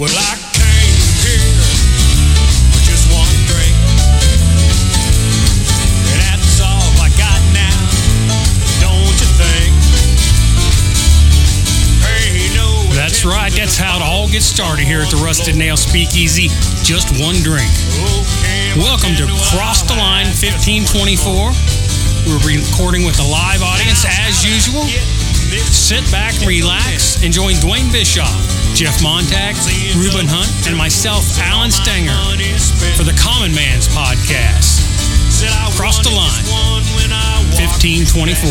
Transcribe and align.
Well, 0.00 0.10
I 0.10 0.34
came 0.58 0.98
here 1.22 1.54
with 2.74 2.82
just 2.82 3.06
one 3.14 3.30
drink. 3.46 3.78
And 6.10 6.18
that's 6.18 6.58
all 6.58 6.90
I 6.98 7.14
got 7.14 7.38
now, 7.54 7.78
don't 8.82 9.14
you 9.14 9.30
think? 9.38 9.70
Hey, 12.02 12.50
no 12.58 12.90
That's 12.90 13.24
right. 13.24 13.54
That's 13.54 13.78
how 13.78 13.94
it 13.94 14.02
all 14.02 14.26
gets 14.26 14.46
started 14.46 14.82
here 14.82 14.98
at 14.98 15.14
the 15.14 15.22
Rusted 15.22 15.54
Nail 15.54 15.76
Speakeasy. 15.76 16.50
Just 16.82 17.14
one 17.22 17.38
drink. 17.46 17.70
Okay, 18.02 18.74
Welcome 18.74 19.14
to 19.14 19.30
Cross 19.54 19.86
the 19.86 19.94
Line 19.94 20.26
1524. 20.34 21.54
We're 22.26 22.42
recording 22.42 23.06
with 23.06 23.22
a 23.22 23.28
live 23.30 23.62
audience 23.62 24.02
as 24.10 24.42
usual. 24.42 24.90
Sit 25.70 26.02
back, 26.10 26.34
relax, 26.42 27.22
and 27.22 27.32
join 27.32 27.54
Dwayne 27.62 27.92
Bischoff, 27.92 28.34
Jeff 28.74 29.00
Montag, 29.02 29.54
Ruben 29.96 30.26
Hunt, 30.26 30.50
and 30.66 30.76
myself, 30.76 31.22
Alan 31.38 31.70
Stenger, 31.70 32.10
for 32.98 33.04
the 33.04 33.14
Common 33.22 33.54
Man's 33.54 33.86
Podcast. 33.88 34.82
Cross 35.78 36.02
the 36.02 36.10
Line, 36.10 36.42
1524. 37.54 38.50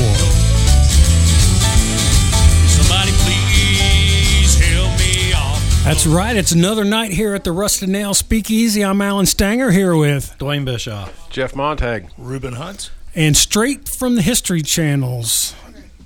Somebody 2.72 3.12
please 3.28 4.56
help 4.60 4.98
me 4.98 5.34
off. 5.34 5.60
That's 5.84 6.08
right. 6.08 6.36
It's 6.38 6.54
another 6.54 6.86
night 6.86 7.12
here 7.12 7.34
at 7.34 7.44
the 7.44 7.52
Rusted 7.52 7.90
Nail 7.90 8.14
Speakeasy. 8.14 8.84
I'm 8.84 9.02
Alan 9.02 9.26
Stanger 9.26 9.72
here 9.72 9.96
with, 9.96 10.36
Dwayne 10.40 10.64
Bischoff. 10.64 11.30
Jeff 11.30 11.54
Montag. 11.56 12.08
Ruben 12.18 12.54
Hunt. 12.54 12.92
and 13.14 13.36
straight 13.36 13.90
from 13.90 14.16
the 14.16 14.22
History 14.22 14.62
Channels, 14.62 15.54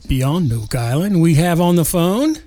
Beyond 0.07 0.51
Oak 0.53 0.73
Island, 0.73 1.21
we 1.21 1.35
have 1.35 1.61
on 1.61 1.75
the 1.75 1.85
phone. 1.85 2.37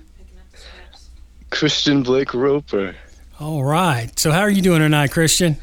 Christian 1.51 2.01
Blake 2.01 2.33
Roper. 2.33 2.95
All 3.39 3.63
right. 3.63 4.17
So, 4.17 4.31
how 4.31 4.39
are 4.39 4.49
you 4.49 4.61
doing 4.61 4.79
tonight, 4.79 5.11
Christian? 5.11 5.57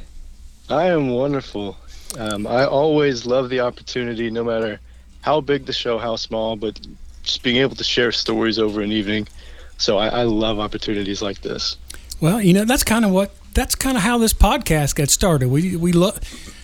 I 0.70 0.87
am 0.87 1.10
wonderful. 1.10 1.76
Um, 2.16 2.46
I 2.46 2.65
always 2.65 3.26
love 3.26 3.49
the 3.49 3.60
opportunity, 3.60 4.30
no 4.30 4.45
matter 4.45 4.79
how 5.23 5.40
big 5.40 5.66
the 5.66 5.73
show, 5.73 5.99
how 5.99 6.16
small, 6.16 6.57
but 6.57 6.79
just 7.23 7.43
being 7.43 7.57
able 7.57 7.77
to 7.77 7.85
share 7.85 8.12
stories 8.12 8.59
over 8.59 8.80
an 8.80 8.93
evening. 8.93 9.29
So 9.77 9.99
I, 9.99 10.09
I 10.09 10.23
love 10.23 10.59
opportunities 10.59 11.21
like 11.23 11.40
this. 11.40 11.77
Well, 12.21 12.40
you 12.40 12.52
know, 12.52 12.65
that's 12.65 12.84
kind 12.84 13.05
of 13.05 13.10
what 13.10 13.32
that's 13.55 13.74
kind 13.74 13.96
of 13.96 14.02
how 14.02 14.18
this 14.18 14.32
podcast 14.32 14.95
got 14.95 15.09
started. 15.09 15.49
We 15.49 15.77
we 15.77 15.93
love, 15.93 16.21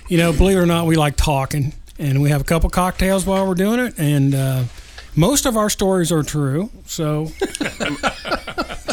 you 0.09 0.19
know, 0.19 0.33
believe 0.33 0.57
it 0.57 0.61
or 0.61 0.67
not, 0.67 0.87
we 0.87 0.97
like 0.97 1.17
talking, 1.17 1.73
and 1.99 2.23
we 2.23 2.31
have 2.31 2.41
a 2.41 2.45
couple 2.45 2.71
cocktails 2.71 3.25
while 3.25 3.47
we're 3.47 3.55
doing 3.55 3.79
it, 3.81 3.95
and 3.99 4.35
uh, 4.35 4.65
most 5.17 5.47
of 5.47 5.57
our 5.57 5.71
stories 5.71 6.11
are 6.13 6.23
true. 6.23 6.71
So, 6.87 7.29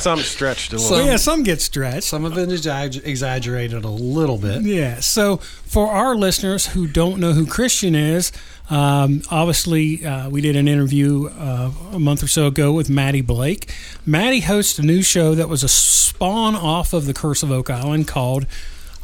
Some 0.01 0.19
stretched 0.19 0.73
a 0.73 0.77
little. 0.77 0.97
so 0.97 1.03
yeah, 1.03 1.17
some 1.17 1.43
get 1.43 1.61
stretched. 1.61 2.05
Some 2.05 2.25
of 2.25 2.35
it 2.35 2.51
is 2.51 2.65
exaggerated 2.65 3.83
a 3.83 3.89
little 3.89 4.39
bit. 4.39 4.63
Yeah. 4.63 4.99
So 4.99 5.37
for 5.37 5.91
our 5.91 6.15
listeners 6.15 6.65
who 6.65 6.87
don't 6.87 7.19
know 7.19 7.33
who 7.33 7.45
Christian 7.45 7.93
is, 7.93 8.31
um, 8.71 9.21
obviously 9.29 10.03
uh, 10.03 10.27
we 10.29 10.41
did 10.41 10.55
an 10.55 10.67
interview 10.67 11.27
uh, 11.27 11.71
a 11.91 11.99
month 11.99 12.23
or 12.23 12.27
so 12.27 12.47
ago 12.47 12.73
with 12.73 12.89
Matty 12.89 13.21
Blake. 13.21 13.71
Matty 14.03 14.39
hosts 14.39 14.79
a 14.79 14.81
new 14.81 15.03
show 15.03 15.35
that 15.35 15.47
was 15.47 15.63
a 15.63 15.67
spawn 15.67 16.55
off 16.55 16.93
of 16.93 17.05
the 17.05 17.13
Curse 17.13 17.43
of 17.43 17.51
Oak 17.51 17.69
Island 17.69 18.07
called 18.07 18.47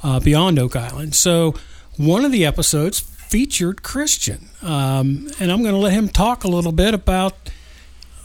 uh, 0.04 0.20
Beyond 0.20 0.58
Oak 0.58 0.76
Island. 0.76 1.14
So 1.14 1.54
one 1.98 2.26
of 2.26 2.32
the 2.32 2.44
episodes 2.44 3.02
featured 3.30 3.84
Christian, 3.84 4.50
um, 4.62 5.30
and 5.40 5.52
I'm 5.52 5.62
going 5.62 5.74
to 5.76 5.80
let 5.80 5.94
him 5.94 6.10
talk 6.10 6.44
a 6.44 6.48
little 6.48 6.72
bit 6.72 6.94
about. 6.94 7.34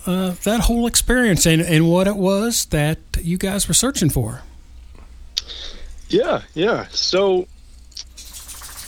Uh, 0.05 0.33
that 0.43 0.63
whole 0.63 0.89
experience 0.89 1.47
and, 1.47 1.63
and 1.63 1.89
what 1.89 2.09
it 2.09 2.17
was 2.17 2.65
that 2.67 2.99
you 3.21 3.39
guys 3.39 3.69
were 3.69 3.75
searching 3.75 4.11
for. 4.11 4.43
Yeah, 6.09 6.43
yeah. 6.55 6.87
So 6.91 7.47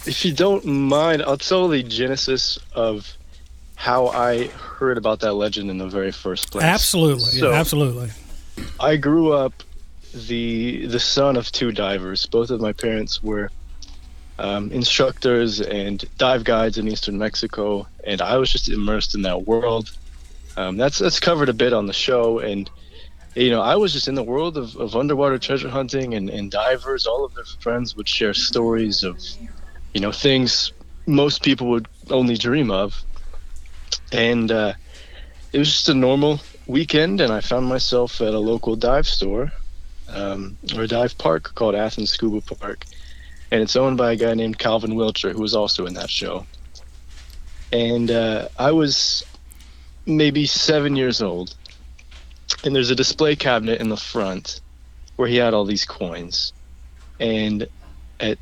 if 0.06 0.24
you 0.24 0.32
don't 0.32 0.64
mind, 0.64 1.22
I'll 1.22 1.36
tell 1.38 1.68
the 1.68 1.84
genesis 1.84 2.58
of 2.74 3.16
how 3.76 4.08
I 4.08 4.48
heard 4.48 4.98
about 4.98 5.20
that 5.20 5.34
legend 5.34 5.70
in 5.70 5.78
the 5.78 5.86
very 5.88 6.10
first 6.10 6.50
place. 6.50 6.64
Absolutely, 6.64 7.20
So- 7.38 7.50
yeah, 7.52 7.58
absolutely. 7.60 8.10
I 8.80 8.96
grew 8.96 9.32
up 9.32 9.62
the 10.12 10.86
the 10.86 10.98
son 11.00 11.36
of 11.36 11.50
two 11.52 11.70
divers. 11.72 12.26
Both 12.26 12.50
of 12.50 12.60
my 12.60 12.72
parents 12.72 13.22
were 13.22 13.50
um, 14.38 14.70
instructors 14.72 15.60
and 15.60 16.04
dive 16.18 16.44
guides 16.44 16.78
in 16.78 16.88
eastern 16.88 17.18
Mexico, 17.18 17.86
and 18.04 18.20
I 18.20 18.36
was 18.36 18.50
just 18.50 18.68
immersed 18.68 19.14
in 19.14 19.22
that 19.22 19.46
world. 19.46 19.90
Um, 20.56 20.76
that's 20.76 20.98
that's 20.98 21.20
covered 21.20 21.48
a 21.48 21.54
bit 21.54 21.72
on 21.72 21.86
the 21.86 21.92
show, 21.92 22.38
and 22.38 22.70
you 23.34 23.50
know 23.50 23.60
I 23.60 23.76
was 23.76 23.92
just 23.92 24.08
in 24.08 24.14
the 24.14 24.22
world 24.22 24.56
of, 24.56 24.76
of 24.76 24.96
underwater 24.96 25.38
treasure 25.38 25.68
hunting 25.68 26.14
and, 26.14 26.30
and 26.30 26.50
divers. 26.50 27.06
All 27.06 27.24
of 27.24 27.34
their 27.34 27.44
friends 27.60 27.96
would 27.96 28.08
share 28.08 28.34
stories 28.34 29.02
of 29.02 29.20
you 29.92 30.00
know 30.00 30.12
things 30.12 30.72
most 31.06 31.42
people 31.42 31.68
would 31.68 31.88
only 32.10 32.36
dream 32.36 32.70
of, 32.70 33.04
and 34.12 34.50
uh, 34.50 34.74
it 35.52 35.58
was 35.58 35.70
just 35.70 35.88
a 35.88 35.94
normal 35.94 36.40
weekend, 36.66 37.20
and 37.20 37.32
I 37.32 37.40
found 37.40 37.66
myself 37.66 38.20
at 38.20 38.34
a 38.34 38.38
local 38.38 38.74
dive 38.76 39.06
store 39.06 39.52
um, 40.08 40.58
or 40.76 40.86
dive 40.86 41.16
park 41.18 41.54
called 41.54 41.74
Athens 41.74 42.10
Scuba 42.10 42.40
Park, 42.40 42.84
and 43.54 43.62
it's 43.62 43.76
owned 43.76 43.96
by 43.96 44.10
a 44.10 44.16
guy 44.16 44.34
named 44.34 44.58
Calvin 44.58 44.94
Wilcher, 44.94 45.30
who 45.30 45.40
was 45.40 45.54
also 45.54 45.86
in 45.86 45.94
that 45.94 46.10
show. 46.10 46.44
And 47.70 48.10
uh, 48.10 48.48
I 48.58 48.72
was 48.72 49.24
maybe 50.06 50.44
seven 50.44 50.96
years 50.96 51.22
old, 51.22 51.54
and 52.64 52.74
there's 52.74 52.90
a 52.90 52.96
display 52.96 53.36
cabinet 53.36 53.80
in 53.80 53.90
the 53.90 53.96
front 53.96 54.60
where 55.14 55.28
he 55.28 55.36
had 55.36 55.54
all 55.54 55.64
these 55.64 55.84
coins, 55.84 56.52
and 57.20 57.68
at 58.18 58.38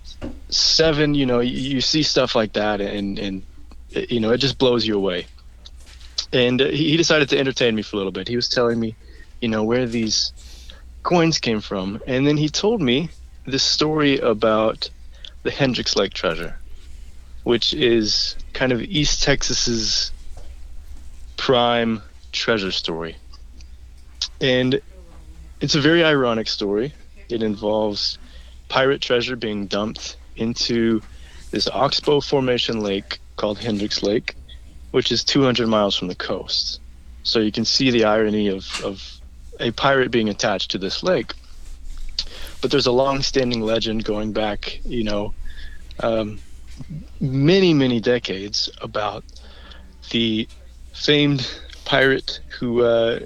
seven, 0.48 1.12
you 1.12 1.26
know, 1.26 1.40
you, 1.40 1.74
you 1.74 1.80
see 1.82 2.02
stuff 2.02 2.34
like 2.34 2.54
that, 2.54 2.80
and 2.80 3.18
and 3.18 3.42
you 3.90 4.18
know, 4.18 4.30
it 4.30 4.38
just 4.38 4.56
blows 4.56 4.86
you 4.86 4.96
away 4.96 5.26
and 6.32 6.62
uh, 6.62 6.68
he 6.68 6.88
he 6.88 6.96
decided 6.96 7.28
to 7.28 7.38
entertain 7.38 7.74
me 7.74 7.82
for 7.82 7.96
a 7.96 7.98
little 7.98 8.12
bit. 8.12 8.26
He 8.26 8.36
was 8.36 8.48
telling 8.48 8.80
me, 8.80 8.96
you 9.42 9.48
know, 9.48 9.62
where 9.62 9.84
these 9.84 10.32
coins 11.02 11.38
came 11.38 11.60
from, 11.60 12.00
and 12.06 12.26
then 12.26 12.38
he 12.38 12.48
told 12.48 12.80
me 12.80 13.10
this 13.44 13.62
story 13.62 14.18
about 14.18 14.88
the 15.42 15.50
Hendricks 15.50 15.96
Lake 15.96 16.14
treasure, 16.14 16.56
which 17.42 17.74
is 17.74 18.36
kind 18.52 18.72
of 18.72 18.80
East 18.82 19.22
Texas's 19.22 20.12
prime 21.36 22.02
treasure 22.32 22.72
story. 22.72 23.16
And 24.40 24.80
it's 25.60 25.74
a 25.74 25.80
very 25.80 26.04
ironic 26.04 26.48
story. 26.48 26.94
It 27.28 27.42
involves 27.42 28.18
pirate 28.68 29.00
treasure 29.00 29.36
being 29.36 29.66
dumped 29.66 30.16
into 30.36 31.02
this 31.50 31.68
oxbow 31.68 32.20
formation 32.20 32.80
lake 32.80 33.20
called 33.36 33.58
Hendricks 33.58 34.02
Lake 34.02 34.34
which 34.92 35.10
is 35.10 35.24
200 35.24 35.66
miles 35.66 35.96
from 35.96 36.08
the 36.08 36.14
coast. 36.14 36.80
So 37.24 37.40
you 37.40 37.50
can 37.50 37.64
see 37.64 37.90
the 37.90 38.04
irony 38.04 38.48
of, 38.48 38.80
of 38.84 39.20
a 39.58 39.72
pirate 39.72 40.10
being 40.10 40.28
attached 40.28 40.70
to 40.70 40.78
this 40.78 41.02
lake. 41.02 41.32
But 42.62 42.70
there's 42.70 42.86
a 42.86 42.92
long-standing 42.92 43.60
legend 43.60 44.04
going 44.04 44.32
back, 44.32 44.80
you 44.84 45.04
know, 45.04 45.34
um, 46.00 46.38
many, 47.20 47.74
many 47.74 48.00
decades 48.00 48.70
about 48.80 49.24
the 50.10 50.48
famed 50.92 51.46
pirate 51.84 52.40
who 52.58 52.82
uh, 52.82 53.20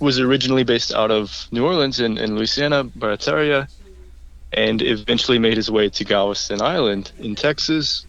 was 0.00 0.18
originally 0.18 0.64
based 0.64 0.92
out 0.92 1.10
of 1.10 1.46
New 1.50 1.64
Orleans 1.64 2.00
in, 2.00 2.18
in 2.18 2.36
Louisiana, 2.36 2.84
Barataria, 2.84 3.68
and 4.52 4.82
eventually 4.82 5.38
made 5.38 5.56
his 5.56 5.70
way 5.70 5.88
to 5.88 6.04
Galveston 6.04 6.60
Island 6.60 7.12
in 7.18 7.34
Texas, 7.34 8.06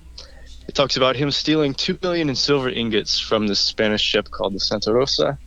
it 0.69 0.75
talks 0.75 0.97
about 0.97 1.15
him 1.15 1.31
stealing 1.31 1.73
two 1.73 1.97
million 2.01 2.29
in 2.29 2.35
silver 2.35 2.69
ingots 2.69 3.19
from 3.19 3.47
the 3.47 3.55
Spanish 3.55 4.01
ship 4.01 4.29
called 4.29 4.53
the 4.53 4.59
Santa 4.59 4.93
Rosa, 4.93 5.39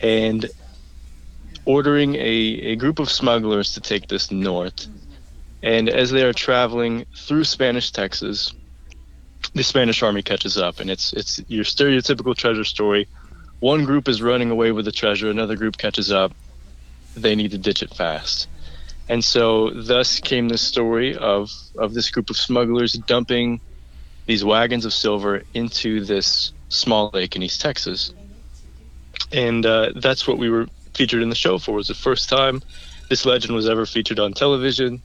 and 0.00 0.50
ordering 1.66 2.14
a, 2.14 2.20
a 2.72 2.76
group 2.76 2.98
of 2.98 3.10
smugglers 3.10 3.74
to 3.74 3.80
take 3.80 4.08
this 4.08 4.30
north. 4.30 4.86
And 5.62 5.88
as 5.88 6.10
they 6.10 6.22
are 6.22 6.32
traveling 6.32 7.06
through 7.16 7.44
Spanish 7.44 7.90
Texas, 7.90 8.52
the 9.54 9.62
Spanish 9.62 10.02
army 10.02 10.22
catches 10.22 10.56
up, 10.56 10.80
and 10.80 10.90
it's 10.90 11.12
it's 11.12 11.42
your 11.48 11.64
stereotypical 11.64 12.36
treasure 12.36 12.64
story. 12.64 13.08
One 13.60 13.84
group 13.84 14.08
is 14.08 14.22
running 14.22 14.50
away 14.50 14.72
with 14.72 14.84
the 14.84 14.92
treasure, 14.92 15.30
another 15.30 15.56
group 15.56 15.76
catches 15.76 16.12
up. 16.12 16.32
They 17.16 17.34
need 17.34 17.52
to 17.52 17.58
ditch 17.58 17.82
it 17.82 17.94
fast. 17.94 18.48
And 19.08 19.24
so 19.24 19.70
thus 19.70 20.20
came 20.20 20.48
the 20.48 20.58
story 20.58 21.16
of, 21.16 21.50
of 21.78 21.94
this 21.94 22.10
group 22.10 22.28
of 22.28 22.36
smugglers 22.36 22.92
dumping 22.92 23.60
these 24.26 24.44
wagons 24.44 24.84
of 24.84 24.92
silver 24.92 25.42
into 25.54 26.04
this 26.04 26.52
small 26.68 27.10
lake 27.14 27.36
in 27.36 27.42
East 27.42 27.60
Texas. 27.60 28.12
And 29.32 29.64
uh, 29.64 29.92
that's 29.94 30.26
what 30.26 30.38
we 30.38 30.50
were 30.50 30.66
featured 30.96 31.22
in 31.22 31.28
the 31.28 31.34
show 31.36 31.58
for. 31.58 31.72
It 31.72 31.76
was 31.76 31.88
the 31.88 31.94
first 31.94 32.28
time 32.28 32.62
this 33.08 33.24
legend 33.24 33.54
was 33.54 33.68
ever 33.68 33.86
featured 33.86 34.18
on 34.18 34.32
television. 34.32 35.02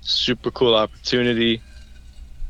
Super 0.00 0.50
cool 0.50 0.74
opportunity. 0.74 1.60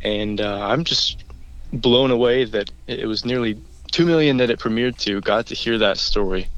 And 0.03 0.41
uh, 0.41 0.61
I'm 0.61 0.85
just 0.85 1.25
blown 1.73 2.11
away 2.11 2.45
that 2.45 2.71
it 2.87 3.07
was 3.07 3.25
nearly 3.25 3.61
2 3.93 4.07
million 4.07 4.37
that 4.39 4.51
it 4.51 4.59
premiered 4.59 4.99
to 4.99 5.21
got 5.21 5.47
to 5.47 5.55
hear 5.55 5.79
that 5.79 5.99
story. 5.99 6.49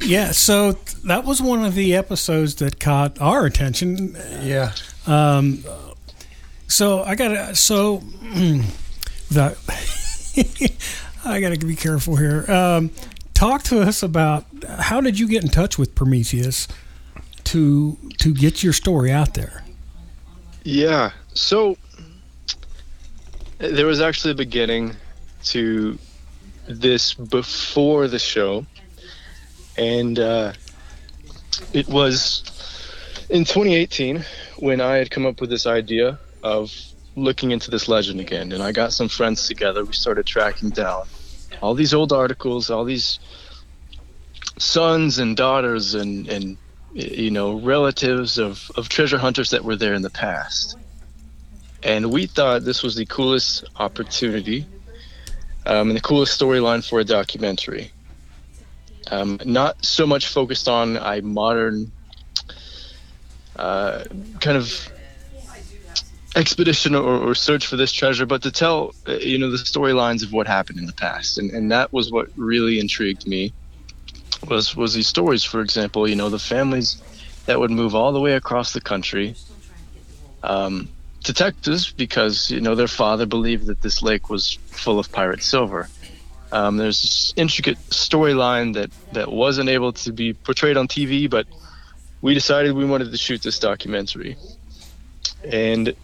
Yeah, 0.00 0.32
so 0.32 0.72
that 1.04 1.24
was 1.24 1.40
one 1.42 1.64
of 1.64 1.74
the 1.74 1.94
episodes 1.94 2.56
that 2.56 2.78
caught 2.78 3.20
our 3.20 3.46
attention. 3.46 4.16
Yeah. 4.42 4.72
Um, 5.06 5.64
so 6.68 7.02
I 7.02 7.14
gotta 7.14 7.54
so 7.54 7.98
the 9.30 9.56
I 11.24 11.40
gotta 11.40 11.58
be 11.58 11.76
careful 11.76 12.16
here. 12.16 12.44
Um, 12.50 12.90
talk 13.36 13.62
to 13.62 13.82
us 13.82 14.02
about 14.02 14.46
how 14.78 15.00
did 15.00 15.18
you 15.18 15.28
get 15.28 15.42
in 15.44 15.50
touch 15.50 15.78
with 15.78 15.94
Prometheus 15.94 16.66
to 17.44 17.96
to 18.18 18.32
get 18.32 18.64
your 18.64 18.72
story 18.72 19.12
out 19.12 19.34
there? 19.34 19.62
Yeah. 20.64 21.12
So 21.34 21.76
there 23.58 23.86
was 23.86 24.00
actually 24.00 24.32
a 24.32 24.34
beginning 24.34 24.96
to 25.44 25.98
this 26.66 27.14
before 27.14 28.08
the 28.08 28.18
show, 28.18 28.66
and 29.76 30.18
uh, 30.18 30.52
it 31.72 31.88
was 31.88 32.42
in 33.28 33.44
2018 33.44 34.24
when 34.58 34.80
I 34.80 34.96
had 34.96 35.10
come 35.10 35.26
up 35.26 35.40
with 35.40 35.50
this 35.50 35.66
idea 35.66 36.18
of 36.42 36.74
looking 37.16 37.50
into 37.50 37.70
this 37.70 37.86
legend 37.86 38.18
again, 38.18 38.52
and 38.52 38.62
I 38.62 38.72
got 38.72 38.92
some 38.94 39.08
friends 39.08 39.46
together. 39.46 39.84
We 39.84 39.92
started 39.92 40.26
tracking 40.26 40.70
down 40.70 41.06
all 41.60 41.74
these 41.74 41.94
old 41.94 42.12
articles, 42.12 42.70
all 42.70 42.84
these 42.84 43.18
sons 44.58 45.18
and 45.18 45.36
daughters 45.36 45.94
and 45.94 46.28
and 46.28 46.56
you 46.92 47.30
know 47.30 47.58
relatives 47.60 48.38
of 48.38 48.70
of 48.76 48.88
treasure 48.88 49.18
hunters 49.18 49.50
that 49.50 49.64
were 49.64 49.76
there 49.76 49.94
in 49.94 50.02
the 50.02 50.10
past. 50.10 50.76
And 51.82 52.10
we 52.10 52.26
thought 52.26 52.64
this 52.64 52.82
was 52.82 52.96
the 52.96 53.06
coolest 53.06 53.64
opportunity 53.76 54.66
um, 55.66 55.88
and 55.88 55.96
the 55.96 56.00
coolest 56.00 56.40
storyline 56.40 56.86
for 56.86 57.00
a 57.00 57.04
documentary. 57.04 57.92
Um, 59.10 59.38
not 59.44 59.84
so 59.84 60.06
much 60.06 60.26
focused 60.26 60.68
on 60.68 60.96
a 60.96 61.20
modern 61.20 61.92
uh, 63.54 64.04
kind 64.40 64.56
of 64.56 64.90
expedition 66.36 66.94
or, 66.94 67.30
or 67.30 67.34
search 67.34 67.66
for 67.66 67.76
this 67.76 67.90
treasure 67.90 68.26
but 68.26 68.42
to 68.42 68.52
tell 68.52 68.94
uh, 69.08 69.12
you 69.14 69.38
know 69.38 69.50
the 69.50 69.56
storylines 69.56 70.22
of 70.22 70.32
what 70.32 70.46
happened 70.46 70.78
in 70.78 70.86
the 70.86 70.92
past. 70.92 71.38
And, 71.38 71.50
and 71.50 71.72
that 71.72 71.92
was 71.92 72.12
what 72.12 72.28
really 72.36 72.78
intrigued 72.78 73.26
me 73.26 73.52
was 74.46 74.76
was 74.76 74.94
these 74.94 75.08
stories. 75.08 75.42
For 75.42 75.60
example 75.60 76.06
you 76.06 76.14
know 76.14 76.28
the 76.28 76.38
families 76.38 77.02
that 77.46 77.58
would 77.58 77.70
move 77.70 77.94
all 77.94 78.12
the 78.12 78.20
way 78.20 78.34
across 78.34 78.72
the 78.72 78.80
country 78.80 79.34
um, 80.42 80.88
to 81.24 81.32
Texas 81.32 81.90
because 81.90 82.50
you 82.50 82.60
know 82.60 82.74
their 82.74 82.88
father 82.88 83.24
believed 83.24 83.66
that 83.66 83.80
this 83.80 84.02
lake 84.02 84.28
was 84.28 84.58
full 84.68 84.98
of 84.98 85.10
pirate 85.10 85.42
silver. 85.42 85.88
Um, 86.52 86.76
there's 86.76 87.02
this 87.02 87.32
intricate 87.36 87.78
storyline 87.90 88.74
that 88.74 88.90
that 89.12 89.32
wasn't 89.32 89.68
able 89.68 89.92
to 89.94 90.12
be 90.12 90.34
portrayed 90.34 90.76
on 90.76 90.86
TV, 90.86 91.28
but 91.28 91.46
we 92.20 92.34
decided 92.34 92.74
we 92.74 92.84
wanted 92.84 93.10
to 93.10 93.16
shoot 93.16 93.42
this 93.42 93.58
documentary, 93.58 94.36
and 95.44 95.94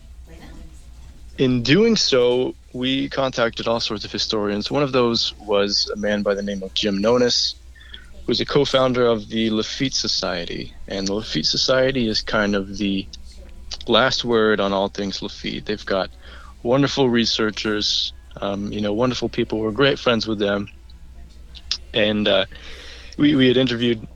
in 1.42 1.62
doing 1.64 1.96
so, 1.96 2.54
we 2.72 3.08
contacted 3.08 3.66
all 3.66 3.80
sorts 3.80 4.04
of 4.04 4.12
historians. 4.12 4.70
One 4.70 4.84
of 4.84 4.92
those 4.92 5.34
was 5.40 5.90
a 5.92 5.96
man 5.96 6.22
by 6.22 6.34
the 6.34 6.42
name 6.42 6.62
of 6.62 6.72
Jim 6.72 7.02
Nonis, 7.02 7.54
who's 8.24 8.40
a 8.40 8.46
co-founder 8.46 9.04
of 9.04 9.28
the 9.28 9.50
Lafitte 9.50 9.94
Society, 9.94 10.72
and 10.86 11.08
the 11.08 11.14
Lafitte 11.14 11.46
Society 11.46 12.06
is 12.06 12.22
kind 12.22 12.54
of 12.54 12.78
the 12.78 13.08
last 13.88 14.24
word 14.24 14.60
on 14.60 14.72
all 14.72 14.88
things 14.88 15.20
Lafitte. 15.20 15.66
They've 15.66 15.84
got 15.84 16.10
wonderful 16.62 17.10
researchers, 17.10 18.12
um, 18.36 18.72
you 18.72 18.80
know, 18.80 18.92
wonderful 18.92 19.28
people. 19.28 19.58
We're 19.58 19.72
great 19.72 19.98
friends 19.98 20.28
with 20.28 20.38
them, 20.38 20.68
and 21.92 22.28
uh, 22.28 22.44
we 23.18 23.34
we 23.34 23.48
had 23.48 23.56
interviewed 23.56 24.06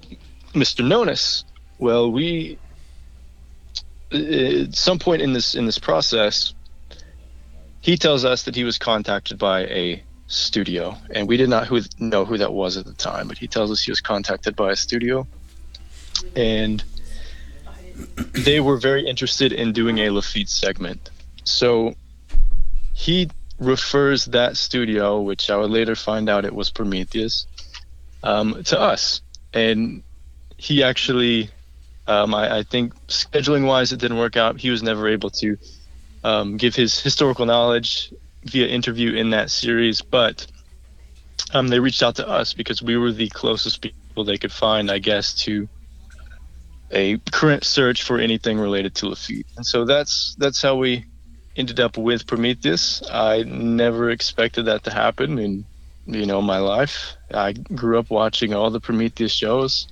Mr. 0.55 0.87
Nonis. 0.87 1.43
Well, 1.79 2.13
we 2.13 2.57
at 4.13 4.77
some 4.77 5.01
point 5.01 5.23
in 5.23 5.33
this 5.33 5.57
in 5.57 5.67
this 5.67 5.81
process, 5.81 6.55
he 7.87 7.97
tells 7.97 8.25
us 8.25 8.43
that 8.43 8.57
he 8.57 8.65
was 8.65 8.79
contacted 8.79 9.39
by 9.39 9.61
a 9.67 10.03
studio, 10.27 10.99
and 11.09 11.29
we 11.29 11.37
did 11.37 11.49
not 11.49 11.69
who, 11.69 11.81
know 12.01 12.25
who 12.25 12.37
that 12.37 12.53
was 12.53 12.77
at 12.77 12.85
the 12.85 12.93
time. 12.93 13.29
But 13.29 13.39
he 13.39 13.47
tells 13.47 13.71
us 13.71 13.81
he 13.81 13.93
was 13.93 14.01
contacted 14.01 14.57
by 14.57 14.73
a 14.73 14.77
studio, 14.77 15.25
and 16.35 16.83
they 18.33 18.59
were 18.59 18.77
very 18.77 19.07
interested 19.07 19.53
in 19.53 19.73
doing 19.73 19.99
a 19.99 20.11
Lafitte 20.11 20.49
segment. 20.49 21.11
So 21.45 21.95
he 22.93 23.31
refers 23.61 24.25
that 24.25 24.57
studio, 24.57 25.21
which 25.21 25.49
I 25.49 25.57
would 25.57 25.71
later 25.71 25.95
find 25.95 26.29
out 26.29 26.45
it 26.45 26.57
was 26.57 26.71
Prometheus, 26.71 27.47
um, 28.25 28.65
to 28.65 28.81
us, 28.81 29.23
and 29.55 30.03
he 30.57 30.83
actually. 30.83 31.51
Um, 32.09 32.35
I, 32.35 32.59
I 32.59 32.63
think 32.65 32.95
scheduling 33.07 33.65
wise, 33.65 33.93
it 33.93 34.01
didn't 34.01 34.19
work 34.19 34.37
out. 34.37 34.61
He 34.61 34.71
was 34.71 34.83
never 34.83 35.09
able 35.09 35.31
to 35.31 35.57
um, 36.27 36.57
give 36.57 36.75
his 36.75 36.99
historical 36.99 37.47
knowledge 37.47 38.13
via 38.43 38.67
interview 38.67 39.13
in 39.15 39.31
that 39.31 39.49
series, 39.49 40.03
but 40.03 40.45
um, 41.55 41.69
they 41.69 41.79
reached 41.79 42.03
out 42.03 42.17
to 42.17 42.29
us 42.29 42.53
because 42.53 42.83
we 42.83 42.97
were 42.97 43.13
the 43.13 43.29
closest 43.29 43.81
people 43.81 44.25
they 44.25 44.37
could 44.37 44.51
find, 44.51 44.91
I 44.91 44.99
guess, 44.99 45.35
to 45.45 45.69
a 46.91 47.19
current 47.31 47.63
search 47.63 48.03
for 48.03 48.19
anything 48.19 48.59
related 48.59 48.97
to 48.97 49.09
Lafitte. 49.09 49.47
And 49.57 49.65
so 49.65 49.85
that's 49.85 50.35
that's 50.39 50.61
how 50.61 50.75
we 50.75 51.05
ended 51.57 51.79
up 51.79 51.97
with 51.97 52.27
Prometheus. 52.27 53.03
I 53.09 53.45
never 53.45 54.11
expected 54.11 54.65
that 54.65 54.83
to 54.85 54.91
happen 54.91 55.39
in 55.39 55.65
you 56.07 56.27
know 56.27 56.43
my 56.43 56.59
life. 56.59 57.15
I 57.33 57.53
grew 57.53 58.01
up 58.01 58.11
watching 58.11 58.53
all 58.53 58.71
the 58.71 58.81
Prometheus 58.81 59.33
shows. 59.33 59.87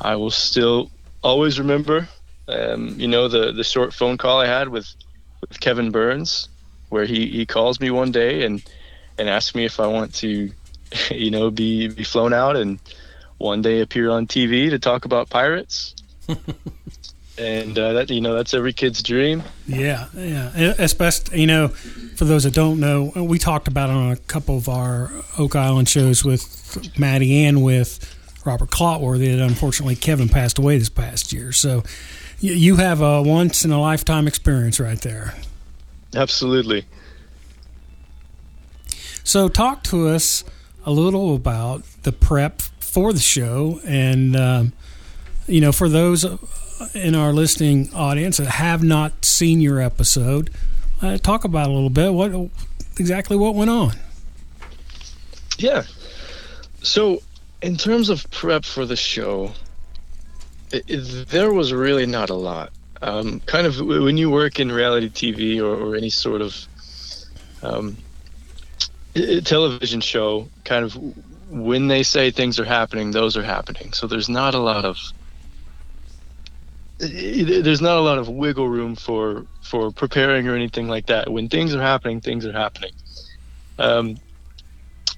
I 0.00 0.14
will 0.14 0.30
still 0.30 0.92
always 1.22 1.58
remember, 1.58 2.08
um, 2.46 2.94
you 3.00 3.08
know, 3.08 3.26
the 3.26 3.50
the 3.50 3.64
short 3.64 3.92
phone 3.92 4.18
call 4.18 4.40
I 4.40 4.46
had 4.46 4.68
with 4.68 4.86
with 5.40 5.60
Kevin 5.60 5.90
Burns, 5.90 6.48
where 6.88 7.04
he, 7.04 7.26
he 7.26 7.46
calls 7.46 7.80
me 7.80 7.90
one 7.90 8.12
day 8.12 8.44
and 8.44 8.62
and 9.18 9.28
asks 9.28 9.54
me 9.54 9.64
if 9.64 9.80
I 9.80 9.86
want 9.86 10.14
to, 10.16 10.50
you 11.10 11.30
know, 11.30 11.50
be 11.50 11.88
be 11.88 12.04
flown 12.04 12.32
out 12.32 12.56
and 12.56 12.78
one 13.38 13.62
day 13.62 13.80
appear 13.80 14.10
on 14.10 14.26
TV 14.26 14.70
to 14.70 14.78
talk 14.78 15.04
about 15.04 15.30
pirates. 15.30 15.94
and 17.38 17.78
uh, 17.78 17.92
that 17.94 18.10
you 18.10 18.20
know 18.20 18.34
that's 18.34 18.52
every 18.52 18.72
kid's 18.72 19.02
dream. 19.02 19.42
Yeah, 19.66 20.06
yeah. 20.14 20.74
Especially, 20.78 21.40
you 21.40 21.46
know, 21.46 21.68
for 21.68 22.24
those 22.24 22.44
that 22.44 22.54
don't 22.54 22.80
know, 22.80 23.12
we 23.14 23.38
talked 23.38 23.68
about 23.68 23.90
it 23.90 23.92
on 23.92 24.12
a 24.12 24.16
couple 24.16 24.56
of 24.56 24.68
our 24.68 25.10
Oak 25.38 25.56
Island 25.56 25.88
shows 25.88 26.24
with 26.24 26.98
Matty 26.98 27.44
and 27.44 27.62
with 27.62 28.14
Robert 28.44 28.70
Clotworthy. 28.70 29.36
That 29.36 29.42
unfortunately 29.42 29.96
Kevin 29.96 30.28
passed 30.28 30.58
away 30.58 30.78
this 30.78 30.88
past 30.88 31.32
year. 31.32 31.52
So 31.52 31.84
you 32.40 32.76
have 32.76 33.00
a 33.00 33.22
once 33.22 33.64
in 33.64 33.72
a 33.72 33.80
lifetime 33.80 34.26
experience 34.28 34.78
right 34.78 35.00
there. 35.00 35.34
Absolutely. 36.14 36.84
So 39.24 39.48
talk 39.48 39.82
to 39.84 40.08
us 40.08 40.44
a 40.86 40.90
little 40.90 41.34
about 41.34 41.84
the 42.02 42.12
prep 42.12 42.62
for 42.62 43.12
the 43.12 43.20
show, 43.20 43.80
and 43.84 44.34
um, 44.36 44.72
you 45.46 45.60
know, 45.60 45.72
for 45.72 45.88
those 45.88 46.24
in 46.94 47.14
our 47.14 47.32
listening 47.32 47.90
audience 47.94 48.38
that 48.38 48.46
have 48.46 48.82
not 48.82 49.24
seen 49.24 49.60
your 49.60 49.80
episode, 49.80 50.50
uh, 51.02 51.18
talk 51.18 51.44
about 51.44 51.68
a 51.68 51.72
little 51.72 51.90
bit 51.90 52.14
what 52.14 52.32
exactly 52.98 53.36
what 53.36 53.54
went 53.54 53.70
on. 53.70 53.92
Yeah. 55.58 55.84
So, 56.82 57.20
in 57.60 57.76
terms 57.76 58.08
of 58.08 58.30
prep 58.30 58.64
for 58.64 58.86
the 58.86 58.96
show, 58.96 59.52
it, 60.72 61.28
there 61.28 61.52
was 61.52 61.72
really 61.72 62.06
not 62.06 62.30
a 62.30 62.34
lot. 62.34 62.72
Um, 63.00 63.40
kind 63.40 63.66
of 63.66 63.80
when 63.80 64.16
you 64.16 64.30
work 64.30 64.58
in 64.58 64.72
reality 64.72 65.08
TV 65.08 65.60
or, 65.60 65.74
or 65.74 65.94
any 65.94 66.10
sort 66.10 66.40
of 66.40 66.66
um, 67.62 67.96
television 69.44 70.00
show, 70.00 70.48
kind 70.64 70.84
of 70.84 70.96
when 71.50 71.86
they 71.86 72.02
say 72.02 72.30
things 72.30 72.58
are 72.58 72.64
happening, 72.64 73.12
those 73.12 73.36
are 73.36 73.42
happening. 73.42 73.92
So 73.92 74.06
there's 74.06 74.28
not 74.28 74.54
a 74.54 74.58
lot 74.58 74.84
of 74.84 74.98
there's 76.98 77.80
not 77.80 77.96
a 77.96 78.00
lot 78.00 78.18
of 78.18 78.28
wiggle 78.28 78.68
room 78.68 78.96
for 78.96 79.46
for 79.62 79.92
preparing 79.92 80.48
or 80.48 80.56
anything 80.56 80.88
like 80.88 81.06
that. 81.06 81.30
When 81.30 81.48
things 81.48 81.74
are 81.74 81.80
happening, 81.80 82.20
things 82.20 82.44
are 82.44 82.52
happening. 82.52 82.92
Um, 83.78 84.16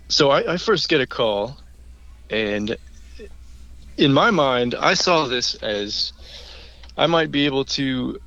so 0.09 0.31
I, 0.31 0.55
I 0.55 0.57
first 0.59 0.89
get 0.89 1.01
a 1.01 1.07
call, 1.07 1.59
and 2.29 2.77
in 4.01 4.15
my 4.15 4.31
mind, 4.31 4.75
I 4.75 4.95
saw 4.95 5.27
this 5.27 5.55
as 5.57 6.13
I 6.97 7.07
might 7.07 7.31
be 7.31 7.45
able 7.45 7.67
to 7.77 8.19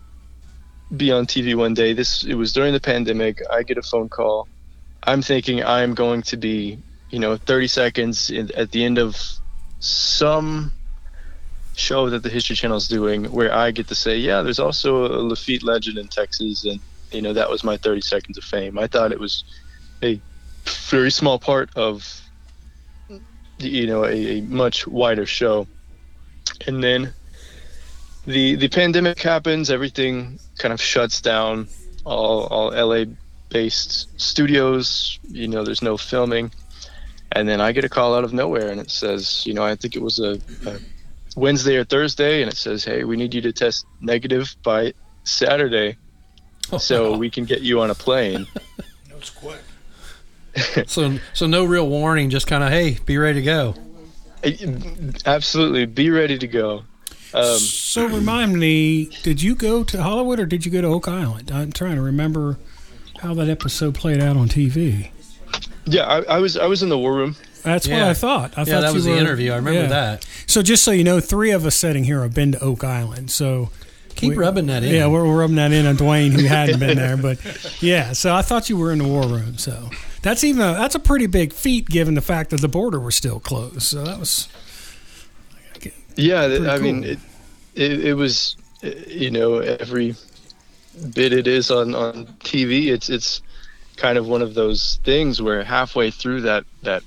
be 0.96 1.12
on 1.12 1.26
TV 1.26 1.56
one 1.56 1.74
day. 1.74 1.94
This 1.94 2.24
it 2.24 2.36
was 2.36 2.54
during 2.54 2.74
the 2.74 2.80
pandemic. 2.80 3.42
I 3.52 3.64
get 3.64 3.80
a 3.80 3.82
phone 3.82 4.08
call. 4.08 4.48
I'm 5.04 5.24
thinking 5.24 5.64
I'm 5.64 5.96
going 5.96 6.22
to 6.24 6.38
be, 6.38 6.78
you 7.10 7.20
know, 7.20 7.38
30 7.38 7.68
seconds 7.68 8.30
in, 8.30 8.52
at 8.56 8.72
the 8.72 8.86
end 8.86 9.00
of 9.00 9.18
some 9.80 10.72
show 11.76 12.10
that 12.12 12.22
the 12.22 12.30
History 12.30 12.56
Channel 12.56 12.78
is 12.78 12.88
doing, 12.88 13.26
where 13.26 13.52
I 13.52 13.72
get 13.72 13.88
to 13.88 13.96
say, 13.96 14.18
yeah, 14.18 14.44
there's 14.44 14.60
also 14.60 15.06
a 15.06 15.20
Lafitte 15.24 15.64
legend 15.64 15.98
in 15.98 16.08
Texas, 16.08 16.66
and 16.66 16.80
you 17.12 17.22
know 17.24 17.34
that 17.34 17.50
was 17.50 17.64
my 17.64 17.78
30 17.78 18.02
seconds 18.02 18.38
of 18.38 18.44
fame. 18.44 18.78
I 18.78 18.86
thought 18.86 19.12
it 19.12 19.20
was 19.20 19.44
a 20.04 20.22
very 20.90 21.12
small 21.12 21.40
part 21.40 21.72
of 21.76 22.22
you 23.64 23.88
know 23.88 24.06
a, 24.06 24.38
a 24.38 24.42
much 24.42 24.88
wider 24.88 25.26
show. 25.26 25.68
And 26.68 26.84
then 26.84 27.14
the 28.26 28.56
the 28.56 28.70
pandemic 28.70 29.22
happens, 29.22 29.70
everything 29.70 30.40
kind 30.58 30.74
of 30.74 30.82
shuts 30.82 31.22
down. 31.22 31.68
All 32.06 32.46
all 32.48 32.72
LA 32.72 33.06
based 33.50 34.20
studios, 34.20 35.20
you 35.30 35.48
know, 35.48 35.64
there's 35.64 35.82
no 35.82 35.96
filming. 35.96 36.52
And 37.32 37.48
then 37.48 37.62
I 37.62 37.72
get 37.72 37.84
a 37.84 37.90
call 37.90 38.16
out 38.16 38.24
of 38.24 38.34
nowhere, 38.34 38.70
and 38.70 38.80
it 38.80 38.92
says, 38.92 39.46
you 39.46 39.54
know, 39.54 39.64
I 39.64 39.76
think 39.76 39.96
it 39.96 40.02
was 40.02 40.20
a, 40.20 40.40
a 40.68 40.80
Wednesday 41.36 41.78
or 41.78 41.84
Thursday, 41.84 42.42
and 42.42 42.52
it 42.52 42.58
says, 42.58 42.84
hey, 42.84 43.06
we 43.06 43.16
need 43.16 43.34
you 43.34 43.42
to 43.42 43.52
test 43.52 43.86
negative 44.02 44.56
by 44.64 44.94
Saturday, 45.24 45.98
oh, 46.72 46.78
so 46.78 47.18
we 47.18 47.32
can 47.32 47.46
get 47.46 47.62
you 47.62 47.82
on 47.82 47.90
a 47.90 47.96
plane. 47.96 48.46
That's 49.10 49.32
quick. 49.32 49.63
So 50.88 51.18
so 51.34 51.48
no 51.48 51.66
real 51.66 51.88
warning, 51.88 52.30
just 52.30 52.48
kind 52.48 52.64
of 52.64 52.70
hey, 52.70 53.00
be 53.06 53.18
ready 53.18 53.40
to 53.42 53.46
go. 53.46 53.76
Absolutely, 55.26 55.86
be 55.86 56.10
ready 56.10 56.38
to 56.38 56.48
go. 56.48 56.84
Um, 57.34 57.58
So 57.58 58.06
remind 58.06 58.60
me, 58.60 59.06
did 59.24 59.42
you 59.42 59.56
go 59.56 59.84
to 59.84 60.02
Hollywood 60.04 60.40
or 60.40 60.46
did 60.46 60.66
you 60.66 60.72
go 60.72 60.82
to 60.82 60.88
Oak 60.88 61.08
Island? 61.08 61.52
I'm 61.52 61.72
trying 61.72 61.96
to 61.96 62.02
remember 62.02 62.58
how 63.20 63.34
that 63.36 63.50
episode 63.50 63.96
played 63.96 64.20
out 64.22 64.38
on 64.38 64.48
TV. 64.50 65.10
yeah, 65.86 66.04
I, 66.04 66.36
I 66.36 66.40
was 66.40 66.58
I 66.58 66.66
was 66.68 66.84
in 66.84 66.90
the 66.90 66.98
war 66.98 67.14
room. 67.14 67.36
That's 67.64 67.88
what 67.88 68.02
I 68.02 68.14
thought. 68.14 68.58
I 68.58 68.62
yeah, 68.62 68.66
thought 68.66 68.82
that 68.82 68.88
you 68.90 68.94
was 68.96 69.06
the 69.06 69.18
interview. 69.18 69.54
I 69.54 69.56
remember 69.56 69.84
yeah. 69.84 69.88
that. 69.88 70.28
So 70.48 70.62
just 70.62 70.84
so 70.84 70.92
you 70.92 71.06
know, 71.06 71.22
three 71.22 71.52
of 71.52 71.66
us 71.66 71.76
sitting 71.78 72.04
here 72.04 72.22
have 72.22 72.34
been 72.34 72.52
to 72.52 72.60
Oak 72.60 72.84
Island. 72.84 73.32
So 73.32 73.70
Keep 74.16 74.32
we- 74.32 74.36
rubbing 74.36 74.68
that 74.68 74.84
in. 74.84 74.94
Yeah, 74.94 75.08
we're, 75.08 75.26
we're 75.26 75.40
rubbing 75.40 75.56
that 75.56 75.72
in 75.72 75.86
on 75.86 75.96
Dwayne 75.96 76.32
who 76.34 76.46
hadn't 76.46 76.80
been 76.80 76.98
there, 76.98 77.16
but 77.18 77.40
yeah. 77.82 78.12
So 78.12 78.36
I 78.36 78.42
thought 78.42 78.70
you 78.70 78.78
were 78.78 78.92
in 78.92 79.00
the 79.00 79.08
war 79.08 79.24
room. 79.24 79.58
So 79.58 79.90
that's 80.24 80.44
even 80.44 80.62
a, 80.62 80.74
that's 80.74 80.96
a 80.96 81.00
pretty 81.00 81.28
big 81.28 81.54
feat 81.54 81.88
given 81.88 82.16
the 82.16 82.22
fact 82.22 82.50
that 82.50 82.62
the 82.62 82.68
border 82.68 83.00
was 83.00 83.16
still 83.16 83.40
closed. 83.40 83.84
So 83.84 84.04
that 84.04 84.20
was 84.20 84.48
Yeah, 86.16 86.48
th- 86.48 86.62
I 86.62 86.78
mean, 86.80 87.04
it, 87.04 87.20
it, 87.76 88.06
it 88.06 88.14
was, 88.16 88.56
you 88.82 89.30
know, 89.30 89.60
every 89.60 90.16
bit 91.14 91.34
it 91.34 91.48
is 91.48 91.70
on, 91.70 91.94
on 91.94 92.26
TV. 92.40 92.88
It's 92.88 93.10
it's 93.10 93.42
kind 93.98 94.18
of 94.18 94.28
one 94.28 94.42
of 94.42 94.54
those 94.54 95.00
things 95.04 95.42
where 95.42 95.64
halfway 95.64 96.10
through 96.10 96.42
that 96.42 96.66
that 96.84 97.04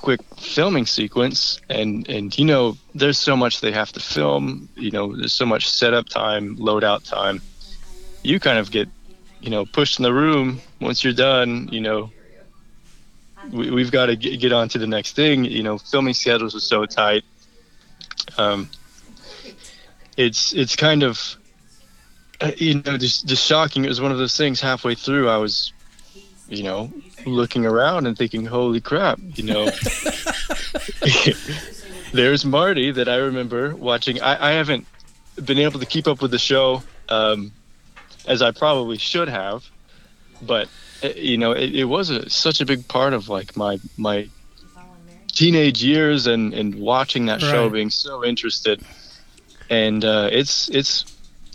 quick 0.00 0.20
filming 0.38 0.86
sequence, 0.86 1.60
and 1.68 2.08
and 2.08 2.36
you 2.38 2.44
know, 2.44 2.76
there's 2.94 3.18
so 3.18 3.36
much 3.36 3.60
they 3.60 3.72
have 3.72 3.92
to 3.92 4.00
film. 4.00 4.68
You 4.76 4.90
know, 4.92 5.16
there's 5.16 5.32
so 5.32 5.46
much 5.46 5.68
setup 5.68 6.08
time, 6.08 6.56
loadout 6.56 7.04
time. 7.04 7.42
You 8.22 8.38
kind 8.38 8.58
of 8.58 8.70
get, 8.70 8.88
you 9.40 9.50
know, 9.50 9.64
pushed 9.64 9.98
in 9.98 10.02
the 10.04 10.12
room. 10.12 10.60
Once 10.80 11.02
you're 11.02 11.12
done, 11.12 11.68
you 11.72 11.80
know. 11.80 12.10
We, 13.50 13.70
we've 13.70 13.90
got 13.90 14.06
to 14.06 14.16
get, 14.16 14.40
get 14.40 14.52
on 14.52 14.68
to 14.70 14.78
the 14.78 14.86
next 14.86 15.16
thing. 15.16 15.44
You 15.44 15.62
know, 15.62 15.78
filming 15.78 16.14
schedules 16.14 16.54
are 16.54 16.60
so 16.60 16.86
tight 16.86 17.24
um, 18.38 18.68
it's 20.16 20.52
it's 20.52 20.76
kind 20.76 21.02
of 21.02 21.36
uh, 22.40 22.52
you 22.56 22.82
know 22.82 22.96
just 22.96 23.26
just 23.26 23.44
shocking. 23.44 23.84
It 23.84 23.88
was 23.88 24.00
one 24.00 24.12
of 24.12 24.18
those 24.18 24.36
things. 24.36 24.60
Halfway 24.60 24.94
through, 24.94 25.28
I 25.28 25.36
was, 25.38 25.72
you 26.48 26.62
know, 26.62 26.92
looking 27.26 27.66
around 27.66 28.06
and 28.06 28.16
thinking, 28.16 28.46
"Holy 28.46 28.80
crap!" 28.80 29.18
You 29.34 29.44
know, 29.44 29.64
there's 32.12 32.44
Marty 32.44 32.90
that 32.92 33.08
I 33.08 33.16
remember 33.16 33.74
watching. 33.74 34.20
I, 34.20 34.50
I 34.50 34.52
haven't 34.52 34.86
been 35.44 35.58
able 35.58 35.80
to 35.80 35.86
keep 35.86 36.06
up 36.06 36.20
with 36.22 36.30
the 36.30 36.38
show 36.38 36.82
um, 37.08 37.52
as 38.26 38.42
I 38.42 38.50
probably 38.50 38.98
should 38.98 39.28
have, 39.28 39.64
but 40.42 40.68
uh, 41.02 41.08
you 41.16 41.36
know, 41.38 41.52
it, 41.52 41.74
it 41.74 41.84
was 41.84 42.10
a, 42.10 42.28
such 42.30 42.60
a 42.60 42.66
big 42.66 42.86
part 42.88 43.12
of 43.14 43.28
like 43.28 43.56
my 43.56 43.78
my 43.96 44.28
teenage 45.32 45.82
years 45.82 46.26
and 46.26 46.52
and 46.54 46.74
watching 46.74 47.26
that 47.26 47.40
show 47.40 47.64
Right. 47.64 47.72
being 47.72 47.90
so 47.90 48.24
interested 48.24 48.82
and 49.70 50.04
uh, 50.04 50.28
it's 50.32 50.68
it's 50.70 51.04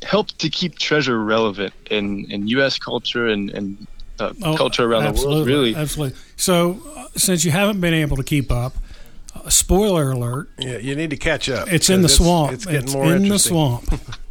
helped 0.03 0.39
to 0.39 0.49
keep 0.49 0.77
treasure 0.79 1.19
relevant 1.23 1.73
in 1.91 2.25
in 2.31 2.47
U.S. 2.49 2.77
culture 2.79 3.27
and 3.27 3.49
and 3.51 3.87
uh, 4.19 4.31
Oh, 4.43 4.55
culture 4.55 4.83
around 4.85 5.03
the 5.03 5.09
world. 5.11 5.17
absolutely, 5.17 5.51
Really, 5.53 5.75
Absolutely. 5.75 6.17
So, 6.37 6.81
uh, 6.95 7.07
since 7.17 7.43
you 7.43 7.51
haven't 7.51 7.81
been 7.81 7.93
able 7.93 8.15
to 8.15 8.23
keep 8.23 8.49
up, 8.49 8.77
uh, 9.35 9.49
spoiler 9.49 10.11
alert, 10.11 10.49
Yeah, 10.57 10.77
you 10.77 10.95
need 10.95 11.09
to 11.09 11.17
catch 11.17 11.49
up. 11.49 11.67
it's 11.71 11.89
in 11.89 12.01
the 12.01 12.07
'cause 12.07 12.15
swamp. 12.17 12.53
It's 12.53 12.65
getting 12.65 12.83
It's 12.83 12.93
more 12.93 13.13
in 13.13 13.27
the 13.27 13.39
swamp. 13.39 13.83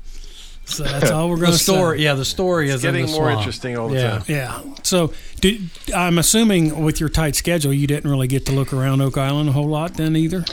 so 0.65 0.83
that's 0.85 1.11
all 1.11 1.29
we're 1.29 1.37
going 1.37 1.51
The 1.53 1.59
to 1.59 1.63
story, 1.63 1.99
say. 1.99 2.05
yeah, 2.05 2.15
the 2.15 2.25
story 2.25 2.71
is 2.71 2.85
in 2.85 2.93
Getting 2.93 3.07
the 3.07 3.13
more 3.13 3.23
swamp. 3.27 3.39
interesting 3.39 3.77
all 3.77 3.89
the 3.89 3.97
Yeah. 3.97 4.11
time. 4.11 4.23
Yeah. 4.29 4.61
So, 4.83 5.13
did, 5.41 5.69
I'm 5.95 6.19
assuming 6.19 6.83
with 6.85 7.01
your 7.01 7.09
tight 7.09 7.37
schedule, 7.37 7.73
you 7.73 7.87
didn't 7.87 8.11
really 8.11 8.27
get 8.29 8.47
to 8.47 8.53
look 8.53 8.73
around 8.73 9.01
Oak 9.01 9.19
Island 9.19 9.49
a 9.49 9.53
whole 9.53 9.69
lot 9.69 9.95
then 9.95 10.17
either. 10.17 10.45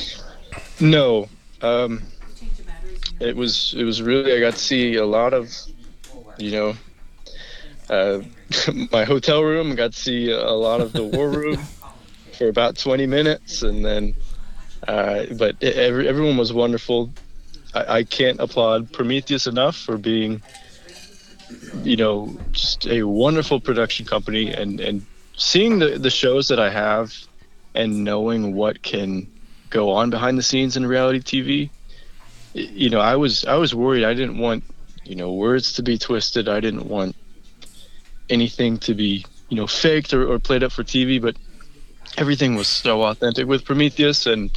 no. 0.79 1.27
Um, 1.61 2.01
it 3.19 3.35
was 3.35 3.75
it 3.77 3.83
was 3.83 4.01
really 4.01 4.33
I 4.33 4.39
got 4.39 4.53
to 4.53 4.59
see 4.59 4.95
a 4.95 5.05
lot 5.05 5.33
of, 5.33 5.55
you 6.39 6.51
know, 6.51 6.73
uh, 7.89 8.21
my 8.91 9.03
hotel 9.05 9.43
room. 9.43 9.71
I 9.71 9.75
got 9.75 9.93
to 9.93 9.99
see 9.99 10.31
a 10.31 10.49
lot 10.51 10.81
of 10.81 10.91
the 10.91 11.03
war 11.03 11.29
room 11.29 11.57
for 12.37 12.47
about 12.47 12.77
20 12.77 13.05
minutes, 13.05 13.61
and 13.61 13.85
then, 13.85 14.15
uh, 14.87 15.25
but 15.37 15.55
e- 15.61 15.67
every, 15.67 16.07
everyone 16.07 16.35
was 16.37 16.51
wonderful. 16.51 17.11
I, 17.73 17.97
I 17.97 18.03
can't 18.03 18.39
applaud 18.39 18.91
Prometheus 18.91 19.47
enough 19.47 19.75
for 19.75 19.97
being, 19.97 20.41
you 21.83 21.97
know, 21.97 22.37
just 22.51 22.87
a 22.87 23.03
wonderful 23.03 23.59
production 23.59 24.05
company, 24.05 24.53
and 24.53 24.79
and 24.79 25.05
seeing 25.35 25.79
the 25.79 25.97
the 25.97 26.09
shows 26.09 26.47
that 26.49 26.59
I 26.59 26.69
have, 26.69 27.13
and 27.73 28.03
knowing 28.03 28.53
what 28.53 28.81
can 28.81 29.31
go 29.69 29.91
on 29.91 30.09
behind 30.09 30.37
the 30.37 30.43
scenes 30.43 30.77
in 30.77 30.85
reality 30.85 31.19
TV. 31.19 31.69
You 32.53 32.89
know, 32.89 32.99
I 32.99 33.15
was 33.15 33.45
I 33.45 33.55
was 33.55 33.73
worried. 33.73 34.03
I 34.03 34.13
didn't 34.13 34.37
want, 34.37 34.63
you 35.03 35.15
know, 35.15 35.31
words 35.33 35.73
to 35.73 35.83
be 35.83 35.97
twisted. 35.97 36.49
I 36.49 36.59
didn't 36.59 36.87
want 36.87 37.15
anything 38.29 38.77
to 38.79 38.93
be, 38.93 39.25
you 39.49 39.57
know, 39.57 39.67
faked 39.67 40.13
or, 40.13 40.29
or 40.29 40.39
played 40.39 40.63
up 40.63 40.71
for 40.71 40.83
TV. 40.83 41.21
But 41.21 41.37
everything 42.17 42.55
was 42.55 42.67
so 42.67 43.03
authentic 43.03 43.47
with 43.47 43.63
Prometheus, 43.63 44.25
and 44.25 44.51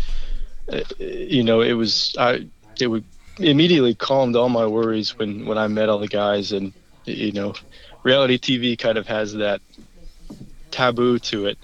uh, 0.72 0.80
you 0.98 1.44
know, 1.44 1.60
it 1.60 1.74
was 1.74 2.14
I 2.18 2.48
it 2.80 2.86
would 2.88 3.04
immediately 3.38 3.94
calmed 3.94 4.36
all 4.36 4.48
my 4.48 4.66
worries 4.66 5.18
when 5.18 5.46
when 5.46 5.58
I 5.58 5.66
met 5.68 5.88
all 5.88 5.98
the 5.98 6.08
guys, 6.08 6.52
and 6.52 6.72
you 7.04 7.32
know, 7.32 7.54
reality 8.02 8.38
TV 8.38 8.78
kind 8.78 8.98
of 8.98 9.06
has 9.06 9.34
that 9.34 9.60
taboo 10.70 11.18
to 11.18 11.46
it, 11.46 11.58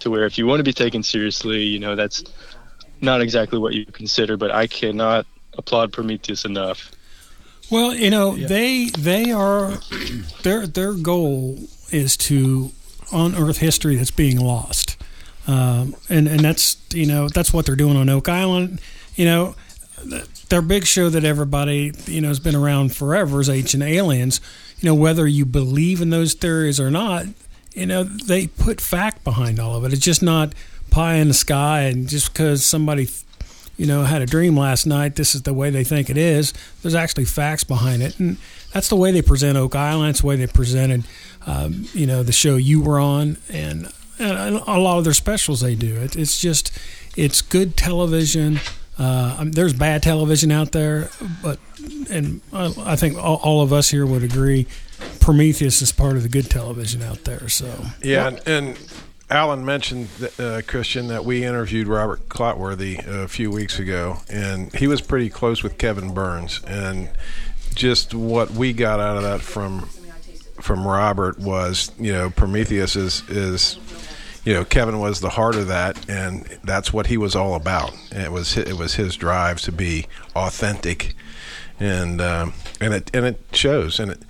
to 0.00 0.10
where 0.10 0.24
if 0.24 0.38
you 0.38 0.46
want 0.46 0.60
to 0.60 0.64
be 0.64 0.72
taken 0.72 1.02
seriously, 1.02 1.62
you 1.62 1.78
know, 1.78 1.96
that's 1.96 2.24
not 3.00 3.20
exactly 3.20 3.58
what 3.58 3.74
you 3.74 3.84
consider. 3.86 4.36
But 4.36 4.50
I 4.50 4.66
cannot 4.66 5.26
applaud 5.56 5.92
Prometheus 5.92 6.44
enough. 6.44 6.90
Well, 7.70 7.94
you 7.94 8.10
know, 8.10 8.36
they 8.36 8.90
they 8.98 9.30
are 9.30 9.78
their 10.42 10.66
their 10.66 10.92
goal 10.92 11.58
is 11.90 12.16
to 12.16 12.72
unearth 13.12 13.58
history 13.58 13.96
that's 13.96 14.10
being 14.10 14.38
lost, 14.38 14.96
um, 15.46 15.94
and 16.08 16.28
and 16.28 16.40
that's 16.40 16.76
you 16.92 17.06
know 17.06 17.28
that's 17.28 17.52
what 17.52 17.66
they're 17.66 17.76
doing 17.76 17.96
on 17.96 18.08
Oak 18.08 18.28
Island. 18.28 18.80
You 19.14 19.24
know, 19.24 19.46
th- 19.46 19.56
their 20.48 20.62
big 20.62 20.86
show 20.86 21.08
that 21.08 21.24
everybody 21.24 21.92
you 22.06 22.20
know 22.20 22.28
has 22.28 22.40
been 22.40 22.56
around 22.56 22.94
forever 22.94 23.40
is 23.40 23.48
Ancient 23.48 23.82
Aliens. 23.82 24.40
You 24.78 24.88
know, 24.88 24.94
whether 24.94 25.26
you 25.26 25.44
believe 25.44 26.00
in 26.02 26.10
those 26.10 26.34
theories 26.34 26.78
or 26.80 26.90
not, 26.90 27.26
you 27.72 27.86
know 27.86 28.04
they 28.04 28.48
put 28.48 28.80
fact 28.80 29.24
behind 29.24 29.58
all 29.58 29.76
of 29.76 29.84
it. 29.84 29.92
It's 29.92 30.02
just 30.02 30.22
not 30.22 30.54
pie 30.90 31.14
in 31.14 31.28
the 31.28 31.34
sky, 31.34 31.82
and 31.82 32.08
just 32.08 32.32
because 32.32 32.64
somebody 32.64 33.08
you 33.76 33.86
know, 33.86 34.04
had 34.04 34.22
a 34.22 34.26
dream 34.26 34.56
last 34.56 34.86
night. 34.86 35.16
This 35.16 35.34
is 35.34 35.42
the 35.42 35.54
way 35.54 35.70
they 35.70 35.84
think 35.84 36.10
it 36.10 36.16
is. 36.16 36.52
There's 36.82 36.94
actually 36.94 37.24
facts 37.24 37.64
behind 37.64 38.02
it, 38.02 38.18
and 38.18 38.36
that's 38.72 38.88
the 38.88 38.96
way 38.96 39.10
they 39.10 39.22
present 39.22 39.58
Oak 39.58 39.74
Island. 39.74 40.10
It's 40.10 40.20
the 40.20 40.26
way 40.26 40.36
they 40.36 40.46
presented, 40.46 41.04
um, 41.46 41.86
you 41.92 42.06
know, 42.06 42.22
the 42.22 42.32
show 42.32 42.56
you 42.56 42.80
were 42.80 42.98
on, 42.98 43.38
and, 43.48 43.92
and 44.18 44.56
a 44.56 44.78
lot 44.78 44.98
of 44.98 45.04
their 45.04 45.12
specials 45.12 45.60
they 45.60 45.74
do. 45.74 45.96
It, 45.96 46.16
it's 46.16 46.40
just, 46.40 46.76
it's 47.16 47.42
good 47.42 47.76
television. 47.76 48.60
Uh, 48.98 49.36
um, 49.40 49.52
there's 49.52 49.72
bad 49.72 50.02
television 50.02 50.52
out 50.52 50.72
there, 50.72 51.10
but 51.42 51.58
and 52.10 52.40
I, 52.52 52.72
I 52.78 52.96
think 52.96 53.16
all, 53.16 53.36
all 53.36 53.62
of 53.62 53.72
us 53.72 53.90
here 53.90 54.06
would 54.06 54.22
agree, 54.22 54.66
Prometheus 55.20 55.82
is 55.82 55.90
part 55.90 56.16
of 56.16 56.22
the 56.22 56.28
good 56.28 56.50
television 56.50 57.02
out 57.02 57.24
there. 57.24 57.48
So 57.48 57.86
Yeah, 58.02 58.28
and, 58.28 58.40
and 58.46 58.78
Alan 59.30 59.64
mentioned, 59.64 60.08
uh, 60.38 60.62
Christian, 60.66 61.08
that 61.08 61.24
we 61.24 61.44
interviewed 61.44 61.88
Robert 61.88 62.28
Clotworthy 62.28 63.04
a 63.06 63.26
few 63.26 63.50
weeks 63.50 63.78
ago, 63.78 64.18
and 64.28 64.72
he 64.74 64.86
was 64.86 65.00
pretty 65.00 65.30
close 65.30 65.62
with 65.62 65.78
Kevin 65.78 66.12
Burns. 66.14 66.60
And 66.66 67.10
just 67.74 68.14
what 68.14 68.50
we 68.50 68.72
got 68.72 69.00
out 69.00 69.16
of 69.16 69.22
that 69.22 69.40
from 69.40 69.88
from 70.60 70.86
Robert 70.86 71.38
was, 71.38 71.90
you 71.98 72.12
know, 72.12 72.30
Prometheus 72.30 72.96
is 72.96 73.28
is, 73.28 73.78
you 74.44 74.54
know, 74.54 74.64
Kevin 74.64 74.98
was 75.00 75.20
the 75.20 75.30
heart 75.30 75.54
of 75.56 75.68
that, 75.68 76.08
and 76.08 76.44
that's 76.64 76.92
what 76.92 77.06
he 77.06 77.16
was 77.16 77.34
all 77.34 77.54
about. 77.54 77.92
It 78.12 78.30
was 78.30 78.56
it 78.56 78.76
was 78.76 78.94
his 78.94 79.16
drive 79.16 79.60
to 79.62 79.72
be 79.72 80.06
authentic, 80.34 81.14
and 81.80 82.20
um, 82.20 82.52
and 82.80 82.94
it 82.94 83.10
and 83.14 83.24
it 83.24 83.40
shows. 83.52 83.98
And 83.98 84.12
it, 84.12 84.22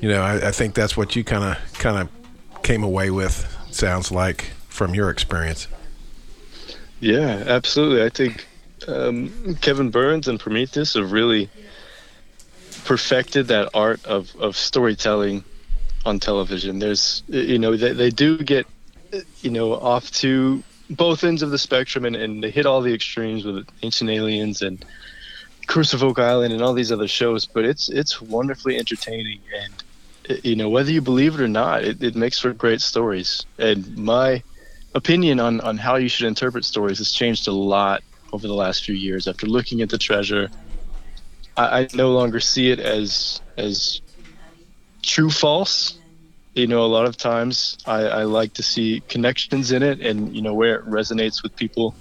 you 0.00 0.08
know, 0.08 0.22
I, 0.22 0.48
I 0.48 0.50
think 0.50 0.74
that's 0.74 0.96
what 0.96 1.16
you 1.16 1.24
kind 1.24 1.44
of 1.44 1.72
kind 1.74 1.98
of 1.98 2.62
came 2.62 2.82
away 2.82 3.10
with. 3.10 3.46
Sounds 3.70 4.12
like 4.12 4.50
from 4.68 4.94
your 4.94 5.10
experience. 5.10 5.68
Yeah, 7.00 7.42
absolutely. 7.46 8.04
I 8.04 8.10
think 8.10 8.46
um, 8.86 9.56
Kevin 9.60 9.90
Burns 9.90 10.28
and 10.28 10.38
Prometheus 10.38 10.94
have 10.94 11.10
really 11.10 11.50
perfected 12.84 13.48
that 13.48 13.68
art 13.74 14.04
of, 14.04 14.34
of 14.36 14.56
storytelling 14.56 15.42
on 16.04 16.20
television. 16.20 16.78
There's, 16.78 17.22
you 17.28 17.58
know, 17.58 17.76
they, 17.76 17.92
they 17.92 18.10
do 18.10 18.38
get, 18.38 18.66
you 19.40 19.50
know, 19.50 19.74
off 19.74 20.10
to 20.12 20.62
both 20.90 21.24
ends 21.24 21.42
of 21.42 21.50
the 21.50 21.58
spectrum 21.58 22.04
and, 22.04 22.16
and 22.16 22.42
they 22.42 22.50
hit 22.50 22.66
all 22.66 22.82
the 22.82 22.94
extremes 22.94 23.44
with 23.44 23.66
Ancient 23.82 24.10
Aliens 24.10 24.62
and 24.62 24.84
Oak 25.74 26.18
Island 26.18 26.52
and 26.52 26.62
all 26.62 26.74
these 26.74 26.92
other 26.92 27.08
shows, 27.08 27.46
but 27.46 27.64
it's 27.64 27.88
it's 27.88 28.20
wonderfully 28.20 28.76
entertaining 28.78 29.40
and 29.62 29.72
uh, 30.30 30.40
you 30.42 30.56
know 30.56 30.68
whether 30.68 30.90
you 30.90 31.00
believe 31.00 31.34
it 31.34 31.40
or 31.40 31.48
not, 31.48 31.84
it, 31.84 32.02
it 32.02 32.14
makes 32.14 32.38
for 32.38 32.52
great 32.52 32.80
stories. 32.80 33.46
And 33.58 33.96
my 33.96 34.42
opinion 34.94 35.40
on 35.40 35.60
on 35.60 35.78
how 35.78 35.96
you 35.96 36.08
should 36.08 36.26
interpret 36.26 36.64
stories 36.64 36.98
has 36.98 37.12
changed 37.12 37.48
a 37.48 37.52
lot 37.52 38.02
over 38.32 38.46
the 38.46 38.54
last 38.54 38.84
few 38.84 38.94
years. 38.94 39.26
After 39.26 39.46
looking 39.46 39.80
at 39.82 39.88
the 39.88 39.98
treasure, 39.98 40.50
I, 41.56 41.80
I 41.80 41.88
no 41.94 42.12
longer 42.12 42.40
see 42.40 42.70
it 42.70 42.80
as 42.80 43.40
as 43.56 44.00
true 45.02 45.30
false. 45.30 45.98
You 46.54 46.66
know, 46.66 46.84
a 46.84 46.86
lot 46.86 47.06
of 47.06 47.16
times 47.16 47.78
I, 47.86 48.00
I 48.02 48.22
like 48.24 48.52
to 48.54 48.62
see 48.62 49.02
connections 49.08 49.72
in 49.72 49.82
it, 49.82 50.00
and 50.00 50.34
you 50.34 50.42
know 50.42 50.54
where 50.54 50.76
it 50.76 50.86
resonates 50.86 51.42
with 51.42 51.56
people. 51.56 51.94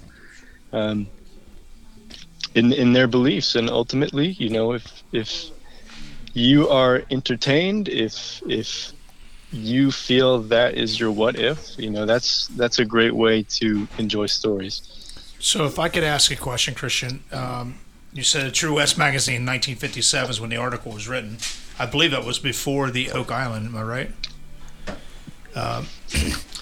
Um, 0.73 1.07
in 2.55 2.73
in 2.73 2.93
their 2.93 3.07
beliefs 3.07 3.55
and 3.55 3.69
ultimately 3.69 4.29
you 4.31 4.49
know 4.49 4.73
if 4.73 5.03
if 5.11 5.49
you 6.33 6.67
are 6.69 7.03
entertained 7.09 7.87
if 7.87 8.41
if 8.47 8.91
you 9.51 9.91
feel 9.91 10.39
that 10.39 10.75
is 10.75 10.99
your 10.99 11.11
what 11.11 11.37
if 11.37 11.77
you 11.77 11.89
know 11.89 12.05
that's 12.05 12.47
that's 12.47 12.79
a 12.79 12.85
great 12.85 13.15
way 13.15 13.43
to 13.43 13.87
enjoy 13.97 14.25
stories 14.25 14.81
So, 15.39 15.65
if 15.65 15.79
I 15.79 15.89
could 15.89 16.03
ask 16.03 16.29
a 16.31 16.35
question, 16.35 16.75
Christian, 16.75 17.23
um, 17.31 17.79
you 18.13 18.21
said 18.21 18.53
True 18.53 18.75
West 18.75 18.95
magazine, 18.95 19.41
1957 19.43 20.29
is 20.29 20.39
when 20.39 20.51
the 20.51 20.57
article 20.57 20.91
was 20.91 21.07
written. 21.07 21.37
I 21.79 21.87
believe 21.87 22.11
that 22.11 22.23
was 22.23 22.37
before 22.37 22.91
the 22.91 23.09
Oak 23.09 23.31
Island. 23.31 23.65
Am 23.65 23.75
I 23.75 23.81
right? 23.81 24.11
Um, 25.55 25.87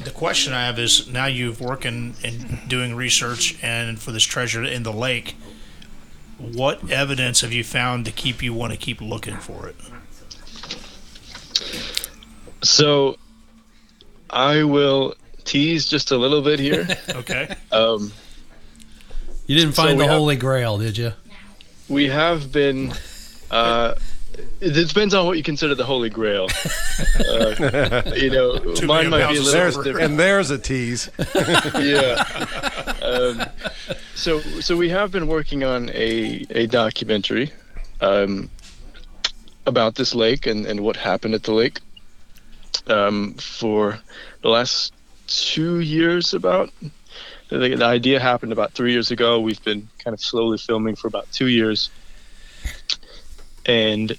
the 0.04 0.12
question 0.14 0.54
I 0.54 0.66
have 0.66 0.80
is: 0.80 1.08
Now 1.08 1.26
you've 1.28 1.62
working 1.62 2.16
and 2.24 2.60
doing 2.68 2.96
research 2.96 3.58
and 3.64 4.00
for 4.00 4.12
this 4.12 4.24
treasure 4.24 4.64
in 4.64 4.84
the 4.84 4.94
lake. 4.94 5.36
What 6.38 6.90
evidence 6.90 7.42
have 7.42 7.52
you 7.52 7.64
found 7.64 8.06
to 8.06 8.12
keep 8.12 8.42
you 8.42 8.54
want 8.54 8.72
to 8.74 8.78
keep 8.80 9.02
looking 9.02 9.38
for 9.38 9.68
it? 9.68 9.76
so 12.62 13.18
i 14.30 14.64
will 14.64 15.16
tease 15.46 15.86
just 15.88 16.12
a 16.12 16.18
little 16.18 16.42
bit 16.42 16.60
here 16.60 16.86
Okay. 17.16 17.56
um, 17.72 18.12
You 19.48 19.56
didn't 19.56 19.74
find 19.76 19.98
we 19.98 20.04
the 20.04 20.10
have- 20.10 20.18
Holy 20.20 20.36
Grail, 20.36 20.78
did 20.78 20.98
you? 20.98 21.14
we 21.88 22.08
have 22.10 22.52
been 22.52 22.94
uh, 23.50 23.96
it 24.62 24.88
depends 24.88 25.14
on 25.14 25.26
what 25.26 25.38
you 25.38 25.44
consider 25.44 25.76
the 25.76 25.86
holy 25.86 26.10
grail 26.10 26.48
uh, 27.30 28.12
you 28.16 28.30
know 28.30 28.58
Two 28.74 28.88
mine 28.88 29.10
might 29.10 29.30
be 29.30 29.38
a 29.38 29.42
little 29.42 29.52
There's 29.52 29.74
silver. 29.76 30.00
and 30.00 30.20
there's 30.20 30.52
a 30.52 30.58
tease. 30.58 31.10
yeah. 31.80 32.24
Um, 33.02 33.44
so 34.16 34.40
so 34.62 34.76
we 34.76 34.90
have 34.90 35.12
been 35.12 35.28
working 35.28 35.64
on 35.64 35.90
a 35.90 36.46
a 36.50 36.68
documentary 36.68 37.52
um, 38.02 38.50
about 39.66 39.96
this 39.96 40.14
lake 40.14 40.46
and 40.48 40.66
and 40.66 40.82
what 40.82 40.96
happened 40.98 41.34
at 41.36 41.44
the 41.44 41.54
lake 41.54 41.80
um, 42.88 43.34
for 43.36 44.00
the 44.42 44.50
last 44.50 44.94
two 45.28 45.80
years. 45.80 46.34
About 46.34 46.72
the, 47.50 47.58
the 47.76 47.86
idea 47.86 48.20
happened 48.20 48.52
about 48.52 48.74
three 48.74 48.92
years 48.92 49.12
ago. 49.12 49.40
We've 49.40 49.64
been 49.64 49.88
kind 50.04 50.14
of 50.14 50.22
slowly 50.22 50.58
filming 50.58 50.96
for 50.96 51.08
about 51.08 51.32
two 51.32 51.48
years, 51.48 51.90
and 53.66 54.18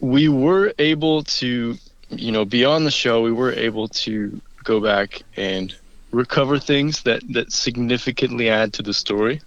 we 0.00 0.28
were 0.28 0.72
able 0.78 1.24
to 1.24 1.76
you 2.10 2.32
know 2.32 2.44
beyond 2.44 2.86
the 2.86 2.90
show 2.90 3.22
we 3.22 3.32
were 3.32 3.52
able 3.52 3.88
to 3.88 4.40
go 4.64 4.80
back 4.80 5.22
and 5.36 5.74
recover 6.10 6.58
things 6.58 7.02
that 7.02 7.22
that 7.32 7.52
significantly 7.52 8.48
add 8.48 8.72
to 8.74 8.82
the 8.82 8.94
story. 8.94 9.40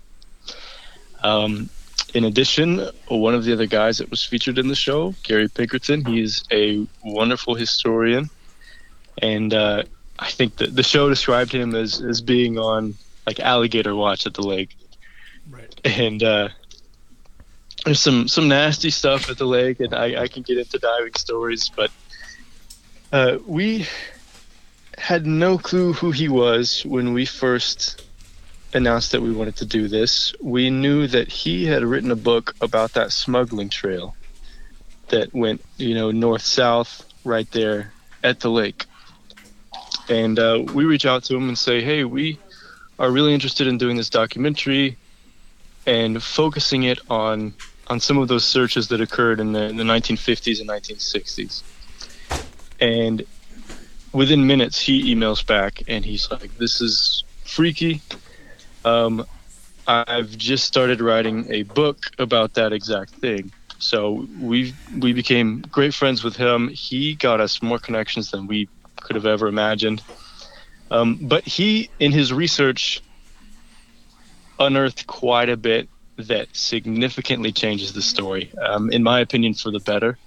Um, 1.23 1.69
in 2.13 2.26
addition 2.26 2.89
one 3.08 3.34
of 3.36 3.45
the 3.45 3.54
other 3.54 3.67
guys 3.67 3.99
that 3.99 4.10
was 4.10 4.23
featured 4.26 4.58
in 4.58 4.67
the 4.67 4.76
show 4.76 5.13
gary 5.23 5.47
pinkerton 5.47 6.04
he's 6.04 6.43
a 6.52 6.86
wonderful 7.04 7.56
historian. 7.56 8.30
And 9.21 9.54
uh, 9.54 9.84
i 10.19 10.30
think 10.30 10.58
that 10.58 10.76
the 10.76 10.84
show 10.84 11.10
described 11.10 11.52
him 11.52 11.76
as 11.76 12.02
as 12.02 12.21
being 12.21 12.58
on 12.58 12.95
like 13.26 13.39
alligator 13.39 13.95
watch 13.95 14.26
at 14.26 14.34
the 14.34 14.41
lake. 14.41 14.76
Right. 15.49 15.82
and 15.86 16.21
uh, 16.21 16.49
there's 17.86 18.00
some 18.00 18.28
some 18.28 18.48
nasty 18.48 18.89
stuff 18.89 19.30
at 19.30 19.38
the 19.38 19.46
lake, 19.46 19.80
and 19.80 19.94
I, 19.94 20.24
I 20.24 20.28
can 20.28 20.44
get 20.44 20.58
into 20.58 20.78
diving 20.80 21.13
stories, 21.15 21.70
but 21.70 21.91
uh, 23.12 23.38
we 23.46 23.88
had 24.98 25.26
no 25.26 25.58
clue 25.58 25.94
who 25.94 26.12
he 26.12 26.30
was 26.30 26.84
when 26.86 27.13
we 27.13 27.26
first 27.26 28.06
announced 28.74 29.12
that 29.12 29.22
we 29.22 29.32
wanted 29.32 29.56
to 29.58 29.65
do 29.65 29.88
this. 29.88 30.34
We 30.39 30.70
knew 30.70 31.08
that 31.08 31.28
he 31.28 31.65
had 31.65 31.84
written 31.84 32.12
a 32.12 32.15
book 32.15 32.56
about 32.62 32.94
that 32.94 33.12
smuggling 33.12 33.70
trail 33.70 34.15
that 35.10 35.34
went, 35.34 35.62
you 35.78 35.96
know, 35.96 36.12
north 36.12 36.44
south 36.44 37.06
right 37.26 37.50
there 37.52 37.91
at 38.24 38.39
the 38.39 38.50
lake. 38.50 38.86
And 40.08 40.39
uh, 40.39 40.63
we 40.74 40.86
reach 40.86 41.06
out 41.06 41.24
to 41.26 41.36
him 41.36 41.48
and 41.48 41.58
say, 41.58 41.82
hey, 41.82 42.04
we 42.04 42.38
are 42.98 43.12
really 43.12 43.34
interested 43.34 43.67
in 43.67 43.78
doing 43.78 43.98
this 43.98 44.10
documentary 44.10 44.98
and 45.86 46.22
focusing 46.22 46.84
it 46.84 47.00
on 47.10 47.54
on 47.91 47.99
some 47.99 48.17
of 48.17 48.30
those 48.30 48.45
searches 48.45 48.88
that 48.88 49.01
occurred 49.01 49.41
in 49.41 49.51
the, 49.51 49.63
in 49.67 49.75
the 49.75 49.84
1950s 49.84 50.62
and 50.62 50.69
1960s. 50.69 51.62
And 52.80 53.23
within 54.13 54.47
minutes, 54.47 54.80
he 54.80 55.13
emails 55.13 55.45
back 55.45 55.84
and 55.89 56.06
he's 56.06 56.32
like, 56.32 56.58
"This 56.58 56.80
is 56.80 57.25
freaky. 57.43 58.01
Um, 58.86 59.25
I've 59.86 60.38
just 60.38 60.63
started 60.63 61.01
writing 61.01 61.51
a 61.51 61.63
book 61.63 62.12
about 62.17 62.54
that 62.54 62.71
exact 62.71 63.12
thing." 63.15 63.51
So 63.77 64.25
we 64.39 64.73
we 64.97 65.12
became 65.12 65.60
great 65.69 65.93
friends 65.93 66.23
with 66.23 66.38
him. 66.38 66.69
He 66.69 67.15
got 67.15 67.41
us 67.41 67.62
more 67.62 67.77
connections 67.77 68.32
than 68.32 68.47
we 68.47 68.69
could 69.01 69.17
have 69.17 69.25
ever 69.25 69.47
imagined. 69.47 70.01
Um, 70.89 71.19
but 71.21 71.43
he, 71.43 71.89
in 71.99 72.13
his 72.13 72.32
research, 72.32 73.01
unearthed 74.60 75.08
quite 75.08 75.49
a 75.49 75.58
bit 75.58 75.89
that 76.17 76.47
significantly 76.54 77.52
changes 77.52 77.93
the 77.93 78.02
story, 78.02 78.52
um, 78.62 78.91
in 78.91 79.04
my 79.04 79.19
opinion, 79.19 79.54
for 79.54 79.71
the 79.71 79.80
better. 79.80 80.17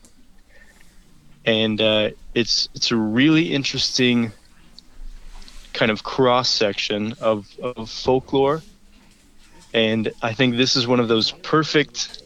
And 1.44 1.80
uh, 1.80 2.10
it's 2.34 2.68
it's 2.74 2.90
a 2.90 2.96
really 2.96 3.52
interesting 3.52 4.32
kind 5.72 5.90
of 5.90 6.02
cross 6.02 6.48
section 6.48 7.14
of, 7.20 7.48
of 7.60 7.90
folklore, 7.90 8.62
and 9.74 10.12
I 10.22 10.32
think 10.32 10.56
this 10.56 10.76
is 10.76 10.86
one 10.86 11.00
of 11.00 11.08
those 11.08 11.32
perfect 11.32 12.22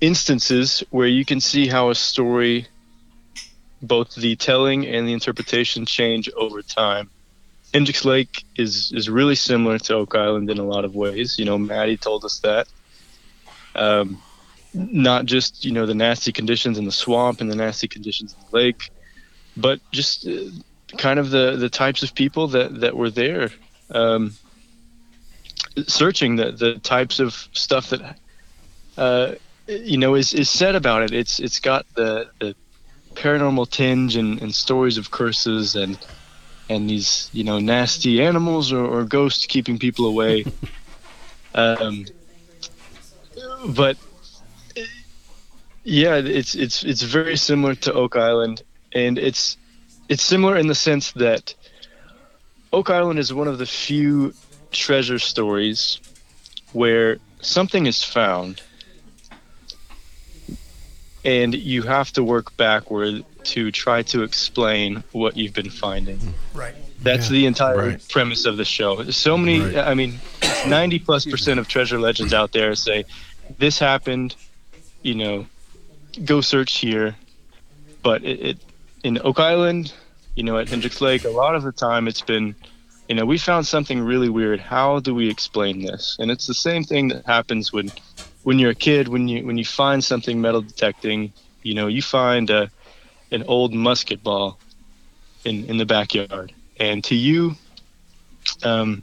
instances 0.00 0.84
where 0.90 1.06
you 1.06 1.24
can 1.24 1.40
see 1.40 1.66
how 1.66 1.90
a 1.90 1.94
story, 1.94 2.66
both 3.80 4.14
the 4.14 4.36
telling 4.36 4.86
and 4.86 5.08
the 5.08 5.12
interpretation, 5.12 5.86
change 5.86 6.28
over 6.36 6.60
time. 6.60 7.08
Hendricks 7.72 8.04
Lake 8.04 8.44
is 8.56 8.92
is 8.92 9.08
really 9.08 9.34
similar 9.34 9.78
to 9.78 9.94
Oak 9.94 10.14
Island 10.14 10.50
in 10.50 10.58
a 10.58 10.64
lot 10.64 10.84
of 10.84 10.94
ways. 10.94 11.38
You 11.38 11.44
know, 11.44 11.58
Matty 11.58 11.96
told 11.96 12.24
us 12.24 12.38
that. 12.40 12.68
Um, 13.74 14.22
not 14.74 15.24
just 15.26 15.64
you 15.64 15.72
know 15.72 15.86
the 15.86 15.94
nasty 15.94 16.32
conditions 16.32 16.78
in 16.78 16.84
the 16.84 16.92
swamp 16.92 17.40
and 17.40 17.50
the 17.50 17.56
nasty 17.56 17.88
conditions 17.88 18.34
in 18.34 18.46
the 18.50 18.56
lake, 18.56 18.90
but 19.56 19.80
just 19.90 20.26
uh, 20.26 20.50
kind 20.98 21.18
of 21.18 21.30
the 21.30 21.56
the 21.56 21.68
types 21.68 22.02
of 22.02 22.14
people 22.14 22.48
that 22.48 22.80
that 22.80 22.96
were 22.96 23.10
there, 23.10 23.50
um, 23.90 24.34
searching 25.86 26.36
the 26.36 26.52
the 26.52 26.74
types 26.78 27.20
of 27.20 27.48
stuff 27.52 27.90
that 27.90 28.16
uh, 28.96 29.34
you 29.66 29.98
know 29.98 30.14
is 30.14 30.34
is 30.34 30.48
said 30.48 30.74
about 30.74 31.02
it. 31.02 31.12
It's 31.12 31.38
it's 31.38 31.60
got 31.60 31.86
the 31.94 32.28
the 32.38 32.54
paranormal 33.14 33.68
tinge 33.68 34.16
and, 34.16 34.40
and 34.40 34.54
stories 34.54 34.96
of 34.96 35.10
curses 35.10 35.76
and 35.76 35.98
and 36.68 36.88
these 36.88 37.30
you 37.32 37.44
know 37.44 37.58
nasty 37.58 38.22
animals 38.22 38.72
or, 38.72 38.84
or 38.84 39.04
ghosts 39.04 39.46
keeping 39.46 39.78
people 39.78 40.06
away. 40.06 40.44
Um, 41.54 42.06
but 43.68 43.98
yeah 45.84 46.16
it's 46.16 46.54
it's 46.54 46.84
it's 46.84 47.02
very 47.02 47.36
similar 47.36 47.74
to 47.74 47.92
oak 47.92 48.16
island 48.16 48.62
and 48.92 49.18
it's 49.18 49.56
it's 50.08 50.22
similar 50.22 50.56
in 50.56 50.66
the 50.66 50.74
sense 50.74 51.12
that 51.12 51.54
oak 52.72 52.90
island 52.90 53.18
is 53.18 53.34
one 53.34 53.48
of 53.48 53.58
the 53.58 53.66
few 53.66 54.32
treasure 54.70 55.18
stories 55.18 56.00
where 56.72 57.18
something 57.40 57.86
is 57.86 58.02
found 58.02 58.62
and 61.24 61.54
you 61.54 61.82
have 61.82 62.12
to 62.12 62.22
work 62.24 62.56
backward 62.56 63.24
to 63.44 63.70
try 63.70 64.02
to 64.02 64.22
explain 64.22 65.02
what 65.12 65.36
you've 65.36 65.54
been 65.54 65.70
finding 65.70 66.18
Right. 66.54 66.74
That's 67.02 67.26
Yeah. 67.26 67.32
the 67.32 67.46
entire 67.46 67.76
Right. 67.76 68.08
premise 68.10 68.44
of 68.44 68.56
the 68.56 68.64
show. 68.64 69.10
So 69.10 69.36
many, 69.36 69.60
Right. 69.60 69.76
I 69.78 69.94
mean, 69.94 70.20
90 70.66 70.98
plus 71.00 71.24
percent 71.24 71.58
of 71.58 71.66
treasure 71.68 71.98
legends 71.98 72.32
out 72.32 72.52
there 72.52 72.74
say 72.76 73.04
this 73.58 73.78
happened, 73.78 74.36
you 75.02 75.14
know, 75.16 75.46
go 76.24 76.40
search 76.40 76.78
here. 76.78 77.16
But 78.02 78.24
it, 78.24 78.40
it 78.40 78.58
in 79.04 79.18
Oak 79.24 79.40
Island, 79.40 79.92
you 80.36 80.44
know, 80.44 80.58
at 80.58 80.68
Hendricks 80.68 81.00
Lake, 81.00 81.24
a 81.24 81.30
lot 81.30 81.54
of 81.56 81.62
the 81.64 81.72
time 81.72 82.06
it's 82.06 82.20
been, 82.20 82.54
you 83.08 83.14
know, 83.16 83.24
we 83.24 83.36
found 83.38 83.66
something 83.66 84.00
really 84.00 84.28
weird. 84.28 84.60
How 84.60 85.00
do 85.00 85.14
we 85.14 85.28
explain 85.28 85.84
this? 85.84 86.16
And 86.20 86.30
it's 86.30 86.46
the 86.46 86.54
same 86.54 86.84
thing 86.84 87.08
that 87.08 87.26
happens 87.26 87.72
when, 87.72 87.90
when 88.42 88.58
you're 88.58 88.70
a 88.70 88.74
kid, 88.74 89.08
when 89.08 89.28
you 89.28 89.44
when 89.46 89.58
you 89.58 89.64
find 89.64 90.02
something 90.02 90.40
metal 90.40 90.62
detecting, 90.62 91.32
you 91.62 91.74
know, 91.74 91.86
you 91.86 92.02
find 92.02 92.50
a, 92.50 92.70
an 93.30 93.44
old 93.44 93.72
musket 93.72 94.22
ball 94.22 94.58
in 95.44 95.64
in 95.66 95.76
the 95.76 95.86
backyard, 95.86 96.52
and 96.78 97.04
to 97.04 97.14
you, 97.14 97.56
um, 98.62 99.02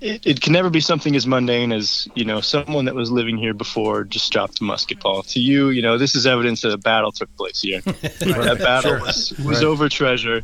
it, 0.00 0.26
it 0.26 0.40
can 0.40 0.52
never 0.52 0.70
be 0.70 0.80
something 0.80 1.16
as 1.16 1.26
mundane 1.26 1.72
as 1.72 2.06
you 2.14 2.24
know 2.24 2.40
someone 2.40 2.84
that 2.84 2.94
was 2.94 3.10
living 3.10 3.36
here 3.36 3.54
before 3.54 4.04
just 4.04 4.30
dropped 4.32 4.60
a 4.60 4.64
musket 4.64 5.00
ball. 5.00 5.22
To 5.22 5.40
you, 5.40 5.70
you 5.70 5.82
know, 5.82 5.98
this 5.98 6.14
is 6.14 6.26
evidence 6.26 6.60
that 6.62 6.72
a 6.72 6.78
battle 6.78 7.10
took 7.10 7.34
place 7.36 7.62
here. 7.62 7.80
that 7.84 8.58
battle 8.58 9.00
was, 9.00 9.32
was 9.38 9.62
over 9.62 9.88
treasure, 9.88 10.42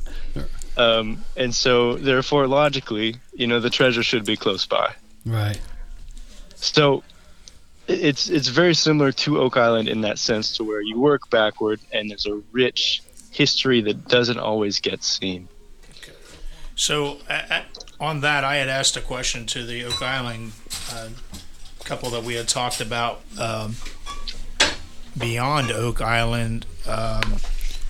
um, 0.76 1.22
and 1.36 1.54
so 1.54 1.96
therefore, 1.96 2.46
logically, 2.46 3.16
you 3.34 3.46
know, 3.46 3.60
the 3.60 3.70
treasure 3.70 4.02
should 4.02 4.24
be 4.24 4.36
close 4.36 4.66
by. 4.66 4.94
Right. 5.26 5.60
So 6.60 7.02
it's 7.88 8.28
it's 8.28 8.48
very 8.48 8.74
similar 8.74 9.12
to 9.12 9.40
Oak 9.40 9.56
Island 9.56 9.88
in 9.88 10.02
that 10.02 10.18
sense, 10.18 10.56
to 10.56 10.64
where 10.64 10.80
you 10.80 10.98
work 11.00 11.28
backward 11.30 11.80
and 11.92 12.10
there's 12.10 12.26
a 12.26 12.40
rich 12.52 13.02
history 13.30 13.80
that 13.82 14.08
doesn't 14.08 14.38
always 14.38 14.80
get 14.80 15.02
seen. 15.02 15.48
So 16.76 17.18
a- 17.28 17.64
on 17.98 18.20
that, 18.22 18.44
I 18.44 18.56
had 18.56 18.68
asked 18.68 18.96
a 18.96 19.00
question 19.00 19.44
to 19.46 19.66
the 19.66 19.84
Oak 19.84 20.02
Island 20.02 20.52
uh, 20.92 21.08
couple 21.84 22.10
that 22.10 22.22
we 22.22 22.34
had 22.34 22.48
talked 22.48 22.80
about 22.80 23.20
um, 23.38 23.76
beyond 25.18 25.70
Oak 25.70 26.00
Island, 26.00 26.66
um, 26.86 27.36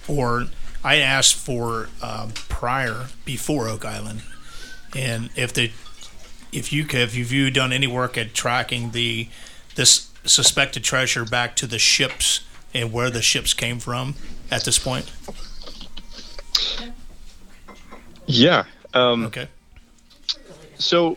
or 0.09 0.47
I 0.83 0.97
asked 0.97 1.37
for 1.37 1.89
um, 2.03 2.33
prior 2.49 3.07
before 3.25 3.69
Oak 3.69 3.85
Island, 3.85 4.23
and 4.97 5.31
if 5.37 5.53
the 5.53 5.71
if 6.53 6.73
you 6.73 6.85
could, 6.85 7.01
if 7.01 7.15
you've 7.31 7.55
done 7.55 7.73
any 7.73 7.87
work 7.87 8.17
at 8.19 8.35
tracking 8.35 8.91
the 8.93 9.29
this 9.77 10.09
suspected 10.25 10.85
treasure 10.85 11.25
back 11.25 11.57
to 11.57 11.67
the 11.67 11.79
ships 11.79 12.41
and 12.75 12.93
where 12.93 13.11
the 13.11 13.23
ships 13.23 13.55
came 13.55 13.79
from 13.79 14.15
at 14.51 14.65
this 14.65 14.79
point. 14.79 15.11
Yeah. 18.27 18.65
Um, 18.95 19.27
Okay, 19.27 19.49
So 20.79 21.17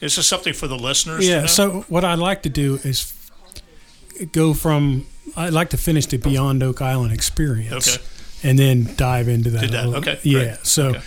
this 0.00 0.18
is 0.18 0.26
something 0.26 0.52
for 0.52 0.66
the 0.68 0.76
listeners. 0.76 1.20
to 1.24 1.30
Yeah. 1.30 1.40
know? 1.42 1.46
So 1.46 1.80
what 1.88 2.04
I'd 2.04 2.18
like 2.18 2.42
to 2.42 2.48
do 2.48 2.80
is 2.84 3.12
go 4.32 4.54
from. 4.54 5.06
I'd 5.36 5.52
like 5.52 5.70
to 5.70 5.76
finish 5.76 6.06
the 6.06 6.16
Beyond 6.18 6.62
Oak 6.62 6.80
Island 6.82 7.12
experience, 7.12 7.88
Okay. 7.88 8.02
and 8.42 8.58
then 8.58 8.94
dive 8.96 9.28
into 9.28 9.50
that. 9.50 9.62
To 9.62 9.66
that, 9.68 9.86
okay, 9.86 10.18
Yeah. 10.22 10.38
great, 10.38 10.66
So 10.66 10.88
okay. 10.88 11.00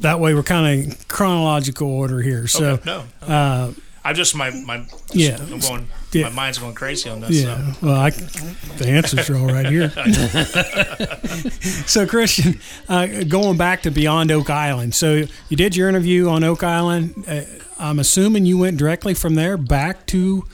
That 0.00 0.20
way 0.20 0.34
we're 0.34 0.42
kind 0.42 0.66
of 0.66 0.84
in 0.86 0.96
chronological 1.08 1.88
order 1.88 2.20
here. 2.20 2.46
So 2.46 2.64
okay, 2.64 2.82
no, 2.84 3.04
uh, 3.22 3.72
I'm 4.08 4.14
just 4.14 4.34
my 4.34 4.50
my 4.50 4.86
Yeah. 5.12 5.36
I'm 5.38 5.58
going. 5.60 5.88
Yeah. 6.12 6.30
My 6.30 6.34
mind's 6.34 6.56
going 6.56 6.74
crazy 6.74 7.10
on 7.10 7.20
this. 7.20 7.42
Yeah, 7.42 7.74
well, 7.82 7.96
I, 7.96 8.08
the 8.08 8.88
answers 8.88 9.28
are 9.28 9.36
all 9.36 9.46
right 9.46 9.66
here. 9.66 9.90
so, 11.86 12.06
Christian, 12.06 12.58
uh, 12.88 13.24
going 13.24 13.58
back 13.58 13.82
to 13.82 13.90
Beyond 13.90 14.30
Oak 14.30 14.48
Island. 14.48 14.94
So, 14.94 15.24
you 15.50 15.56
did 15.58 15.76
your 15.76 15.90
interview 15.90 16.30
on 16.30 16.44
Oak 16.44 16.62
Island. 16.62 17.26
Uh, 17.28 17.42
I'm 17.78 17.98
assuming 17.98 18.46
you 18.46 18.56
went 18.56 18.78
directly 18.78 19.12
from 19.12 19.34
there 19.34 19.58
back 19.58 20.06
to 20.06 20.46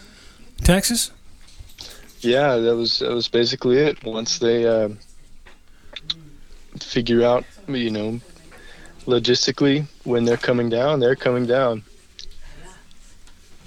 Texas. 0.64 1.12
yeah, 2.18 2.56
that 2.56 2.74
was 2.74 2.98
that 2.98 3.12
was 3.12 3.28
basically 3.28 3.78
it. 3.78 4.02
Once 4.02 4.40
they 4.40 4.66
um, 4.66 4.98
figure 6.80 7.22
out, 7.22 7.44
you 7.68 7.90
know, 7.90 8.20
logistically 9.06 9.86
when 10.04 10.24
they're 10.24 10.36
coming 10.36 10.68
down, 10.68 11.00
they're 11.00 11.16
coming 11.16 11.46
down. 11.46 11.82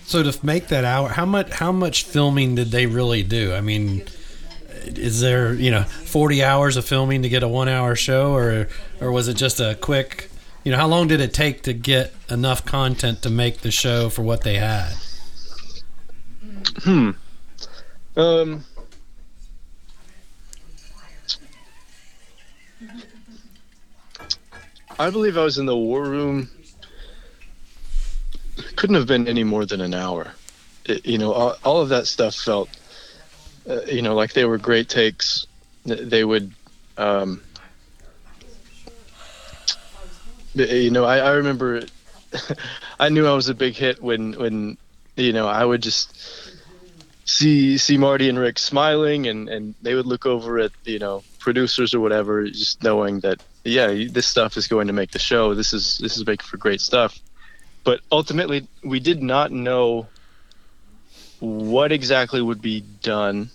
So 0.05 0.23
to 0.23 0.45
make 0.45 0.67
that 0.69 0.85
hour, 0.85 1.09
how 1.09 1.25
much 1.25 1.51
how 1.51 1.71
much 1.71 2.03
filming 2.03 2.55
did 2.55 2.71
they 2.71 2.85
really 2.85 3.23
do? 3.23 3.53
I 3.53 3.59
mean, 3.59 4.05
is 4.85 5.19
there 5.19 5.53
you 5.53 5.69
know 5.69 5.83
forty 5.83 6.41
hours 6.41 6.77
of 6.77 6.85
filming 6.85 7.23
to 7.23 7.29
get 7.29 7.43
a 7.43 7.47
one 7.47 7.67
hour 7.67 7.95
show, 7.95 8.33
or 8.33 8.69
or 9.01 9.11
was 9.11 9.27
it 9.27 9.33
just 9.33 9.59
a 9.59 9.75
quick? 9.75 10.29
You 10.63 10.71
know, 10.71 10.77
how 10.77 10.87
long 10.87 11.07
did 11.07 11.19
it 11.19 11.33
take 11.33 11.63
to 11.63 11.73
get 11.73 12.13
enough 12.29 12.63
content 12.65 13.21
to 13.23 13.29
make 13.29 13.59
the 13.59 13.71
show 13.71 14.09
for 14.09 14.21
what 14.21 14.43
they 14.43 14.55
had? 14.55 14.93
Hmm. 16.83 17.11
Um. 18.15 18.63
I 24.99 25.09
believe 25.11 25.37
I 25.37 25.43
was 25.43 25.57
in 25.57 25.65
the 25.65 25.77
war 25.77 26.03
room. 26.03 26.49
Couldn't 28.75 28.95
have 28.95 29.05
been 29.05 29.27
any 29.27 29.43
more 29.43 29.65
than 29.65 29.81
an 29.81 29.93
hour. 29.93 30.31
It, 30.85 31.05
you 31.05 31.17
know, 31.17 31.31
all, 31.33 31.55
all 31.63 31.81
of 31.81 31.89
that 31.89 32.07
stuff 32.07 32.35
felt, 32.35 32.69
uh, 33.69 33.81
you 33.81 34.01
know, 34.01 34.15
like 34.15 34.33
they 34.33 34.45
were 34.45 34.57
great 34.57 34.89
takes. 34.89 35.45
They 35.85 36.23
would, 36.23 36.51
um, 36.97 37.41
you 40.55 40.89
know, 40.89 41.05
I, 41.05 41.19
I 41.19 41.31
remember. 41.33 41.83
I 42.99 43.09
knew 43.09 43.27
I 43.27 43.33
was 43.33 43.47
a 43.49 43.53
big 43.53 43.75
hit 43.75 44.01
when 44.01 44.33
when 44.33 44.77
you 45.15 45.31
know 45.31 45.47
I 45.47 45.63
would 45.63 45.81
just 45.81 46.56
see 47.27 47.77
see 47.77 47.97
Marty 47.97 48.29
and 48.29 48.39
Rick 48.39 48.57
smiling, 48.57 49.27
and 49.27 49.47
and 49.47 49.75
they 49.83 49.93
would 49.93 50.07
look 50.07 50.25
over 50.25 50.57
at 50.57 50.71
you 50.85 50.97
know 50.97 51.23
producers 51.37 51.93
or 51.93 51.99
whatever, 51.99 52.47
just 52.47 52.81
knowing 52.81 53.19
that 53.19 53.43
yeah, 53.63 54.05
this 54.09 54.25
stuff 54.25 54.57
is 54.57 54.67
going 54.67 54.87
to 54.87 54.93
make 54.93 55.11
the 55.11 55.19
show. 55.19 55.53
This 55.53 55.73
is 55.73 55.99
this 55.99 56.17
is 56.17 56.25
making 56.25 56.45
for 56.45 56.57
great 56.57 56.81
stuff. 56.81 57.19
But 57.83 58.01
ultimately, 58.11 58.67
we 58.83 58.99
did 58.99 59.21
not 59.21 59.51
know 59.51 60.07
what 61.39 61.91
exactly 61.91 62.41
would 62.41 62.61
be 62.61 62.81
done 63.01 63.49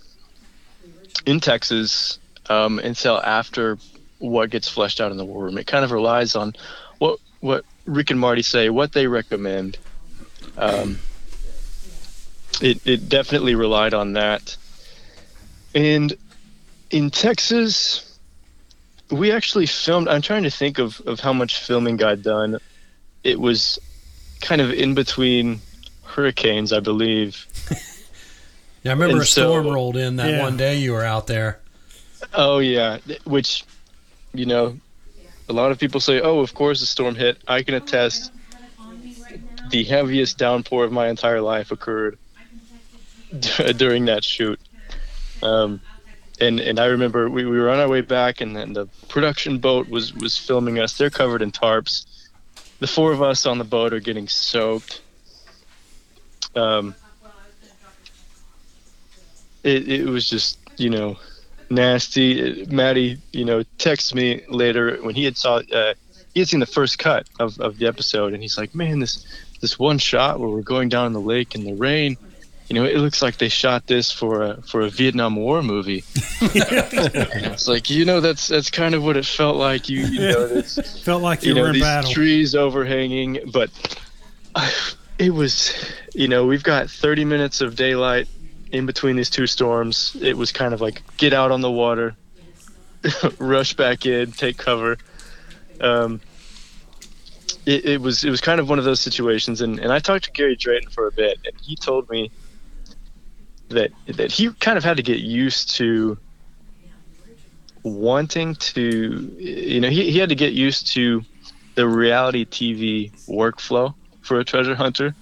in 1.27 1.41
Texas 1.41 2.19
um, 2.49 2.79
until 2.79 3.21
after 3.21 3.79
what 4.19 4.51
gets 4.51 4.69
fleshed 4.69 5.01
out 5.01 5.11
in 5.11 5.17
the 5.17 5.25
war 5.25 5.45
room. 5.45 5.59
It 5.59 5.67
kind 5.67 5.85
of 5.85 5.91
relies 5.91 6.37
on 6.37 6.55
what 6.99 7.19
what 7.41 7.65
Rick 7.87 8.11
and 8.11 8.21
Marty 8.21 8.43
say, 8.43 8.71
what 8.71 8.93
they 8.93 9.07
recommend. 9.07 9.79
Um, 10.57 10.99
it, 12.61 12.87
it 12.87 13.09
definitely 13.09 13.55
relied 13.55 13.95
on 13.95 14.13
that. 14.15 14.57
And 15.75 16.13
in 16.91 17.11
Texas, 17.11 18.19
we 19.11 19.33
actually 19.33 19.67
filmed. 19.67 20.09
I'm 20.09 20.23
trying 20.23 20.43
to 20.45 20.51
think 20.51 20.79
of, 20.79 21.01
of 21.07 21.21
how 21.21 21.33
much 21.33 21.59
filming 21.61 21.97
got 21.97 22.23
done. 22.23 22.59
It 23.25 23.41
was 23.41 23.79
kind 24.41 24.61
of 24.61 24.73
in 24.73 24.95
between 24.95 25.61
hurricanes, 26.05 26.73
I 26.73 26.81
believe. 26.81 27.47
Yeah, 28.85 28.91
I 28.91 28.95
remember 28.95 29.13
And 29.19 29.23
a 29.23 29.27
storm 29.27 29.65
so- 29.67 29.73
rolled 29.75 29.97
in 29.97 30.17
that 30.17 30.29
Yeah. 30.29 30.43
one 30.43 30.57
day 30.57 30.77
you 30.79 30.91
were 30.91 31.05
out 31.05 31.29
there. 31.29 31.61
Oh 32.35 32.59
yeah, 32.59 32.99
which 33.23 33.63
you 34.35 34.45
know, 34.45 34.77
a 35.49 35.53
lot 35.53 35.71
of 35.71 35.79
people 35.79 36.01
say, 36.01 36.21
"Oh, 36.21 36.41
of 36.41 36.53
course 36.55 36.81
the 36.81 36.87
storm 36.87 37.15
hit." 37.15 37.39
I 37.47 37.63
can 37.63 37.75
attest. 37.75 38.33
The 39.71 39.85
heaviest 39.85 40.37
downpour 40.37 40.83
of 40.85 40.91
my 40.91 41.07
entire 41.09 41.41
life 41.41 41.71
occurred 41.71 42.19
during 43.77 44.07
that 44.07 44.25
shoot. 44.25 44.61
Um, 45.43 45.81
and 46.41 46.61
and 46.61 46.79
I 46.79 46.87
remember 46.87 47.29
we, 47.29 47.45
we 47.45 47.59
were 47.59 47.71
on 47.71 47.79
our 47.79 47.89
way 47.89 48.01
back, 48.01 48.41
and 48.41 48.57
then 48.57 48.73
the 48.73 48.87
production 49.09 49.59
boat 49.59 49.89
was 49.89 50.15
was 50.15 50.37
filming 50.37 50.79
us. 50.79 50.97
They're 50.97 51.11
covered 51.11 51.43
in 51.43 51.53
tarps. 51.53 52.07
The 52.81 52.87
four 52.87 53.13
of 53.13 53.23
us 53.23 53.47
on 53.47 53.59
the 53.59 53.65
boat 53.65 53.93
are 53.93 54.01
getting 54.01 54.29
soaked. 54.29 55.01
Um, 56.55 56.95
it 59.63 59.89
it 59.89 60.07
was 60.07 60.29
just 60.29 60.59
you 60.77 60.91
know 60.91 61.19
nasty. 61.71 62.67
Matty, 62.67 63.19
you 63.33 63.45
know, 63.45 63.63
texted 63.79 64.15
me 64.15 64.43
later 64.49 64.97
when 65.03 65.15
he 65.15 65.25
had 65.25 65.37
saw 65.37 65.61
uh, 65.73 65.95
he 66.35 66.41
had 66.41 66.49
seen 66.49 66.61
the 66.61 66.67
first 66.67 66.99
cut 66.99 67.29
of, 67.39 67.61
of 67.61 67.79
the 67.79 67.87
episode, 67.87 68.33
and 68.33 68.43
he's 68.43 68.59
like, 68.59 68.75
"Man, 68.75 68.99
this 68.99 69.25
this 69.61 69.79
one 69.79 69.99
shot 69.99 70.41
where 70.41 70.49
we're 70.49 70.63
going 70.63 70.89
down 70.89 71.07
in 71.07 71.13
the 71.13 71.21
lake 71.21 71.55
in 71.55 71.65
the 71.65 71.75
rain, 71.75 72.17
you 72.69 72.75
know, 72.75 72.85
it 72.85 72.99
looks 72.99 73.23
like 73.23 73.39
they 73.39 73.49
shot 73.49 73.87
this 73.87 74.11
for 74.11 74.43
a 74.43 74.63
for 74.63 74.83
a 74.83 74.89
Vietnam 74.89 75.37
War 75.37 75.63
movie." 75.63 76.05
it's 76.41 77.69
like, 77.69 77.91
you 77.91 78.05
know, 78.05 78.21
that's 78.21 78.49
that's 78.49 78.71
kind 78.71 78.95
of 78.95 79.05
what 79.05 79.17
it 79.17 79.27
felt 79.27 79.57
like. 79.57 79.89
You, 79.89 80.01
you 80.07 80.21
know, 80.21 80.49
this, 80.49 80.79
Felt 81.05 81.23
like 81.23 81.43
you, 81.43 81.51
you 81.51 81.55
know 81.55 81.63
were 81.63 81.67
in 81.69 81.75
these 81.75 81.83
battle. 81.83 82.11
trees 82.13 82.55
overhanging, 82.55 83.51
but 83.53 83.71
it 85.19 85.31
was, 85.31 85.75
you 86.15 86.29
know, 86.29 86.47
we've 86.47 86.63
got 86.63 86.91
30 86.91 87.25
minutes 87.25 87.61
of 87.61 87.77
daylight 87.77 88.29
in 88.71 88.87
between 88.87 89.17
these 89.17 89.31
two 89.31 89.47
storms. 89.47 90.17
It 90.21 90.37
was 90.37 90.51
kind 90.53 90.75
of 90.75 90.81
like 90.81 91.03
get 91.17 91.33
out 91.33 91.51
on 91.51 91.61
the 91.61 91.71
water, 91.71 92.17
rush 93.39 93.75
back 93.75 94.07
in, 94.07 94.33
take 94.33 94.57
cover. 94.57 94.99
Um, 95.81 96.21
it, 97.67 97.85
it 97.85 98.01
was 98.01 98.25
it 98.25 98.31
was 98.31 98.41
kind 98.41 98.61
of 98.61 98.69
one 98.69 98.79
of 98.79 98.85
those 98.85 99.01
situations, 99.01 99.61
and, 99.61 99.79
and 99.79 99.93
I 99.93 99.99
talked 99.99 100.25
to 100.25 100.33
Gary 100.33 100.57
Drayton 100.57 100.91
for 100.91 101.07
a 101.07 101.13
bit, 101.13 101.39
and 101.45 101.55
he 101.61 101.77
told 101.77 102.11
me 102.11 102.31
that 103.73 103.91
that 104.07 104.31
he 104.31 104.51
kind 104.55 104.79
of 104.79 104.85
had 104.85 104.97
to 104.97 105.03
get 105.03 105.19
used 105.21 105.75
to 105.77 106.19
wanting 107.83 108.55
to, 108.55 109.35
you 109.39 109.81
know, 109.81 109.89
he, 109.89 110.11
he 110.11 110.19
had 110.19 110.29
to 110.29 110.35
get 110.35 110.53
used 110.53 110.93
to 110.93 111.23
the 111.75 111.87
reality 111.89 112.45
TV 112.45 113.11
workflow 113.29 113.95
for 114.21 114.39
a 114.39 114.45
treasure 114.45 114.75
hunter, 114.75 115.15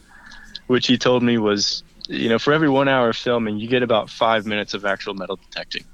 which 0.67 0.87
he 0.87 0.99
told 0.99 1.23
me 1.23 1.39
was, 1.39 1.83
you 2.07 2.29
know, 2.29 2.39
for 2.39 2.53
every 2.53 2.69
one 2.69 2.89
hour 2.89 3.11
of 3.11 3.17
filming, 3.17 3.59
you 3.59 3.69
get 3.69 3.83
about 3.83 4.11
five 4.11 4.47
minutes 4.47 4.75
of 4.75 4.85
actual 4.85 5.15
metal 5.15 5.37
detecting. 5.37 5.85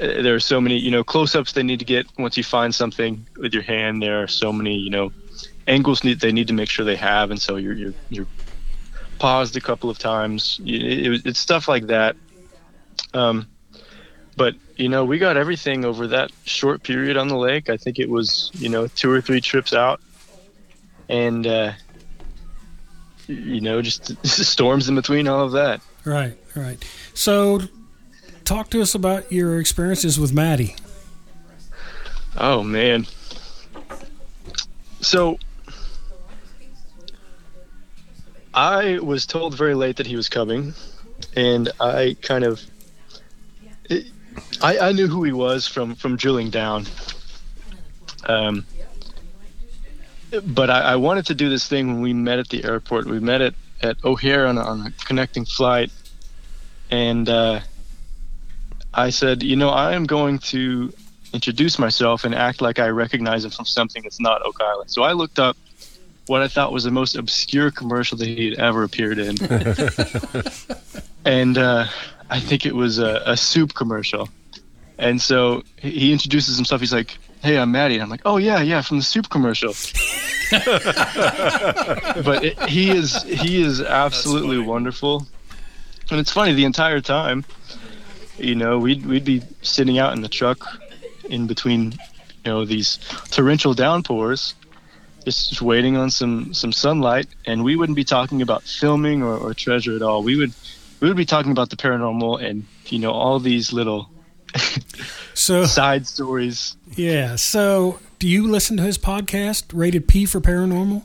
Uh, 0.00 0.22
There 0.22 0.34
are 0.34 0.40
so 0.40 0.60
many, 0.60 0.78
you 0.78 0.90
know, 0.90 1.04
close-ups 1.04 1.52
they 1.52 1.62
need 1.62 1.80
to 1.80 1.84
get 1.84 2.06
once 2.18 2.36
you 2.36 2.44
find 2.44 2.74
something 2.74 3.26
with 3.36 3.52
your 3.52 3.62
hand. 3.62 4.02
There 4.02 4.22
are 4.22 4.28
so 4.28 4.52
many, 4.52 4.76
you 4.76 4.90
know, 4.90 5.12
angles 5.66 6.04
need 6.04 6.20
they 6.20 6.32
need 6.32 6.48
to 6.48 6.54
make 6.54 6.70
sure 6.70 6.84
they 6.84 6.96
have, 6.96 7.30
and 7.30 7.40
so 7.40 7.56
you're 7.56 7.74
you're, 7.74 7.94
you're 8.08 8.26
paused 9.22 9.56
a 9.56 9.60
couple 9.60 9.88
of 9.88 10.00
times. 10.00 10.60
It, 10.66 10.82
it, 10.82 11.26
it's 11.26 11.38
stuff 11.38 11.68
like 11.68 11.86
that. 11.86 12.16
Um, 13.14 13.46
but 14.36 14.56
you 14.74 14.88
know, 14.88 15.04
we 15.04 15.18
got 15.18 15.36
everything 15.36 15.84
over 15.84 16.08
that 16.08 16.32
short 16.44 16.82
period 16.82 17.16
on 17.16 17.28
the 17.28 17.36
lake. 17.36 17.70
I 17.70 17.76
think 17.76 18.00
it 18.00 18.10
was, 18.10 18.50
you 18.54 18.68
know, 18.68 18.88
two 18.88 19.12
or 19.12 19.20
three 19.20 19.40
trips 19.40 19.72
out, 19.72 20.00
and 21.08 21.46
uh, 21.46 21.72
you 23.28 23.60
know, 23.60 23.80
just 23.80 24.26
storms 24.26 24.88
in 24.88 24.96
between 24.96 25.28
all 25.28 25.44
of 25.44 25.52
that. 25.52 25.80
Right, 26.04 26.36
right. 26.56 26.84
So, 27.14 27.60
talk 28.42 28.70
to 28.70 28.82
us 28.82 28.92
about 28.96 29.30
your 29.30 29.60
experiences 29.60 30.18
with 30.18 30.32
Matty. 30.32 30.74
Oh 32.36 32.64
man. 32.64 33.06
So 35.00 35.38
I 38.54 38.98
was 38.98 39.26
told 39.26 39.54
very 39.54 39.74
late 39.74 39.96
that 39.96 40.06
he 40.06 40.16
was 40.16 40.28
coming, 40.28 40.74
and 41.36 41.70
I 41.80 42.16
kind 42.20 42.44
of 42.44 42.62
it, 43.88 44.06
I, 44.62 44.78
I 44.78 44.92
knew 44.92 45.08
who 45.08 45.24
he 45.24 45.32
was 45.32 45.66
from 45.66 45.94
from 45.94 46.16
drilling 46.16 46.50
down. 46.50 46.86
Um, 48.26 48.66
but 50.44 50.70
I, 50.70 50.80
I 50.80 50.96
wanted 50.96 51.26
to 51.26 51.34
do 51.34 51.48
this 51.48 51.66
thing 51.66 51.88
when 51.88 52.00
we 52.00 52.12
met 52.12 52.38
at 52.38 52.48
the 52.48 52.64
airport. 52.64 53.06
We 53.06 53.20
met 53.20 53.40
at, 53.40 53.54
at 53.82 54.02
O'Hare 54.04 54.46
on 54.46 54.58
a, 54.58 54.62
on 54.62 54.86
a 54.86 54.90
connecting 55.04 55.44
flight, 55.44 55.90
and 56.90 57.28
uh, 57.28 57.60
I 58.94 59.10
said, 59.10 59.42
you 59.42 59.56
know, 59.56 59.70
I 59.70 59.94
am 59.94 60.04
going 60.04 60.38
to 60.38 60.92
introduce 61.32 61.78
myself 61.78 62.24
and 62.24 62.34
act 62.34 62.60
like 62.60 62.78
I 62.78 62.88
recognize 62.88 63.44
him 63.44 63.50
from 63.50 63.64
something 63.64 64.02
that's 64.02 64.20
not 64.20 64.42
Oak 64.42 64.60
Island. 64.60 64.90
So 64.90 65.02
I 65.02 65.12
looked 65.12 65.38
up 65.38 65.56
what 66.26 66.42
I 66.42 66.48
thought 66.48 66.72
was 66.72 66.84
the 66.84 66.90
most 66.90 67.16
obscure 67.16 67.70
commercial 67.70 68.18
that 68.18 68.26
he'd 68.26 68.58
ever 68.58 68.84
appeared 68.84 69.18
in, 69.18 69.36
and 71.24 71.58
uh, 71.58 71.86
I 72.30 72.40
think 72.40 72.64
it 72.66 72.74
was 72.74 72.98
a, 72.98 73.22
a 73.26 73.36
soup 73.36 73.74
commercial. 73.74 74.28
And 74.98 75.20
so 75.20 75.62
he 75.76 75.90
he 75.90 76.12
introduces 76.12 76.56
himself. 76.56 76.80
He's 76.80 76.92
like, 76.92 77.18
"Hey, 77.42 77.58
I'm 77.58 77.72
Matty." 77.72 77.94
And 77.94 78.04
I'm 78.04 78.10
like, 78.10 78.22
"Oh 78.24 78.36
yeah, 78.36 78.60
yeah, 78.60 78.82
from 78.82 78.98
the 78.98 79.02
soup 79.02 79.28
commercial." 79.30 79.72
but 82.24 82.44
it, 82.44 82.58
he 82.68 82.90
is 82.90 83.22
he 83.22 83.62
is 83.62 83.80
absolutely 83.80 84.58
wonderful, 84.58 85.26
and 86.10 86.20
it's 86.20 86.30
funny 86.30 86.52
the 86.52 86.64
entire 86.64 87.00
time. 87.00 87.44
You 88.38 88.54
know, 88.54 88.78
we'd 88.78 89.04
we'd 89.06 89.24
be 89.24 89.42
sitting 89.62 89.98
out 89.98 90.12
in 90.12 90.20
the 90.20 90.28
truck 90.28 90.66
in 91.24 91.46
between, 91.46 91.92
you 92.44 92.52
know, 92.52 92.64
these 92.64 92.98
torrential 93.30 93.74
downpours, 93.74 94.54
just, 95.24 95.50
just 95.50 95.62
waiting 95.62 95.96
on 95.96 96.10
some 96.10 96.52
some 96.54 96.72
sunlight, 96.72 97.26
and 97.46 97.64
we 97.64 97.76
wouldn't 97.76 97.96
be 97.96 98.04
talking 98.04 98.42
about 98.42 98.62
filming 98.62 99.22
or, 99.22 99.36
or 99.36 99.54
treasure 99.54 99.94
at 99.96 100.02
all. 100.02 100.22
We 100.22 100.36
would 100.36 100.52
we 101.00 101.08
would 101.08 101.16
be 101.16 101.24
talking 101.26 101.52
about 101.52 101.70
the 101.70 101.76
paranormal 101.76 102.42
and 102.42 102.64
you 102.86 102.98
know 102.98 103.12
all 103.12 103.38
these 103.38 103.72
little 103.72 104.08
So, 105.34 105.64
side 105.64 106.06
stories. 106.06 106.76
yeah. 106.94 107.36
So, 107.36 107.98
do 108.18 108.28
you 108.28 108.46
listen 108.50 108.76
to 108.76 108.82
his 108.82 108.98
podcast, 108.98 109.64
Rated 109.72 110.06
P 110.06 110.26
for 110.26 110.40
Paranormal? 110.40 111.02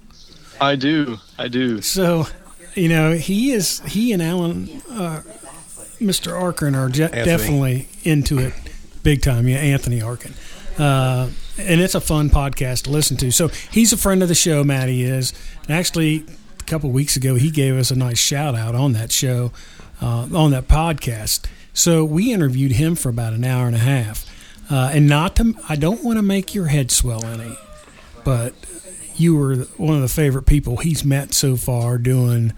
I 0.60 0.76
do, 0.76 1.18
I 1.38 1.48
do. 1.48 1.82
So, 1.82 2.28
you 2.76 2.90
know, 2.90 3.14
he 3.14 3.52
is 3.52 3.80
he 3.82 4.12
and 4.12 4.22
Alan, 4.22 4.82
uh, 4.90 5.22
Mr. 6.02 6.38
Arkin 6.40 6.76
are 6.76 6.90
je- 6.90 7.08
definitely 7.08 7.88
into 8.04 8.38
it 8.40 8.54
big 9.02 9.22
time. 9.22 9.48
Yeah, 9.48 9.58
Anthony 9.58 10.02
Arkin, 10.02 10.34
uh, 10.78 11.30
and 11.58 11.82
it's 11.82 11.96
a 11.96 12.02
fun 12.02 12.30
podcast 12.30 12.84
to 12.84 12.92
listen 12.92 13.18
to. 13.18 13.32
So 13.32 13.48
he's 13.72 13.94
a 13.94 13.98
friend 13.98 14.22
of 14.22 14.30
the 14.30 14.36
show. 14.36 14.64
Matty 14.64 15.04
is, 15.04 15.34
and 15.64 15.72
actually, 15.72 16.26
a 16.60 16.64
couple 16.64 16.92
weeks 16.92 17.16
ago 17.16 17.36
he 17.36 17.50
gave 17.50 17.76
us 17.78 17.92
a 17.92 17.96
nice 17.96 18.20
shout 18.20 18.56
out 18.56 18.76
on 18.76 18.94
that 18.94 19.12
show, 19.12 19.52
uh, 20.02 20.28
on 20.34 20.52
that 20.52 20.68
podcast. 20.68 21.46
So 21.74 22.04
we 22.04 22.34
interviewed 22.34 22.74
him 22.74 22.96
for 22.96 23.10
about 23.10 23.34
an 23.34 23.44
hour 23.44 23.68
and 23.68 23.76
a 23.76 23.80
half, 23.80 24.26
uh, 24.72 24.92
and 24.94 25.08
not 25.08 25.36
to 25.38 25.54
I 25.70 25.76
don't 25.76 26.04
want 26.04 26.18
to 26.18 26.24
make 26.24 26.56
your 26.56 26.66
head 26.66 26.92
swell 26.92 27.24
any, 27.26 27.56
but 28.24 28.54
you 29.16 29.36
were 29.36 29.56
one 29.78 29.96
of 29.96 30.02
the 30.02 30.08
favorite 30.08 30.44
people 30.46 30.78
he's 30.78 31.04
met 31.04 31.34
so 31.34 31.56
far 31.56 31.98
doing 31.98 32.54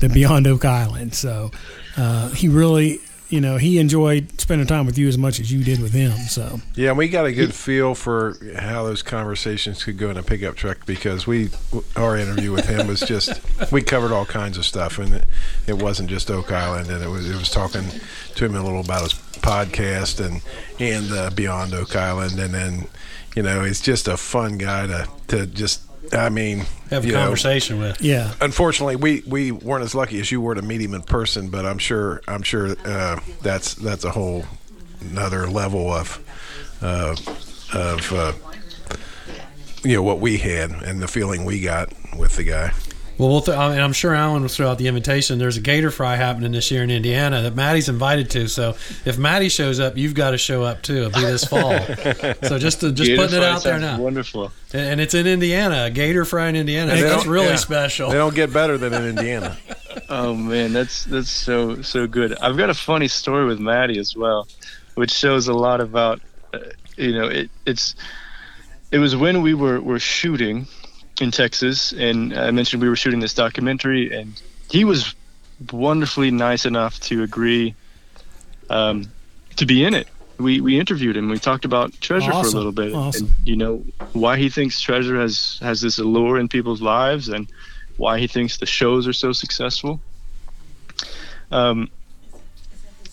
the 0.00 0.08
Beyond 0.12 0.46
Oak 0.46 0.64
Island. 0.64 1.14
So 1.14 1.50
uh, 1.96 2.30
he 2.30 2.48
really, 2.48 3.00
you 3.34 3.40
know, 3.40 3.56
he 3.56 3.80
enjoyed 3.80 4.40
spending 4.40 4.64
time 4.64 4.86
with 4.86 4.96
you 4.96 5.08
as 5.08 5.18
much 5.18 5.40
as 5.40 5.50
you 5.50 5.64
did 5.64 5.82
with 5.82 5.92
him. 5.92 6.12
So 6.28 6.60
Yeah, 6.76 6.90
and 6.90 6.98
we 6.98 7.08
got 7.08 7.26
a 7.26 7.32
good 7.32 7.52
feel 7.52 7.96
for 7.96 8.36
how 8.56 8.84
those 8.84 9.02
conversations 9.02 9.82
could 9.82 9.98
go 9.98 10.08
in 10.08 10.16
a 10.16 10.22
pickup 10.22 10.54
truck 10.54 10.86
because 10.86 11.26
we, 11.26 11.50
our 11.96 12.16
interview 12.16 12.52
with 12.52 12.68
him 12.68 12.86
was 12.86 13.00
just, 13.00 13.40
we 13.72 13.82
covered 13.82 14.12
all 14.12 14.24
kinds 14.24 14.56
of 14.56 14.64
stuff, 14.64 15.00
and 15.00 15.14
it, 15.14 15.24
it 15.66 15.82
wasn't 15.82 16.08
just 16.08 16.30
Oak 16.30 16.52
Island, 16.52 16.88
and 16.90 17.02
it 17.02 17.08
was 17.08 17.28
it 17.28 17.34
was 17.34 17.50
talking 17.50 17.82
to 18.36 18.44
him 18.44 18.54
a 18.54 18.62
little 18.62 18.80
about 18.80 19.02
his 19.02 19.14
podcast 19.14 20.24
and 20.24 20.40
and 20.78 21.12
uh, 21.12 21.30
Beyond 21.30 21.74
Oak 21.74 21.96
Island, 21.96 22.38
and 22.38 22.54
then 22.54 22.86
you 23.34 23.42
know 23.42 23.64
he's 23.64 23.80
just 23.80 24.06
a 24.06 24.16
fun 24.16 24.58
guy 24.58 24.86
to 24.86 25.08
to 25.26 25.46
just, 25.46 25.82
I 26.12 26.28
mean, 26.28 26.64
Have 26.90 27.04
a 27.04 27.06
you 27.06 27.12
know, 27.12 27.20
conversation 27.20 27.78
with. 27.78 28.00
yeah, 28.00 28.34
unfortunately, 28.40 28.96
we, 28.96 29.22
we 29.26 29.50
weren't 29.52 29.84
as 29.84 29.94
lucky 29.94 30.20
as 30.20 30.30
you 30.30 30.40
were 30.40 30.54
to 30.54 30.62
meet 30.62 30.80
him 30.80 30.94
in 30.94 31.02
person, 31.02 31.48
but 31.48 31.64
I'm 31.66 31.78
sure 31.78 32.20
I'm 32.28 32.42
sure 32.42 32.76
uh, 32.84 33.20
that's 33.42 33.74
that's 33.74 34.04
a 34.04 34.10
whole 34.10 34.44
another 35.00 35.46
level 35.48 35.92
of 35.92 36.18
uh, 36.82 37.16
of 37.72 38.12
uh, 38.12 38.32
you 39.82 39.94
know 39.96 40.02
what 40.02 40.20
we 40.20 40.38
had 40.38 40.70
and 40.70 41.00
the 41.02 41.08
feeling 41.08 41.44
we 41.44 41.60
got 41.60 41.92
with 42.16 42.36
the 42.36 42.44
guy. 42.44 42.72
Well, 43.16 43.28
we'll 43.28 43.40
th- 43.42 43.56
I 43.56 43.70
mean, 43.70 43.80
I'm 43.80 43.92
sure 43.92 44.12
Alan 44.14 44.42
will 44.42 44.48
throw 44.48 44.68
out 44.68 44.78
the 44.78 44.88
invitation. 44.88 45.38
There's 45.38 45.56
a 45.56 45.60
gator 45.60 45.90
fry 45.92 46.16
happening 46.16 46.50
this 46.52 46.70
year 46.70 46.82
in 46.82 46.90
Indiana 46.90 47.42
that 47.42 47.54
Matty's 47.54 47.88
invited 47.88 48.28
to. 48.30 48.48
So 48.48 48.70
if 49.04 49.18
Matty 49.18 49.48
shows 49.48 49.78
up, 49.78 49.96
you've 49.96 50.14
got 50.14 50.32
to 50.32 50.38
show 50.38 50.62
up 50.64 50.82
too. 50.82 50.96
It'll 51.04 51.10
be 51.10 51.20
this 51.26 51.44
fall. 51.48 51.78
so 52.42 52.58
just 52.58 52.80
to, 52.80 52.90
just 52.90 53.08
Gator 53.08 53.22
putting 53.22 53.36
it 53.38 53.44
out 53.44 53.62
there 53.62 53.78
now, 53.78 54.00
Wonderful. 54.00 54.50
and 54.72 54.82
and 54.82 55.00
it's 55.00 55.14
in 55.14 55.26
Indiana, 55.26 55.84
a 55.84 55.90
gator 55.90 56.24
fry 56.24 56.48
in 56.48 56.56
Indiana. 56.56 56.92
And 56.92 57.00
they 57.02 57.08
That's 57.08 57.26
really 57.26 57.46
yeah. 57.48 57.56
special. 57.56 58.10
They 58.10 58.16
don't 58.16 58.34
get 58.34 58.52
better 58.52 58.76
than 58.78 58.92
in 58.94 59.04
Indiana. 59.10 59.56
Oh 60.08 60.34
man, 60.34 60.72
that's 60.72 61.04
that's 61.04 61.30
so 61.30 61.80
so 61.82 62.08
good. 62.08 62.36
I've 62.40 62.56
got 62.56 62.68
a 62.68 62.74
funny 62.74 63.06
story 63.06 63.46
with 63.46 63.60
Matty 63.60 63.98
as 64.00 64.16
well, 64.16 64.48
which 64.96 65.12
shows 65.12 65.46
a 65.46 65.54
lot 65.54 65.80
about 65.80 66.20
uh, 66.52 66.58
you 66.96 67.12
know 67.12 67.28
it, 67.28 67.48
it's 67.64 67.94
it 68.90 68.98
was 68.98 69.14
when 69.14 69.40
we 69.40 69.54
were 69.54 69.80
were 69.80 70.00
shooting 70.00 70.66
in 71.20 71.30
Texas, 71.30 71.92
and 71.92 72.36
I 72.36 72.50
mentioned 72.50 72.82
we 72.82 72.88
were 72.88 72.96
shooting 72.96 73.20
this 73.20 73.34
documentary, 73.34 74.12
and 74.14 74.40
he 74.70 74.84
was 74.84 75.14
wonderfully 75.72 76.30
nice 76.30 76.64
enough 76.66 76.98
to 77.00 77.22
agree 77.22 77.74
um, 78.70 79.10
to 79.56 79.66
be 79.66 79.84
in 79.84 79.94
it. 79.94 80.08
We 80.38 80.60
we 80.60 80.78
interviewed 80.80 81.16
him. 81.16 81.28
We 81.28 81.38
talked 81.38 81.64
about 81.64 81.92
treasure 82.00 82.32
for 82.32 82.38
a 82.38 82.50
little 82.50 82.72
bit, 82.72 82.92
Awesome. 82.92 83.26
and 83.26 83.48
you 83.48 83.56
know 83.56 83.84
why 84.12 84.36
he 84.36 84.48
thinks 84.50 84.80
treasure 84.80 85.20
has 85.20 85.58
has 85.62 85.80
this 85.80 85.98
allure 85.98 86.38
in 86.38 86.48
people's 86.48 86.82
lives, 86.82 87.28
and 87.28 87.46
why 87.96 88.18
he 88.18 88.26
thinks 88.26 88.56
the 88.56 88.66
shows 88.66 89.06
are 89.06 89.12
so 89.12 89.32
successful. 89.32 90.00
Um, 91.52 91.88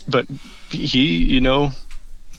but 0.08 0.26
he, 0.72 1.18
you 1.18 1.42
know, 1.42 1.72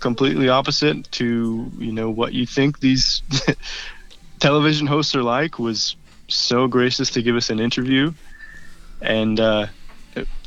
completely 0.00 0.48
opposite 0.48 1.08
to 1.12 1.70
you 1.78 1.92
know 1.92 2.10
what 2.10 2.32
you 2.32 2.44
think 2.44 2.80
these 2.80 3.22
television 4.42 4.88
hosts 4.88 5.14
are 5.14 5.22
like, 5.22 5.60
was 5.60 5.94
so 6.26 6.66
gracious 6.66 7.10
to 7.10 7.22
give 7.22 7.36
us 7.36 7.48
an 7.48 7.60
interview 7.60 8.12
and 9.00 9.38
uh, 9.38 9.66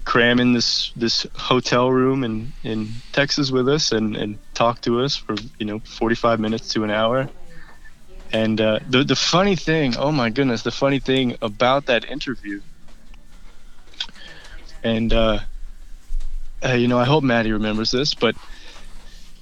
cram 0.04 0.40
in 0.40 0.52
this 0.52 0.92
this 0.98 1.26
hotel 1.34 1.90
room 1.90 2.26
in 2.26 2.52
in 2.64 2.90
Texas 3.14 3.52
with 3.52 3.70
us 3.70 3.94
and 3.94 4.18
and 4.18 4.38
talk 4.54 4.82
to 4.82 5.02
us 5.02 5.16
for 5.16 5.36
you 5.60 5.66
know 5.66 5.80
45 5.80 6.42
minutes 6.42 6.74
to 6.74 6.84
an 6.84 6.92
hour. 6.92 7.30
And 8.34 8.60
uh, 8.60 8.80
the 8.90 9.06
the 9.06 9.16
funny 9.16 9.56
thing, 9.56 9.96
oh 9.96 10.12
my 10.12 10.30
goodness, 10.30 10.64
the 10.64 10.72
funny 10.72 11.00
thing 11.00 11.38
about 11.42 11.86
that 11.86 12.04
interview, 12.04 12.60
and 14.84 15.14
uh, 15.14 15.40
uh, 16.66 16.74
you 16.74 16.90
know, 16.90 17.00
I 17.00 17.06
hope 17.06 17.24
Matty 17.24 17.54
remembers 17.54 17.92
this, 17.92 18.14
but 18.14 18.36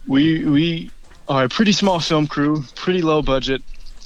we 0.05 0.45
we 0.45 0.91
are 1.27 1.45
a 1.45 1.49
pretty 1.49 1.71
small 1.71 1.99
film 1.99 2.27
crew, 2.27 2.63
pretty 2.75 3.01
low 3.01 3.23
budget, 3.23 3.63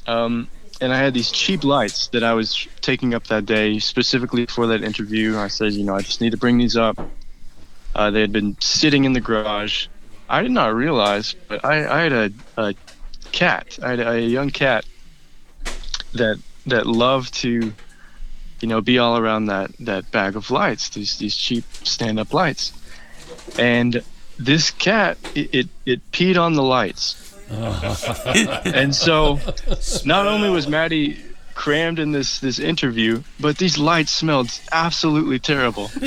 um, 0.08 0.48
and 0.80 0.94
I 0.94 0.98
had 0.98 1.14
these 1.14 1.32
cheap 1.32 1.64
lights 1.64 2.08
that 2.08 2.24
I 2.24 2.34
was 2.34 2.68
taking 2.82 3.14
up 3.14 3.28
that 3.28 3.46
day 3.46 3.80
specifically 3.80 4.46
for 4.46 4.68
that 4.68 4.84
interview. 4.84 5.38
I 5.38 5.48
said, 5.48 5.74
you 5.74 5.84
know, 5.84 5.96
I 5.96 6.02
just 6.02 6.22
need 6.22 6.32
to 6.32 6.38
bring 6.38 6.58
these 6.58 6.78
up. 6.78 7.00
Uh, 7.96 8.12
they 8.12 8.22
had 8.22 8.32
been 8.32 8.56
sitting 8.60 9.06
in 9.06 9.14
the 9.14 9.22
garage. 9.22 9.88
I 10.30 10.42
did 10.44 10.52
not 10.52 10.76
realize, 10.76 11.36
but 11.48 11.66
I, 11.66 12.00
I 12.00 12.04
had 12.04 12.14
a, 12.14 12.32
a 12.58 12.76
cat. 13.32 13.80
I 13.82 13.90
had 13.92 14.00
a 14.00 14.22
young 14.22 14.50
cat 14.50 14.86
that 16.14 16.40
that 16.68 16.86
loved 16.86 17.34
to, 17.36 17.74
you 18.60 18.68
know, 18.68 18.82
be 18.82 19.00
all 19.00 19.18
around 19.18 19.46
that 19.46 19.72
that 19.80 20.12
bag 20.12 20.36
of 20.36 20.52
lights. 20.52 20.90
These 20.90 21.18
these 21.18 21.36
cheap 21.36 21.64
stand 21.84 22.20
up 22.20 22.34
lights, 22.34 22.74
and 23.58 24.04
this 24.38 24.70
cat 24.70 25.18
it, 25.34 25.56
it, 25.56 25.68
it 25.86 26.12
peed 26.12 26.40
on 26.40 26.54
the 26.54 26.64
lights. 26.64 27.27
and 28.66 28.94
so 28.96 29.40
not 30.06 30.28
only 30.28 30.50
was 30.50 30.68
Matty 30.68 31.18
crammed 31.54 31.98
in 31.98 32.12
this 32.12 32.40
this 32.40 32.60
interview, 32.60 33.24
but 33.40 33.58
these 33.58 33.78
lights 33.78 34.12
smelled 34.12 34.50
absolutely 34.72 35.40
terrible. 35.40 35.90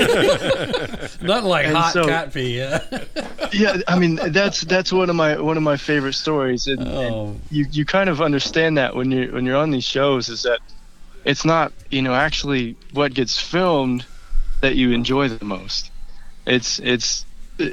Not 1.23 1.45
like 1.45 1.67
And 1.67 1.77
hot 1.77 1.93
so- 1.93 2.05
cat 2.07 2.33
pee. 2.33 2.57
Yeah. 2.59 2.81
yeah, 3.53 3.79
I 3.89 3.99
mean 3.99 4.17
that's 4.29 4.61
that's 4.63 4.93
one 4.93 5.11
of 5.11 5.17
my 5.17 5.41
one 5.41 5.57
of 5.57 5.63
my 5.63 5.77
favorite 5.77 6.15
stories, 6.15 6.67
and, 6.67 6.87
Oh. 6.87 7.01
and 7.27 7.41
you 7.51 7.67
you 7.71 7.85
kind 7.85 8.09
of 8.09 8.21
understand 8.21 8.79
that 8.79 8.95
when 8.95 9.11
you 9.11 9.33
when 9.33 9.45
you're 9.45 9.57
on 9.57 9.71
these 9.71 9.85
shows 9.85 10.29
is 10.29 10.43
that 10.43 10.61
it's 11.25 11.45
not 11.45 11.73
you 11.91 12.03
know 12.03 12.15
actually 12.15 12.77
what 12.93 13.13
gets 13.15 13.39
filmed 13.41 14.05
that 14.61 14.77
you 14.77 14.93
enjoy 14.93 15.29
the 15.29 15.45
most. 15.45 15.91
It's 16.47 16.79
it's 16.79 17.25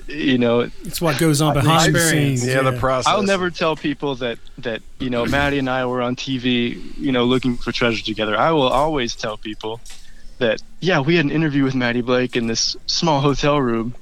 you 0.08 0.38
know 0.38 0.70
It's 0.84 1.00
what 1.02 1.18
goes 1.20 1.42
on 1.42 1.54
behind 1.54 1.94
the 1.96 2.00
scenes. 2.00 2.46
Yeah, 2.46 2.62
the 2.62 2.74
process. 2.78 3.12
I'll 3.12 3.24
never 3.24 3.50
tell 3.50 3.76
people 3.76 4.16
that 4.16 4.38
that 4.60 4.82
you 5.00 5.10
know 5.10 5.26
Matty 5.26 5.58
and 5.60 5.70
I 5.70 5.86
were 5.86 6.02
on 6.02 6.16
TV, 6.16 6.82
you 6.98 7.12
know, 7.12 7.24
looking 7.26 7.58
for 7.58 7.72
treasure 7.72 8.04
together. 8.04 8.38
I 8.38 8.52
will 8.52 8.68
always 8.68 9.16
tell 9.16 9.38
people 9.38 9.80
that 10.40 10.62
yeah, 10.82 11.00
we 11.00 11.16
had 11.16 11.26
an 11.26 11.32
interview 11.32 11.64
with 11.64 11.74
Matty 11.76 12.02
Blake 12.02 12.36
in 12.36 12.48
this 12.48 12.76
small 12.86 13.22
hotel 13.22 13.60
room, 13.60 13.96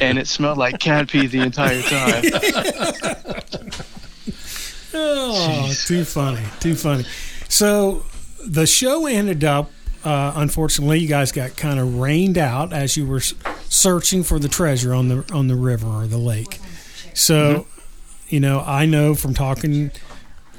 and 0.00 0.18
it 0.18 0.26
smelled 0.28 0.56
like 0.58 0.78
cat 0.78 1.08
pee 1.08 1.26
the 1.26 1.40
entire 1.40 1.82
time. 1.82 2.24
Oh, 4.94 5.72
too 5.86 6.04
funny, 6.04 6.42
too 6.60 6.74
funny. 6.74 7.04
So 7.48 8.04
the 8.44 8.66
show 8.66 9.06
ended 9.06 9.44
up. 9.44 9.70
Uh, 10.04 10.32
unfortunately, 10.36 11.00
you 11.00 11.08
guys 11.08 11.32
got 11.32 11.56
kind 11.56 11.78
of 11.78 11.98
rained 11.98 12.38
out 12.38 12.72
as 12.72 12.96
you 12.96 13.04
were 13.06 13.18
s- 13.18 13.34
searching 13.68 14.22
for 14.22 14.38
the 14.38 14.48
treasure 14.48 14.94
on 14.94 15.08
the 15.08 15.30
on 15.32 15.48
the 15.48 15.56
river 15.56 15.86
or 15.86 16.06
the 16.06 16.18
lake. 16.18 16.58
So, 17.14 17.66
you 18.28 18.40
know, 18.40 18.60
I 18.60 18.86
know 18.86 19.14
from 19.14 19.34
talking 19.34 19.90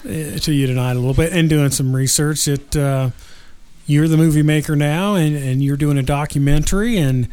uh, 0.03 0.37
to 0.39 0.51
you 0.51 0.67
tonight 0.67 0.91
a 0.91 0.99
little 0.99 1.13
bit 1.13 1.31
and 1.31 1.49
doing 1.49 1.71
some 1.71 1.95
research 1.95 2.45
that 2.45 2.75
uh, 2.75 3.09
you're 3.85 4.07
the 4.07 4.17
movie 4.17 4.43
maker 4.43 4.75
now, 4.75 5.15
and 5.15 5.35
and 5.35 5.63
you're 5.63 5.77
doing 5.77 5.97
a 5.97 6.03
documentary. 6.03 6.97
And 6.97 7.29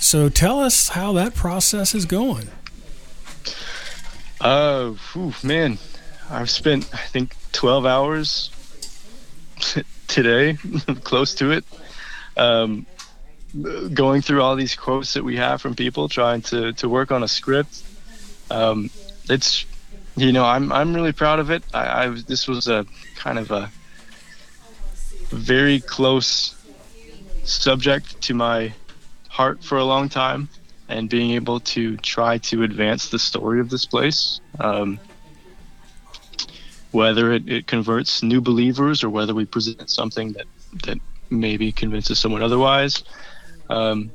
so, 0.00 0.28
tell 0.28 0.60
us 0.60 0.90
how 0.90 1.12
that 1.14 1.34
process 1.34 1.94
is 1.94 2.04
going. 2.04 2.48
Oh, 4.40 4.98
whew, 5.12 5.32
man, 5.42 5.78
I've 6.30 6.50
spent 6.50 6.88
I 6.92 6.98
think 6.98 7.36
12 7.52 7.86
hours 7.86 8.50
today, 10.08 10.54
close 11.04 11.34
to 11.36 11.50
it, 11.50 11.64
um, 12.36 12.86
going 13.92 14.22
through 14.22 14.42
all 14.42 14.56
these 14.56 14.74
quotes 14.74 15.14
that 15.14 15.24
we 15.24 15.36
have 15.36 15.60
from 15.60 15.74
people, 15.74 16.08
trying 16.08 16.42
to 16.42 16.72
to 16.74 16.88
work 16.88 17.10
on 17.10 17.22
a 17.22 17.28
script. 17.28 17.82
Um, 18.50 18.90
it's, 19.28 19.64
you 20.16 20.32
know, 20.32 20.44
I'm 20.44 20.72
I'm 20.72 20.94
really 20.94 21.12
proud 21.12 21.38
of 21.38 21.50
it. 21.50 21.62
I, 21.72 22.04
I 22.04 22.08
this 22.08 22.48
was 22.48 22.68
a 22.68 22.86
kind 23.16 23.38
of 23.38 23.50
a 23.50 23.70
very 25.30 25.80
close 25.80 26.54
subject 27.44 28.20
to 28.22 28.34
my 28.34 28.72
heart 29.28 29.62
for 29.62 29.78
a 29.78 29.84
long 29.84 30.08
time 30.08 30.48
and 30.88 31.08
being 31.08 31.32
able 31.32 31.60
to 31.60 31.96
try 31.98 32.38
to 32.38 32.62
advance 32.62 33.08
the 33.08 33.18
story 33.18 33.60
of 33.60 33.70
this 33.70 33.86
place. 33.86 34.40
Um, 34.60 34.98
whether 36.92 37.32
it, 37.32 37.48
it 37.48 37.66
converts 37.66 38.22
new 38.22 38.40
believers 38.40 39.02
or 39.02 39.10
whether 39.10 39.34
we 39.34 39.44
present 39.44 39.90
something 39.90 40.32
that, 40.34 40.46
that 40.84 40.98
maybe 41.28 41.72
convinces 41.72 42.20
someone 42.20 42.42
otherwise. 42.42 43.02
Um, 43.68 44.10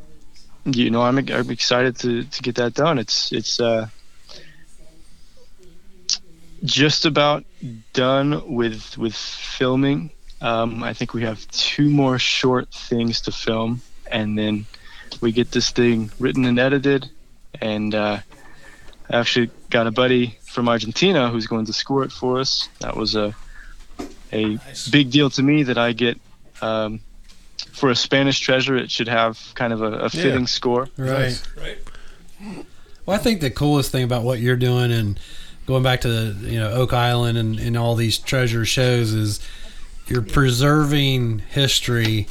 you 0.66 0.90
know, 0.90 1.02
I'm, 1.02 1.18
I'm 1.18 1.50
excited 1.50 1.98
to, 2.00 2.24
to 2.24 2.42
get 2.42 2.56
that 2.56 2.74
done. 2.74 3.00
It's, 3.00 3.32
it's, 3.32 3.60
uh, 3.60 3.88
just 6.64 7.06
about 7.06 7.46
done 7.94 8.54
with, 8.54 8.98
with 8.98 9.16
filming. 9.16 10.12
Um, 10.42 10.84
I 10.84 10.94
think 10.94 11.14
we 11.14 11.24
have 11.24 11.48
two 11.48 11.90
more 11.90 12.20
short 12.20 12.72
things 12.74 13.22
to 13.22 13.32
film 13.32 13.82
and 14.12 14.38
then 14.38 14.66
we 15.22 15.32
get 15.32 15.52
this 15.52 15.72
thing 15.72 16.12
written 16.20 16.46
and 16.46 16.60
edited 16.60 17.10
and 17.62 17.94
uh, 17.96 18.20
I 19.10 19.18
actually 19.18 19.50
got 19.70 19.88
a 19.88 19.92
buddy 19.92 20.38
from 20.44 20.70
Argentina 20.70 21.30
who's 21.30 21.48
going 21.48 21.66
to 21.66 21.74
score 21.74 22.04
it 22.04 22.12
for 22.12 22.40
us. 22.40 22.70
That 22.80 22.96
was 22.96 23.16
a 23.16 23.36
a 24.32 24.60
big 24.92 25.10
deal 25.10 25.32
to 25.32 25.42
me 25.42 25.64
that 25.64 25.78
I 25.80 25.94
get 25.94 26.20
um, 26.62 27.00
for 27.64 27.90
a 27.90 27.96
Spanish 27.96 28.40
treasure. 28.40 28.76
It 28.76 28.92
should 28.92 29.08
have 29.08 29.52
kind 29.56 29.74
of 29.74 29.82
a, 29.82 29.92
a 29.94 30.10
fitting 30.10 30.48
score. 30.48 30.88
Right. 30.98 31.42
Right. 31.58 31.78
Well, 33.06 33.16
I 33.16 33.22
think 33.22 33.42
the 33.42 33.52
coolest 33.52 33.92
thing 33.92 34.04
about 34.04 34.24
what 34.24 34.40
you're 34.40 34.56
doing 34.56 34.92
and 34.92 35.20
going 35.66 35.84
back 35.84 36.02
to 36.02 36.08
the, 36.08 36.50
you 36.50 36.60
know 36.60 36.72
Oak 36.72 36.94
Island 36.94 37.38
and, 37.38 37.60
and 37.60 37.78
all 37.78 37.96
these 37.96 38.18
treasure 38.18 38.66
shows 38.66 39.14
is 39.14 39.40
you're 40.08 40.22
preserving 40.22 41.40
history, 41.40 42.28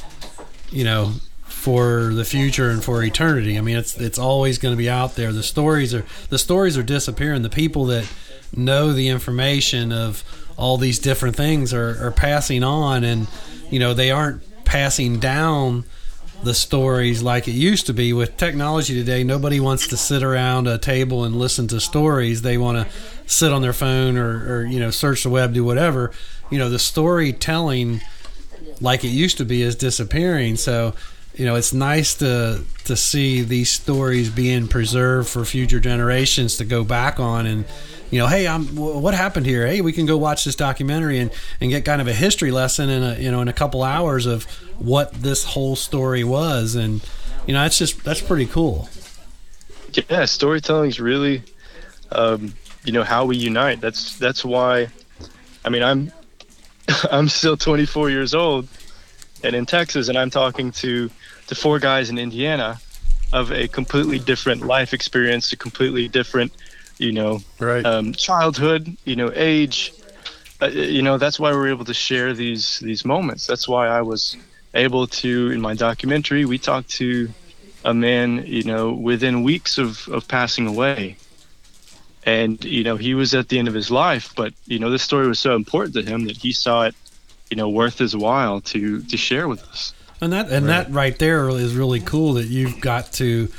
you 0.71 0.83
know, 0.83 1.13
for 1.45 2.13
the 2.13 2.25
future 2.25 2.69
and 2.69 2.83
for 2.83 3.03
eternity. 3.03 3.57
I 3.57 3.61
mean, 3.61 3.77
it's 3.77 3.97
it's 3.97 4.17
always 4.17 4.57
going 4.57 4.73
to 4.73 4.77
be 4.77 4.89
out 4.89 5.15
there. 5.15 5.31
The 5.31 5.43
stories 5.43 5.93
are 5.93 6.05
the 6.29 6.39
stories 6.39 6.77
are 6.77 6.83
disappearing. 6.83 7.41
The 7.41 7.49
people 7.49 7.85
that 7.85 8.11
know 8.55 8.93
the 8.93 9.09
information 9.09 9.91
of 9.91 10.23
all 10.57 10.77
these 10.77 10.99
different 10.99 11.35
things 11.35 11.73
are, 11.73 12.05
are 12.05 12.11
passing 12.11 12.63
on, 12.63 13.03
and 13.03 13.27
you 13.69 13.79
know 13.79 13.93
they 13.93 14.11
aren't 14.11 14.43
passing 14.69 15.17
down 15.17 15.83
the 16.43 16.53
stories 16.53 17.23
like 17.23 17.47
it 17.47 17.53
used 17.53 17.87
to 17.87 17.93
be. 17.93 18.13
With 18.13 18.37
technology 18.37 18.93
today 18.93 19.23
nobody 19.23 19.59
wants 19.59 19.87
to 19.87 19.97
sit 19.97 20.21
around 20.21 20.67
a 20.67 20.77
table 20.77 21.23
and 21.23 21.35
listen 21.35 21.67
to 21.69 21.79
stories. 21.79 22.43
They 22.43 22.55
want 22.55 22.77
to 22.77 22.93
sit 23.25 23.51
on 23.51 23.63
their 23.63 23.73
phone 23.73 24.15
or, 24.15 24.57
or 24.57 24.65
you 24.65 24.79
know 24.79 24.91
search 24.91 25.23
the 25.23 25.31
web 25.31 25.55
do 25.55 25.63
whatever. 25.63 26.11
You 26.51 26.59
know 26.59 26.69
the 26.69 26.77
storytelling 26.77 28.01
like 28.79 29.03
it 29.03 29.09
used 29.09 29.39
to 29.39 29.45
be 29.45 29.63
is 29.63 29.75
disappearing. 29.75 30.55
So 30.55 30.93
you 31.39 31.45
know 31.45 31.55
it's 31.55 31.73
nice 31.73 32.13
to 32.15 32.63
to 32.83 32.95
see 32.95 33.41
these 33.41 33.71
stories 33.71 34.29
being 34.29 34.67
preserved 34.67 35.27
for 35.29 35.45
future 35.45 35.79
generations 35.79 36.57
to 36.57 36.65
go 36.65 36.83
back 36.83 37.19
on 37.19 37.45
and 37.47 37.65
you 38.11 38.19
know 38.19 38.27
hey 38.27 38.47
i'm 38.47 38.65
what 38.75 39.13
happened 39.13 39.45
here 39.45 39.65
hey 39.65 39.81
we 39.81 39.93
can 39.93 40.05
go 40.05 40.17
watch 40.17 40.43
this 40.43 40.55
documentary 40.55 41.17
and 41.17 41.31
and 41.61 41.71
get 41.71 41.85
kind 41.85 42.01
of 42.01 42.07
a 42.07 42.13
history 42.13 42.51
lesson 42.51 42.89
in 42.89 43.03
a 43.03 43.15
you 43.17 43.31
know 43.31 43.41
in 43.41 43.47
a 43.47 43.53
couple 43.53 43.81
hours 43.83 44.25
of 44.25 44.43
what 44.79 45.13
this 45.13 45.43
whole 45.45 45.75
story 45.75 46.23
was 46.23 46.75
and 46.75 47.01
you 47.47 47.53
know 47.53 47.61
that's 47.61 47.77
just 47.77 48.03
that's 48.03 48.21
pretty 48.21 48.45
cool 48.45 48.89
Yeah, 50.09 50.25
storytelling 50.25 50.89
is 50.89 50.99
really, 50.99 51.41
um, 52.11 52.53
you 52.85 52.91
know, 52.91 53.03
how 53.03 53.25
we 53.25 53.37
unite. 53.37 53.81
That's 53.81 54.17
that's 54.17 54.45
why. 54.45 54.87
I 55.65 55.69
mean, 55.69 55.81
I'm 55.83 56.11
I'm 57.11 57.27
still 57.27 57.57
24 57.57 58.09
years 58.11 58.33
old, 58.35 58.67
and 59.43 59.55
in 59.55 59.65
Texas, 59.65 60.07
and 60.09 60.17
I'm 60.17 60.29
talking 60.29 60.71
to 60.73 61.09
to 61.47 61.55
four 61.55 61.79
guys 61.79 62.09
in 62.09 62.17
Indiana 62.17 62.79
of 63.33 63.51
a 63.51 63.67
completely 63.67 64.19
different 64.19 64.65
life 64.65 64.93
experience, 64.93 65.51
a 65.53 65.57
completely 65.57 66.07
different, 66.07 66.51
you 66.97 67.11
know, 67.11 67.41
Right. 67.59 67.85
um, 67.85 68.13
childhood, 68.13 68.95
you 69.05 69.15
know, 69.15 69.31
age. 69.35 69.93
Uh, 70.61 70.67
you 70.67 71.01
know, 71.01 71.17
that's 71.17 71.39
why 71.39 71.51
we're 71.51 71.69
able 71.69 71.85
to 71.85 71.93
share 71.93 72.33
these 72.33 72.79
these 72.79 73.05
moments. 73.05 73.47
That's 73.47 73.67
why 73.67 73.87
I 73.87 74.01
was 74.01 74.35
able 74.73 75.07
to 75.07 75.51
in 75.51 75.61
my 75.61 75.73
documentary. 75.73 76.45
We 76.45 76.57
talked 76.57 76.89
to 76.97 77.29
a 77.85 77.93
man, 77.93 78.43
you 78.45 78.63
know, 78.63 78.91
within 78.91 79.43
weeks 79.43 79.77
of 79.77 80.07
of 80.09 80.27
passing 80.27 80.67
away, 80.67 81.15
and 82.25 82.63
you 82.65 82.83
know, 82.83 82.97
he 82.97 83.13
was 83.13 83.33
at 83.33 83.47
the 83.49 83.57
end 83.57 83.67
of 83.67 83.73
his 83.73 83.89
life. 83.89 84.33
But 84.35 84.53
you 84.67 84.79
know, 84.79 84.89
this 84.89 85.03
story 85.03 85.27
was 85.27 85.39
so 85.39 85.55
important 85.55 85.95
to 85.95 86.01
him 86.03 86.25
that 86.25 86.37
he 86.37 86.51
saw 86.51 86.83
it, 86.83 86.95
you 87.49 87.57
know, 87.57 87.69
worth 87.69 87.97
his 87.97 88.15
while 88.15 88.61
to 88.61 89.01
to 89.03 89.17
share 89.17 89.47
with 89.47 89.63
us. 89.69 89.93
and 90.21 90.33
that 90.33 90.49
and 90.49 90.67
that 90.69 90.91
right. 90.91 91.17
there 91.17 91.49
is 91.49 91.75
really 91.75 91.99
cool 91.99 92.33
that 92.33 92.45
you've 92.47 92.79
got 92.81 93.11
to 93.13 93.49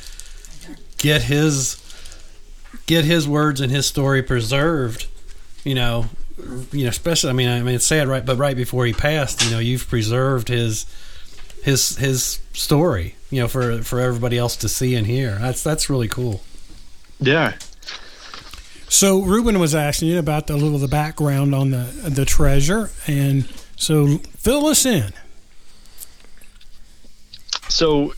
get 0.99 1.22
his 1.22 1.76
get 2.86 3.05
his 3.05 3.26
words 3.28 3.61
and 3.61 3.72
his 3.72 3.86
story 3.86 4.22
preserved 4.22 5.07
you 5.64 5.74
know 5.74 6.07
you 6.72 6.84
know 6.84 6.91
especially 6.91 7.30
i 7.30 7.32
mean 7.32 7.49
i 7.49 7.62
mean 7.62 7.74
it's 7.74 7.86
sad 7.86 8.07
right 8.09 8.26
but 8.26 8.36
right 8.36 8.57
before 8.57 8.84
he 8.84 8.93
passed 8.93 9.45
you 9.45 9.51
know 9.51 9.59
you've 9.59 9.88
preserved 9.88 10.49
his 10.49 10.86
his 11.62 11.97
his 11.97 12.41
story 12.53 13.14
you 13.30 13.41
know 13.41 13.49
for 13.49 13.82
for 13.82 14.01
everybody 14.01 14.36
else 14.36 14.57
to 14.57 14.68
see 14.68 14.95
and 14.95 15.07
hear. 15.07 15.36
That's 15.41 15.62
that's 15.62 15.88
really 15.88 16.09
cool. 16.09 16.43
Yeah, 17.20 17.53
So 18.88 19.20
Ruben 19.20 19.59
was 19.59 19.74
asking 19.74 20.09
you 20.09 20.18
about 20.18 20.47
the 20.47 20.57
little 20.57 20.78
the 20.78 20.88
background 20.88 21.55
on 21.55 21.70
the 21.70 21.84
the 22.09 22.24
treasure, 22.24 22.91
and 23.07 23.45
so 23.81 24.18
fill 24.37 24.66
us 24.66 24.85
in. 24.87 25.12
So, 27.68 28.14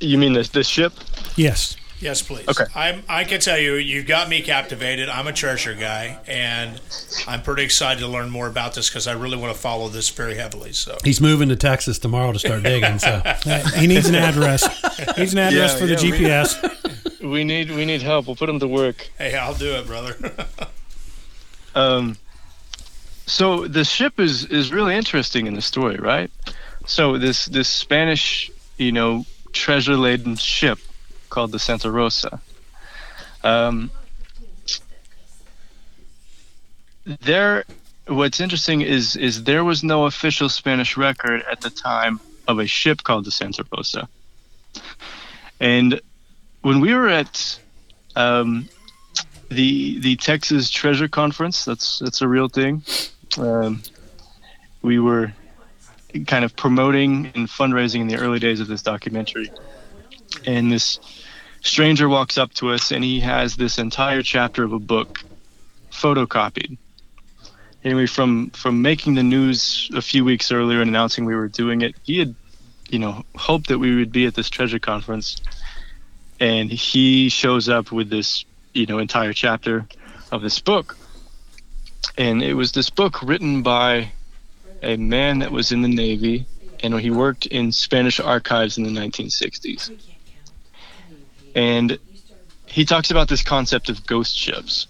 you 0.00 0.18
mean 0.18 0.32
this 0.32 0.48
the 0.50 0.64
ship? 0.64 0.92
Yes. 1.36 1.76
Yes, 1.98 2.20
please. 2.20 2.46
Okay. 2.48 2.64
I'm, 2.74 3.02
I 3.08 3.24
can 3.24 3.40
tell 3.40 3.58
you, 3.58 3.74
you've 3.76 4.06
got 4.06 4.28
me 4.28 4.42
captivated. 4.42 5.08
I'm 5.08 5.26
a 5.26 5.32
treasure 5.32 5.74
guy, 5.74 6.18
and 6.26 6.78
I'm 7.26 7.40
pretty 7.42 7.62
excited 7.62 8.00
to 8.00 8.06
learn 8.06 8.28
more 8.28 8.46
about 8.48 8.74
this 8.74 8.90
because 8.90 9.06
I 9.06 9.12
really 9.12 9.36
want 9.38 9.54
to 9.54 9.58
follow 9.58 9.88
this 9.88 10.10
very 10.10 10.34
heavily. 10.34 10.72
So, 10.72 10.98
He's 11.04 11.20
moving 11.22 11.48
to 11.48 11.56
Texas 11.56 11.98
tomorrow 11.98 12.32
to 12.32 12.38
start 12.38 12.62
digging. 12.64 12.98
So 12.98 13.22
Uh, 13.46 13.68
he 13.78 13.86
needs 13.86 14.08
an 14.08 14.14
address. 14.14 14.62
He 15.14 15.20
needs 15.22 15.32
an 15.32 15.38
address 15.38 15.72
Yeah, 15.72 15.78
for 15.78 15.86
the 15.86 15.94
yeah, 15.94 16.10
we- 16.10 16.18
GPS. 16.18 16.72
We 17.26 17.42
need 17.44 17.70
we 17.72 17.84
need 17.86 18.02
help. 18.02 18.26
We'll 18.28 18.36
put 18.36 18.48
him 18.48 18.60
to 18.60 18.68
work. 18.68 19.08
hey, 19.18 19.34
I'll 19.34 19.54
do 19.54 19.72
it, 19.76 19.86
brother. 19.86 20.16
Um, 21.74 22.16
so 23.26 23.66
the 23.66 23.84
ship 23.84 24.20
is 24.20 24.44
is 24.46 24.72
really 24.72 24.94
interesting 24.94 25.46
in 25.46 25.54
the 25.54 25.62
story, 25.62 25.96
right? 25.96 26.30
So 26.86 27.18
this 27.18 27.46
this 27.46 27.68
Spanish, 27.68 28.50
you 28.78 28.92
know, 28.92 29.26
treasure 29.52 29.96
laden 29.96 30.36
ship 30.36 30.78
called 31.28 31.52
the 31.52 31.58
Santa 31.58 31.90
Rosa. 31.90 32.40
Um, 33.42 33.90
there, 37.04 37.64
what's 38.06 38.40
interesting 38.40 38.80
is 38.80 39.16
is 39.16 39.44
there 39.44 39.64
was 39.64 39.82
no 39.82 40.06
official 40.06 40.48
Spanish 40.48 40.96
record 40.96 41.42
at 41.50 41.60
the 41.60 41.70
time 41.70 42.20
of 42.46 42.60
a 42.60 42.66
ship 42.66 43.02
called 43.02 43.24
the 43.24 43.32
Santa 43.32 43.64
Rosa, 43.76 44.08
and 45.58 46.00
when 46.62 46.80
we 46.80 46.94
were 46.94 47.08
at 47.08 47.58
um, 48.14 48.68
the 49.48 49.98
the 50.00 50.16
Texas 50.16 50.70
Treasure 50.70 51.08
Conference. 51.08 51.64
That's 51.64 51.98
that's 51.98 52.22
a 52.22 52.28
real 52.28 52.48
thing. 52.48 52.82
Um, 53.38 53.82
we 54.82 54.98
were 54.98 55.32
kind 56.26 56.44
of 56.44 56.56
promoting 56.56 57.32
and 57.34 57.48
fundraising 57.48 58.00
in 58.00 58.08
the 58.08 58.16
early 58.16 58.38
days 58.38 58.60
of 58.60 58.68
this 58.68 58.82
documentary, 58.82 59.50
and 60.46 60.72
this 60.72 60.98
stranger 61.62 62.08
walks 62.08 62.38
up 62.38 62.54
to 62.54 62.70
us, 62.70 62.92
and 62.92 63.04
he 63.04 63.20
has 63.20 63.56
this 63.56 63.78
entire 63.78 64.22
chapter 64.22 64.64
of 64.64 64.72
a 64.72 64.78
book 64.78 65.20
photocopied. 65.90 66.78
Anyway, 67.84 68.06
from 68.06 68.50
from 68.50 68.82
making 68.82 69.14
the 69.14 69.22
news 69.22 69.90
a 69.94 70.02
few 70.02 70.24
weeks 70.24 70.50
earlier 70.50 70.80
and 70.80 70.88
announcing 70.88 71.24
we 71.24 71.34
were 71.34 71.48
doing 71.48 71.82
it, 71.82 71.94
he 72.02 72.18
had, 72.18 72.34
you 72.88 72.98
know, 72.98 73.24
hoped 73.36 73.68
that 73.68 73.78
we 73.78 73.94
would 73.94 74.12
be 74.12 74.26
at 74.26 74.34
this 74.34 74.50
treasure 74.50 74.78
conference, 74.78 75.40
and 76.40 76.70
he 76.70 77.28
shows 77.28 77.68
up 77.68 77.92
with 77.92 78.08
this 78.08 78.44
you 78.72 78.86
know 78.86 78.98
entire 78.98 79.32
chapter 79.32 79.86
of 80.32 80.42
this 80.42 80.58
book 80.58 80.96
and 82.16 82.42
it 82.42 82.54
was 82.54 82.72
this 82.72 82.90
book 82.90 83.22
written 83.22 83.62
by 83.62 84.12
a 84.82 84.96
man 84.96 85.38
that 85.40 85.50
was 85.50 85.72
in 85.72 85.82
the 85.82 85.88
navy 85.88 86.46
and 86.82 86.98
he 87.00 87.10
worked 87.10 87.46
in 87.46 87.72
spanish 87.72 88.20
archives 88.20 88.78
in 88.78 88.84
the 88.84 88.90
1960s 88.90 89.90
and 91.54 91.98
he 92.66 92.84
talks 92.84 93.10
about 93.10 93.28
this 93.28 93.42
concept 93.42 93.88
of 93.88 94.06
ghost 94.06 94.36
ships 94.36 94.86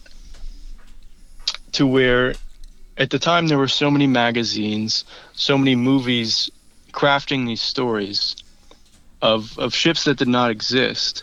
to 1.73 1.87
where 1.87 2.35
at 2.99 3.11
the 3.11 3.19
time 3.19 3.47
there 3.47 3.59
were 3.59 3.69
so 3.69 3.91
many 3.91 4.07
magazines 4.07 5.05
so 5.35 5.57
many 5.57 5.77
movies 5.77 6.51
crafting 6.93 7.47
these 7.47 7.63
stories 7.63 8.37
of 9.23 9.59
of 9.59 9.75
ships 9.75 10.05
that 10.05 10.17
did 10.17 10.29
not 10.29 10.51
exist 10.51 11.23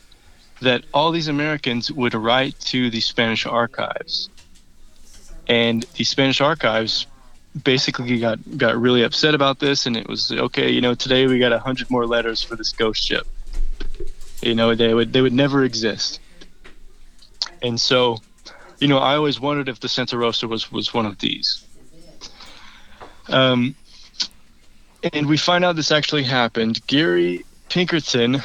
that 0.62 0.84
all 0.94 1.12
these 1.12 1.28
Americans 1.28 1.92
would 1.92 2.14
write 2.14 2.58
to 2.60 2.90
the 2.90 3.02
Spanish 3.02 3.46
archives. 3.46 4.30
And 5.48 5.84
the 5.96 6.04
Spanish 6.04 6.42
archives 6.42 7.06
basically 7.62 8.20
got, 8.20 8.40
got 8.58 8.80
really 8.80 9.04
upset 9.04 9.36
about 9.36 9.60
this 9.60 9.86
and 9.86 9.96
it 9.96 10.08
was 10.08 10.32
okay, 10.32 10.72
you 10.72 10.82
know, 10.82 10.96
today 10.96 11.28
we 11.28 11.40
got 11.40 11.54
a 11.54 11.60
hundred 11.60 11.90
more 11.90 12.08
letters 12.08 12.42
for 12.42 12.56
this 12.56 12.72
ghost 12.72 13.04
ship. 13.04 13.28
You 14.42 14.56
know, 14.56 14.74
they 14.76 14.94
would 14.94 15.14
they 15.14 15.22
would 15.22 15.34
never 15.34 15.64
exist. 15.64 16.20
And 17.62 17.80
so, 17.80 18.18
you 18.80 18.88
know, 18.88 18.98
I 18.98 19.16
always 19.16 19.40
wondered 19.40 19.70
if 19.70 19.80
the 19.80 19.88
Santa 19.88 20.18
Rosa 20.18 20.48
was, 20.48 20.72
was 20.72 20.94
one 20.94 21.06
of 21.06 21.20
these. 21.20 21.64
Um 23.30 23.76
and 25.14 25.28
we 25.28 25.38
find 25.38 25.66
out 25.66 25.76
this 25.76 25.92
actually 25.92 26.24
happened. 26.24 26.86
Gary 26.88 27.46
Pinkerton 27.70 28.42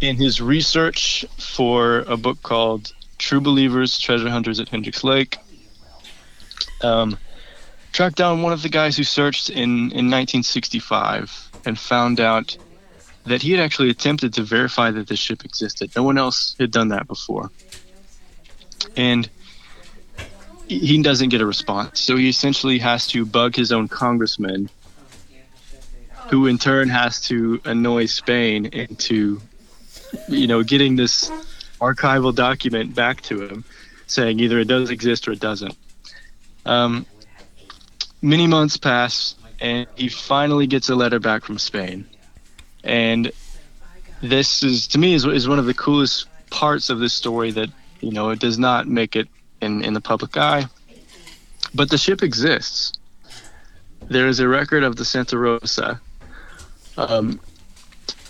in 0.00 0.16
his 0.16 0.40
research 0.40 1.24
for 1.38 2.00
a 2.00 2.16
book 2.16 2.42
called 2.42 2.92
True 3.18 3.40
Believers, 3.40 3.98
Treasure 3.98 4.30
Hunters 4.30 4.58
at 4.60 4.68
Hendricks 4.68 5.04
Lake, 5.04 5.38
um, 6.82 7.18
tracked 7.92 8.16
down 8.16 8.42
one 8.42 8.52
of 8.52 8.62
the 8.62 8.68
guys 8.68 8.96
who 8.96 9.04
searched 9.04 9.50
in, 9.50 9.92
in 9.92 10.10
1965 10.10 11.50
and 11.66 11.78
found 11.78 12.20
out 12.20 12.56
that 13.26 13.42
he 13.42 13.52
had 13.52 13.60
actually 13.60 13.90
attempted 13.90 14.34
to 14.34 14.42
verify 14.42 14.90
that 14.90 15.06
the 15.06 15.16
ship 15.16 15.44
existed. 15.44 15.90
No 15.94 16.02
one 16.02 16.18
else 16.18 16.56
had 16.58 16.70
done 16.70 16.88
that 16.88 17.06
before. 17.06 17.50
And 18.96 19.28
he- 20.66 21.02
doesn't 21.02 21.28
get 21.30 21.40
a 21.40 21.46
response. 21.46 22.00
So 22.00 22.16
he 22.16 22.28
essentially 22.28 22.78
has 22.78 23.06
to 23.08 23.26
bug 23.26 23.56
his 23.56 23.72
own 23.72 23.88
congressman, 23.88 24.70
who 26.28 26.46
in 26.46 26.58
turn 26.58 26.88
has 26.88 27.20
to 27.22 27.60
annoy 27.64 28.06
Spain 28.06 28.66
into 28.66 29.40
you 30.28 30.46
know, 30.46 30.62
getting 30.62 30.96
this 30.96 31.30
archival 31.80 32.34
document 32.34 32.94
back 32.94 33.20
to 33.22 33.42
him, 33.42 33.64
saying 34.06 34.40
either 34.40 34.58
it 34.58 34.68
does 34.68 34.90
exist 34.90 35.28
or 35.28 35.32
it 35.32 35.40
doesn't. 35.40 35.76
Um, 36.66 37.06
many 38.22 38.46
months 38.46 38.76
pass, 38.76 39.34
and 39.60 39.86
he 39.96 40.08
finally 40.08 40.66
gets 40.66 40.88
a 40.88 40.94
letter 40.94 41.18
back 41.18 41.44
from 41.44 41.58
Spain, 41.58 42.06
and 42.84 43.32
this 44.22 44.62
is 44.62 44.88
to 44.88 44.98
me 44.98 45.14
is, 45.14 45.24
is 45.24 45.48
one 45.48 45.58
of 45.58 45.66
the 45.66 45.74
coolest 45.74 46.26
parts 46.50 46.90
of 46.90 46.98
this 46.98 47.14
story 47.14 47.50
that 47.52 47.70
you 48.00 48.12
know 48.12 48.30
it 48.30 48.38
does 48.38 48.58
not 48.58 48.86
make 48.86 49.16
it 49.16 49.28
in 49.60 49.84
in 49.84 49.94
the 49.94 50.00
public 50.00 50.36
eye, 50.36 50.66
but 51.74 51.90
the 51.90 51.98
ship 51.98 52.22
exists. 52.22 52.92
There 54.08 54.26
is 54.26 54.40
a 54.40 54.48
record 54.48 54.82
of 54.82 54.96
the 54.96 55.04
Santa 55.04 55.38
Rosa 55.38 56.00
um, 56.96 57.40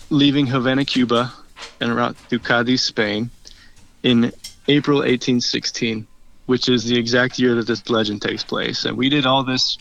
leaving 0.09 0.47
Havana, 0.47 0.85
Cuba, 0.85 1.33
and 1.79 1.95
route 1.95 2.15
to 2.29 2.39
Cadiz, 2.39 2.81
Spain, 2.81 3.29
in 4.03 4.31
April 4.67 4.99
1816, 4.99 6.07
which 6.51 6.67
is 6.67 6.83
the 6.83 6.99
exact 6.99 7.39
year 7.39 7.55
that 7.55 7.65
this 7.65 7.89
legend 7.89 8.21
takes 8.21 8.43
place. 8.43 8.83
And 8.83 8.97
we 8.97 9.07
did 9.07 9.25
all 9.25 9.41
this 9.41 9.77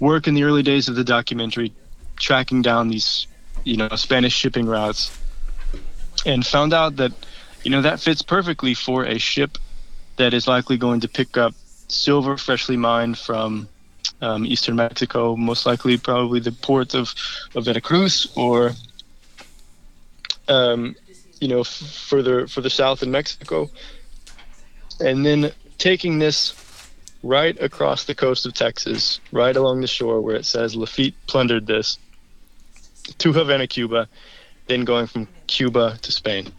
work 0.00 0.26
in 0.26 0.32
the 0.32 0.44
early 0.44 0.62
days 0.62 0.88
of 0.88 0.94
the 0.94 1.04
documentary, 1.04 1.70
tracking 2.16 2.62
down 2.62 2.88
these, 2.88 3.26
you 3.64 3.76
know, 3.76 3.90
Spanish 3.94 4.32
shipping 4.32 4.64
routes, 4.64 5.14
and 6.24 6.46
found 6.46 6.72
out 6.72 6.96
that, 6.96 7.12
you 7.62 7.70
know, 7.70 7.82
that 7.82 8.00
fits 8.00 8.22
perfectly 8.22 8.72
for 8.72 9.04
a 9.04 9.18
ship 9.18 9.58
that 10.16 10.32
is 10.32 10.48
likely 10.48 10.78
going 10.78 11.00
to 11.00 11.08
pick 11.08 11.36
up 11.36 11.52
silver 11.88 12.38
freshly 12.38 12.78
mined 12.78 13.18
from 13.18 13.68
um, 14.22 14.46
eastern 14.46 14.76
Mexico, 14.76 15.36
most 15.36 15.66
likely 15.66 15.98
probably 15.98 16.40
the 16.40 16.52
port 16.52 16.94
of, 16.94 17.14
of 17.54 17.66
Veracruz 17.66 18.32
or 18.34 18.72
um, 20.48 20.96
you 21.38 21.48
know, 21.48 21.60
f- 21.60 21.66
further 21.66 22.46
further 22.46 22.70
south 22.70 23.02
in 23.02 23.10
Mexico, 23.10 23.68
and 25.00 25.26
then 25.26 25.52
taking 25.78 26.18
this 26.18 26.54
right 27.22 27.60
across 27.60 28.04
the 28.04 28.14
coast 28.14 28.46
of 28.46 28.54
Texas, 28.54 29.20
right 29.32 29.56
along 29.56 29.80
the 29.80 29.86
shore 29.86 30.20
where 30.20 30.36
it 30.36 30.44
says 30.44 30.76
Lafitte 30.76 31.14
plundered 31.26 31.66
this, 31.66 31.98
to 33.18 33.32
Havana, 33.32 33.66
Cuba, 33.66 34.08
then 34.66 34.84
going 34.84 35.06
from 35.06 35.26
Cuba 35.46 35.98
to 36.02 36.12
Spain. 36.12 36.52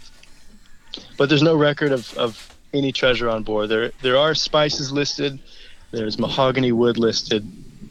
But 1.18 1.30
there's 1.30 1.44
no 1.44 1.56
record 1.56 1.92
of, 1.92 2.18
of 2.18 2.56
any 2.74 2.92
treasure 2.92 3.30
on 3.30 3.44
board. 3.44 3.70
There 3.70 3.92
there 4.02 4.18
are 4.18 4.34
spices 4.34 4.92
listed, 4.92 5.40
there's 5.92 6.18
mahogany 6.18 6.72
wood 6.72 6.98
listed. 6.98 7.48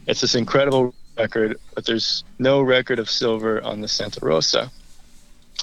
It's 0.07 0.21
this 0.21 0.35
incredible 0.35 0.93
record, 1.17 1.57
but 1.75 1.85
there's 1.85 2.23
no 2.37 2.61
record 2.61 2.99
of 2.99 3.09
silver 3.09 3.61
on 3.61 3.81
the 3.81 3.87
Santa 3.87 4.19
Rosa. 4.21 4.71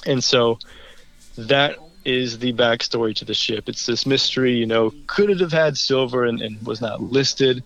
And 0.05 0.23
so 0.23 0.59
that 1.37 1.77
is 2.07 2.39
the 2.39 2.53
backstory 2.53 3.13
to 3.15 3.25
the 3.25 3.33
ship. 3.33 3.67
It's 3.67 3.85
this 3.85 4.05
mystery, 4.05 4.53
you 4.53 4.65
know, 4.65 4.93
could 5.07 5.29
it 5.29 5.41
have 5.41 5.51
had 5.51 5.77
silver 5.77 6.23
and, 6.23 6.41
and 6.41 6.65
was 6.65 6.79
not 6.79 7.01
listed? 7.01 7.63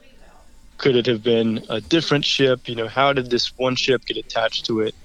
Could 0.77 0.95
it 0.95 1.05
have 1.05 1.21
been 1.21 1.63
a 1.69 1.79
different 1.79 2.25
ship? 2.25 2.67
You 2.67 2.75
know, 2.75 2.87
how 2.87 3.13
did 3.13 3.29
this 3.29 3.55
one 3.57 3.75
ship 3.75 4.03
get 4.05 4.17
attached 4.17 4.65
to 4.65 4.81
it? 4.81 4.95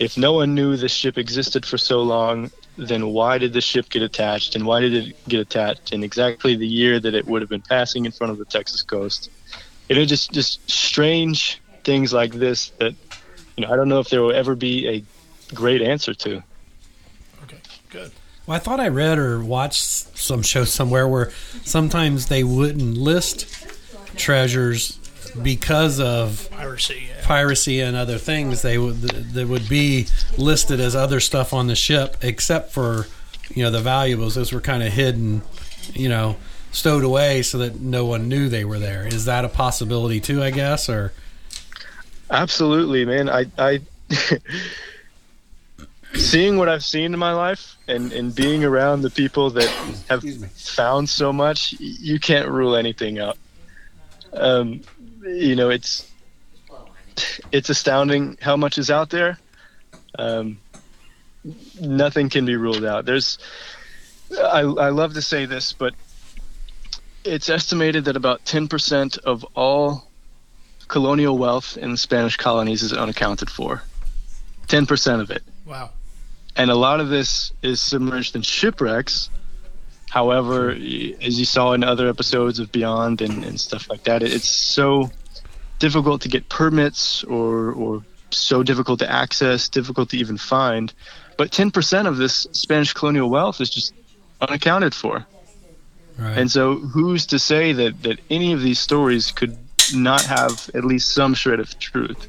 If 0.00 0.18
no 0.18 0.32
one 0.32 0.56
knew 0.56 0.76
this 0.76 0.92
ship 0.92 1.16
existed 1.16 1.64
for 1.64 1.78
so 1.78 2.02
long, 2.02 2.50
then 2.76 3.06
why 3.08 3.38
did 3.38 3.52
the 3.52 3.60
ship 3.60 3.88
get 3.88 4.02
attached 4.02 4.56
and 4.56 4.66
why 4.66 4.80
did 4.80 4.94
it 4.94 5.28
get 5.28 5.38
attached 5.38 5.92
in 5.92 6.02
exactly 6.02 6.56
the 6.56 6.66
year 6.66 6.98
that 6.98 7.14
it 7.14 7.26
would 7.26 7.40
have 7.40 7.48
been 7.48 7.62
passing 7.62 8.04
in 8.04 8.10
front 8.10 8.32
of 8.32 8.38
the 8.38 8.44
Texas 8.46 8.82
coast? 8.82 9.30
You 9.88 9.94
know, 9.94 10.04
just 10.04 10.32
just 10.32 10.68
strange 10.68 11.60
things 11.84 12.12
like 12.12 12.32
this 12.32 12.70
that 12.78 12.94
you 13.56 13.64
know, 13.64 13.72
I 13.72 13.76
don't 13.76 13.88
know 13.88 14.00
if 14.00 14.08
there 14.08 14.22
will 14.22 14.34
ever 14.34 14.56
be 14.56 14.88
a 14.88 15.54
great 15.54 15.82
answer 15.82 16.14
to. 16.14 16.42
Okay, 17.44 17.58
good. 17.90 18.10
Well, 18.46 18.56
I 18.56 18.58
thought 18.58 18.80
I 18.80 18.88
read 18.88 19.18
or 19.18 19.42
watched 19.42 19.82
some 20.18 20.42
show 20.42 20.64
somewhere 20.64 21.06
where 21.06 21.30
sometimes 21.64 22.26
they 22.26 22.42
wouldn't 22.42 22.96
list 22.96 23.46
treasures 24.16 24.98
because 25.42 26.00
of 26.00 26.48
Piracy. 26.50 27.04
Yeah. 27.08 27.26
piracy 27.26 27.80
and 27.80 27.96
other 27.96 28.18
things. 28.18 28.62
They 28.62 28.78
would 28.78 29.00
that 29.00 29.48
would 29.48 29.68
be 29.68 30.06
listed 30.36 30.80
as 30.80 30.94
other 30.94 31.20
stuff 31.20 31.52
on 31.54 31.68
the 31.68 31.76
ship, 31.76 32.16
except 32.22 32.72
for 32.72 33.06
you 33.54 33.62
know 33.62 33.70
the 33.70 33.80
valuables. 33.80 34.34
Those 34.34 34.52
were 34.52 34.60
kind 34.60 34.82
of 34.82 34.92
hidden, 34.92 35.42
you 35.94 36.08
know, 36.08 36.36
stowed 36.72 37.04
away 37.04 37.42
so 37.42 37.58
that 37.58 37.80
no 37.80 38.04
one 38.04 38.28
knew 38.28 38.48
they 38.48 38.64
were 38.64 38.78
there. 38.78 39.06
Is 39.06 39.24
that 39.24 39.44
a 39.44 39.48
possibility 39.48 40.20
too? 40.20 40.42
I 40.42 40.50
guess 40.50 40.88
or 40.88 41.12
Absolutely, 42.30 43.04
man. 43.04 43.28
I, 43.28 43.46
I 43.58 43.80
seeing 46.14 46.56
what 46.56 46.68
I've 46.68 46.84
seen 46.84 47.12
in 47.12 47.18
my 47.18 47.32
life 47.32 47.76
and, 47.88 48.12
and 48.12 48.34
being 48.34 48.64
around 48.64 49.02
the 49.02 49.10
people 49.10 49.50
that 49.50 49.68
have 50.08 50.24
found 50.54 51.08
so 51.08 51.32
much, 51.32 51.74
you 51.78 52.18
can't 52.18 52.48
rule 52.48 52.76
anything 52.76 53.18
out. 53.18 53.38
Um, 54.32 54.82
you 55.22 55.56
know, 55.56 55.70
it's 55.70 56.10
it's 57.50 57.68
astounding 57.68 58.38
how 58.40 58.56
much 58.56 58.78
is 58.78 58.90
out 58.90 59.10
there. 59.10 59.38
Um, 60.18 60.58
nothing 61.80 62.28
can 62.28 62.46
be 62.46 62.56
ruled 62.56 62.84
out. 62.84 63.04
There's, 63.04 63.38
I, 64.38 64.60
I 64.60 64.88
love 64.90 65.14
to 65.14 65.22
say 65.22 65.46
this, 65.46 65.72
but 65.72 65.94
it's 67.24 67.48
estimated 67.48 68.06
that 68.06 68.16
about 68.16 68.44
10% 68.44 69.18
of 69.18 69.44
all 69.54 70.08
colonial 70.88 71.38
wealth 71.38 71.76
in 71.76 71.90
the 71.90 71.96
Spanish 71.96 72.36
colonies 72.36 72.82
is 72.82 72.92
unaccounted 72.92 73.50
for. 73.50 73.82
10% 74.68 75.20
of 75.20 75.30
it. 75.30 75.42
Wow. 75.66 75.90
And 76.56 76.70
a 76.70 76.74
lot 76.74 77.00
of 77.00 77.08
this 77.08 77.52
is 77.62 77.80
submerged 77.80 78.36
in 78.36 78.42
shipwrecks. 78.42 79.30
However, 80.10 80.70
as 80.70 81.38
you 81.38 81.44
saw 81.46 81.72
in 81.72 81.82
other 81.82 82.08
episodes 82.08 82.58
of 82.58 82.70
Beyond 82.70 83.22
and, 83.22 83.44
and 83.44 83.58
stuff 83.60 83.88
like 83.88 84.04
that, 84.04 84.22
it- 84.22 84.32
it's 84.32 84.48
so 84.48 85.10
difficult 85.78 86.20
to 86.22 86.28
get 86.28 86.48
permits 86.48 87.24
or, 87.24 87.72
or 87.72 88.02
so 88.30 88.62
difficult 88.62 88.98
to 89.00 89.10
access, 89.10 89.68
difficult 89.68 90.10
to 90.10 90.18
even 90.18 90.36
find. 90.36 90.92
But 91.38 91.50
10% 91.50 92.06
of 92.06 92.18
this 92.18 92.46
Spanish 92.52 92.92
colonial 92.92 93.30
wealth 93.30 93.60
is 93.60 93.70
just 93.70 93.94
unaccounted 94.40 94.94
for. 94.94 95.24
right? 96.18 96.36
And 96.38 96.50
so, 96.50 96.74
who's 96.76 97.26
to 97.26 97.38
say 97.38 97.72
that, 97.72 98.02
that 98.02 98.20
any 98.28 98.52
of 98.52 98.60
these 98.60 98.78
stories 98.78 99.32
could 99.32 99.56
not 99.94 100.22
have 100.22 100.70
at 100.74 100.84
least 100.84 101.14
some 101.14 101.32
shred 101.34 101.58
of 101.58 101.78
truth? 101.78 102.28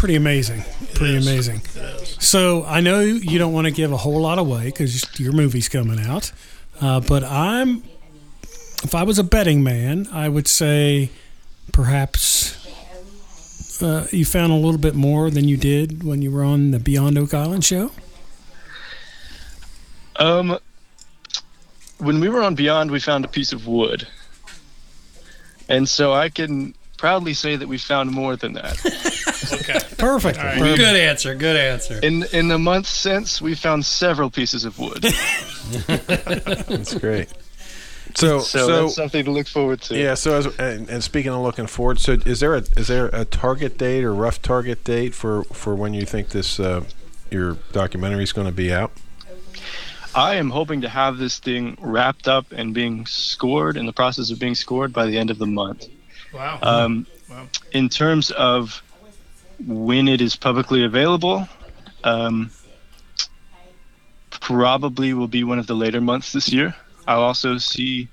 Pretty 0.00 0.16
amazing. 0.16 0.64
Pretty 0.94 1.18
amazing. 1.18 1.60
So 2.20 2.64
I 2.64 2.80
know 2.80 3.00
you 3.00 3.38
don't 3.38 3.52
want 3.52 3.66
to 3.66 3.70
give 3.70 3.92
a 3.92 3.98
whole 3.98 4.18
lot 4.22 4.38
away 4.38 4.64
because 4.64 5.20
your 5.20 5.32
movie's 5.32 5.68
coming 5.68 6.00
out, 6.00 6.32
uh, 6.80 7.00
but 7.00 7.22
I'm. 7.22 7.82
If 8.82 8.94
I 8.94 9.02
was 9.02 9.18
a 9.18 9.22
betting 9.22 9.62
man, 9.62 10.08
I 10.10 10.30
would 10.30 10.48
say 10.48 11.10
perhaps 11.70 12.56
uh, 13.82 14.06
you 14.10 14.24
found 14.24 14.52
a 14.52 14.56
little 14.56 14.80
bit 14.80 14.94
more 14.94 15.28
than 15.28 15.46
you 15.46 15.58
did 15.58 16.02
when 16.02 16.22
you 16.22 16.30
were 16.30 16.44
on 16.44 16.70
the 16.70 16.78
Beyond 16.78 17.18
Oak 17.18 17.34
Island 17.34 17.62
show. 17.62 17.90
Um, 20.16 20.58
when 21.98 22.20
we 22.20 22.30
were 22.30 22.40
on 22.40 22.54
Beyond, 22.54 22.90
we 22.90 23.00
found 23.00 23.26
a 23.26 23.28
piece 23.28 23.52
of 23.52 23.66
wood, 23.66 24.08
and 25.68 25.86
so 25.86 26.14
I 26.14 26.30
can 26.30 26.74
proudly 26.96 27.32
say 27.32 27.56
that 27.56 27.66
we 27.66 27.78
found 27.78 28.10
more 28.10 28.36
than 28.36 28.54
that. 28.54 28.78
Okay. 29.52 29.78
Perfect. 30.00 30.38
All 30.38 30.44
right. 30.44 30.58
Perfect. 30.58 30.78
good 30.78 30.96
answer. 30.96 31.34
Good 31.34 31.56
answer. 31.56 32.00
in 32.02 32.24
in 32.32 32.48
the 32.48 32.58
month 32.58 32.86
since, 32.86 33.40
we 33.40 33.54
found 33.54 33.84
several 33.84 34.30
pieces 34.30 34.64
of 34.64 34.78
wood. 34.78 35.02
That's 35.86 36.94
great. 36.94 37.28
So, 38.16 38.40
So, 38.40 38.66
so, 38.66 38.82
that's 38.82 38.96
something 38.96 39.24
to 39.24 39.30
look 39.30 39.46
forward 39.46 39.82
to. 39.82 39.96
yeah. 39.96 40.14
So, 40.14 40.34
as, 40.36 40.46
and, 40.58 40.88
and 40.90 41.04
speaking 41.04 41.30
of 41.30 41.42
looking 41.42 41.68
forward, 41.68 42.00
so 42.00 42.14
is 42.26 42.40
there 42.40 42.56
a 42.56 42.62
is 42.76 42.88
there 42.88 43.06
a 43.12 43.24
target 43.24 43.78
date 43.78 44.02
or 44.02 44.12
rough 44.12 44.42
target 44.42 44.82
date 44.82 45.14
for 45.14 45.44
for 45.44 45.76
when 45.76 45.94
you 45.94 46.04
think 46.04 46.30
this 46.30 46.58
uh, 46.58 46.82
your 47.30 47.56
documentary 47.70 48.24
is 48.24 48.32
going 48.32 48.48
to 48.48 48.52
be 48.52 48.72
out? 48.72 48.90
I 50.12 50.34
am 50.34 50.50
hoping 50.50 50.80
to 50.80 50.88
have 50.88 51.18
this 51.18 51.38
thing 51.38 51.76
wrapped 51.80 52.26
up 52.26 52.50
and 52.50 52.74
being 52.74 53.06
scored 53.06 53.76
in 53.76 53.86
the 53.86 53.92
process 53.92 54.32
of 54.32 54.40
being 54.40 54.56
scored 54.56 54.92
by 54.92 55.06
the 55.06 55.16
end 55.16 55.30
of 55.30 55.38
the 55.38 55.46
month. 55.46 55.86
Wow. 56.34 56.58
Um, 56.62 57.06
Wow. 57.28 57.46
In 57.70 57.88
terms 57.88 58.32
of 58.32 58.82
when 59.66 60.08
it 60.08 60.20
is 60.20 60.36
publicly 60.36 60.84
available, 60.84 61.48
um, 62.04 62.50
probably 64.30 65.14
will 65.14 65.28
be 65.28 65.44
one 65.44 65.58
of 65.58 65.66
the 65.66 65.74
later 65.74 66.00
months 66.00 66.32
this 66.32 66.48
year. 66.52 66.74
I'll 67.06 67.22
also 67.22 67.58
see, 67.58 68.08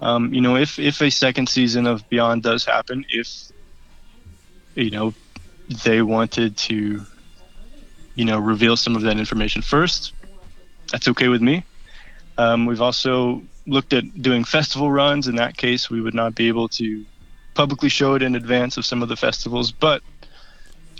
um, 0.00 0.32
you 0.34 0.40
know, 0.40 0.56
if 0.56 0.78
if 0.78 1.00
a 1.00 1.10
second 1.10 1.48
season 1.48 1.86
of 1.86 2.08
Beyond 2.08 2.42
does 2.42 2.64
happen, 2.64 3.04
if 3.10 3.50
you 4.74 4.90
know 4.90 5.14
they 5.84 6.02
wanted 6.02 6.56
to, 6.56 7.02
you 8.14 8.24
know, 8.24 8.38
reveal 8.38 8.76
some 8.76 8.96
of 8.96 9.02
that 9.02 9.18
information 9.18 9.62
first, 9.62 10.12
that's 10.90 11.08
okay 11.08 11.28
with 11.28 11.42
me. 11.42 11.64
Um, 12.38 12.66
we've 12.66 12.80
also 12.80 13.42
looked 13.66 13.92
at 13.92 14.22
doing 14.22 14.44
festival 14.44 14.90
runs. 14.90 15.28
In 15.28 15.36
that 15.36 15.56
case, 15.56 15.90
we 15.90 16.00
would 16.00 16.14
not 16.14 16.34
be 16.34 16.48
able 16.48 16.68
to 16.70 17.04
publicly 17.54 17.88
show 17.88 18.14
it 18.14 18.22
in 18.22 18.34
advance 18.34 18.76
of 18.76 18.86
some 18.86 19.02
of 19.02 19.08
the 19.08 19.16
festivals, 19.16 19.70
but 19.70 20.02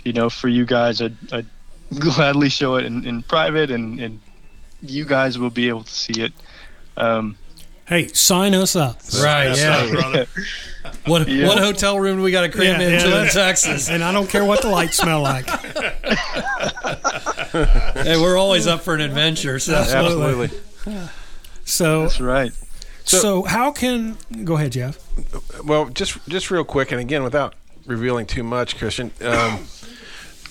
you 0.03 0.13
know, 0.13 0.29
for 0.29 0.47
you 0.47 0.65
guys, 0.65 1.01
I'd, 1.01 1.15
I'd 1.33 1.45
gladly 1.99 2.49
show 2.49 2.75
it 2.75 2.85
in, 2.85 3.05
in 3.05 3.23
private, 3.23 3.71
and, 3.71 3.99
and 3.99 4.19
you 4.81 5.05
guys 5.05 5.37
will 5.37 5.49
be 5.49 5.67
able 5.69 5.83
to 5.83 5.91
see 5.93 6.21
it. 6.21 6.33
Um, 6.97 7.37
Hey, 7.87 8.07
sign 8.07 8.53
us 8.53 8.75
up. 8.77 9.01
right? 9.21 9.47
That's 9.49 9.59
Yeah. 9.59 9.81
right, 9.81 9.91
brother. 9.91 10.25
What 11.05 11.27
Yeah. 11.27 11.47
what 11.47 11.59
hotel 11.59 11.99
room 11.99 12.17
do 12.17 12.23
we 12.23 12.31
got 12.31 12.41
to 12.41 12.49
cram 12.49 12.79
Yeah, 12.81 12.87
into 12.89 13.09
yeah. 13.09 13.23
in 13.23 13.29
Texas? 13.29 13.89
And 13.89 14.03
I 14.03 14.11
don't 14.11 14.27
care 14.29 14.43
what 14.45 14.61
the 14.63 14.69
lights 14.69 14.97
smell 14.97 15.21
like. 15.21 15.47
Hey, 17.51 18.17
we're 18.17 18.37
always 18.37 18.65
up 18.67 18.81
for 18.81 18.95
an 18.95 19.01
adventure. 19.01 19.59
So 19.59 19.75
Absolutely. 19.75 20.49
So, 21.65 22.03
that's 22.03 22.19
right. 22.19 22.51
so, 23.03 23.43
how 23.43 23.71
can 23.71 24.17
go 24.43 24.55
ahead, 24.55 24.71
Jeff? 24.71 24.97
Well, 25.63 25.85
just 25.89 26.17
just 26.27 26.49
real 26.49 26.63
quick, 26.63 26.91
and 26.91 26.99
again, 27.01 27.23
without 27.23 27.55
revealing 27.85 28.25
too 28.25 28.43
much, 28.43 28.77
Christian. 28.77 29.11
Um, 29.21 29.67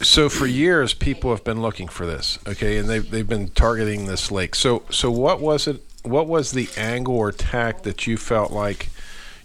so 0.02 0.28
for 0.28 0.46
years, 0.46 0.94
people 0.94 1.30
have 1.30 1.44
been 1.44 1.60
looking 1.60 1.88
for 1.88 2.06
this. 2.06 2.38
Okay, 2.46 2.78
and 2.78 2.88
they've 2.88 3.08
they've 3.08 3.28
been 3.28 3.48
targeting 3.48 4.06
this 4.06 4.30
lake. 4.30 4.54
So 4.54 4.82
so 4.90 5.10
what 5.10 5.40
was 5.40 5.66
it? 5.66 5.82
What 6.02 6.26
was 6.26 6.52
the 6.52 6.68
angle 6.76 7.16
or 7.16 7.32
tack 7.32 7.82
that 7.82 8.06
you 8.06 8.16
felt 8.16 8.50
like 8.50 8.88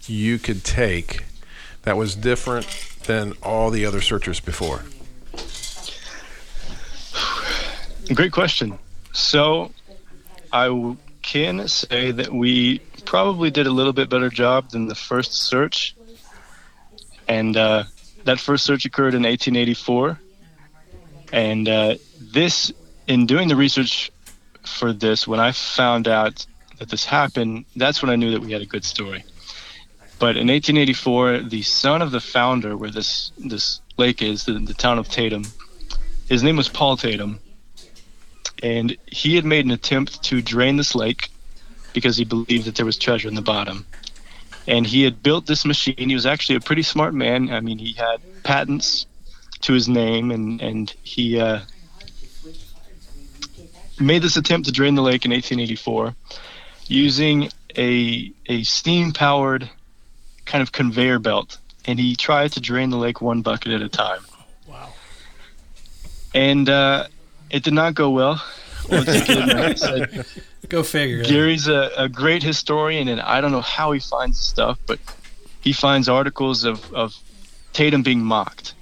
you 0.06 0.38
could 0.38 0.64
take 0.64 1.24
that 1.82 1.96
was 1.96 2.14
different 2.14 2.66
than 3.04 3.34
all 3.42 3.70
the 3.70 3.84
other 3.84 4.00
searchers 4.00 4.40
before? 4.40 4.82
Great 8.14 8.32
question. 8.32 8.78
So, 9.12 9.72
I 10.52 10.96
can 11.22 11.66
say 11.66 12.12
that 12.12 12.32
we 12.32 12.78
probably 13.04 13.50
did 13.50 13.66
a 13.66 13.70
little 13.70 13.92
bit 13.92 14.08
better 14.08 14.30
job 14.30 14.70
than 14.70 14.86
the 14.86 14.94
first 14.94 15.34
search. 15.34 15.96
And 17.26 17.56
uh, 17.56 17.84
that 18.24 18.38
first 18.38 18.64
search 18.64 18.84
occurred 18.84 19.14
in 19.14 19.22
1884. 19.22 20.18
And 21.36 21.68
uh, 21.68 21.96
this, 22.18 22.72
in 23.06 23.26
doing 23.26 23.48
the 23.48 23.56
research 23.56 24.10
for 24.64 24.94
this, 24.94 25.28
when 25.28 25.38
I 25.38 25.52
found 25.52 26.08
out 26.08 26.46
that 26.78 26.88
this 26.88 27.04
happened, 27.04 27.66
that's 27.76 28.00
when 28.00 28.10
I 28.10 28.16
knew 28.16 28.30
that 28.30 28.40
we 28.40 28.52
had 28.52 28.62
a 28.62 28.66
good 28.66 28.86
story. 28.86 29.22
But 30.18 30.38
in 30.38 30.48
1884, 30.48 31.40
the 31.40 31.60
son 31.60 32.00
of 32.00 32.10
the 32.10 32.20
founder, 32.20 32.74
where 32.74 32.90
this 32.90 33.32
this 33.36 33.82
lake 33.98 34.22
is, 34.22 34.46
the, 34.46 34.54
the 34.54 34.72
town 34.72 34.98
of 34.98 35.10
Tatum, 35.10 35.44
his 36.26 36.42
name 36.42 36.56
was 36.56 36.70
Paul 36.70 36.96
Tatum, 36.96 37.38
and 38.62 38.96
he 39.06 39.34
had 39.36 39.44
made 39.44 39.66
an 39.66 39.72
attempt 39.72 40.22
to 40.24 40.40
drain 40.40 40.78
this 40.78 40.94
lake 40.94 41.28
because 41.92 42.16
he 42.16 42.24
believed 42.24 42.64
that 42.64 42.76
there 42.76 42.86
was 42.86 42.96
treasure 42.96 43.28
in 43.28 43.34
the 43.34 43.42
bottom. 43.42 43.84
And 44.66 44.86
he 44.86 45.02
had 45.02 45.22
built 45.22 45.44
this 45.44 45.66
machine. 45.66 46.08
He 46.08 46.14
was 46.14 46.24
actually 46.24 46.56
a 46.56 46.60
pretty 46.60 46.82
smart 46.82 47.12
man. 47.12 47.50
I 47.50 47.60
mean, 47.60 47.78
he 47.78 47.92
had 47.92 48.22
patents 48.42 49.06
to 49.62 49.72
his 49.72 49.88
name, 49.88 50.30
and 50.30 50.60
and 50.60 50.94
he 51.02 51.38
uh, 51.40 51.60
made 54.00 54.22
this 54.22 54.36
attempt 54.36 54.66
to 54.66 54.72
drain 54.72 54.94
the 54.94 55.02
lake 55.02 55.24
in 55.24 55.30
1884 55.30 56.14
using 56.86 57.50
a 57.76 58.32
a 58.46 58.62
steam 58.62 59.12
powered 59.12 59.68
kind 60.44 60.62
of 60.62 60.72
conveyor 60.72 61.18
belt. 61.18 61.58
And 61.88 62.00
he 62.00 62.16
tried 62.16 62.52
to 62.52 62.60
drain 62.60 62.90
the 62.90 62.96
lake 62.96 63.20
one 63.20 63.42
bucket 63.42 63.72
at 63.72 63.80
a 63.80 63.88
time. 63.88 64.24
Wow. 64.66 64.88
And 66.34 66.68
uh, 66.68 67.06
it 67.50 67.62
did 67.62 67.74
not 67.74 67.94
go 67.94 68.10
well. 68.10 68.42
Once 68.90 69.08
again, 69.08 69.48
like 69.48 69.58
I 69.58 69.74
said, 69.74 70.26
go 70.68 70.82
figure. 70.82 71.22
Gary's 71.22 71.68
a, 71.68 71.90
a 71.96 72.08
great 72.08 72.42
historian, 72.42 73.08
and 73.08 73.20
I 73.20 73.40
don't 73.40 73.52
know 73.52 73.60
how 73.60 73.92
he 73.92 74.00
finds 74.00 74.38
stuff, 74.38 74.78
but 74.86 74.98
he 75.60 75.72
finds 75.72 76.08
articles 76.08 76.64
of, 76.64 76.92
of 76.92 77.16
Tatum 77.72 78.02
being 78.02 78.24
mocked. 78.24 78.74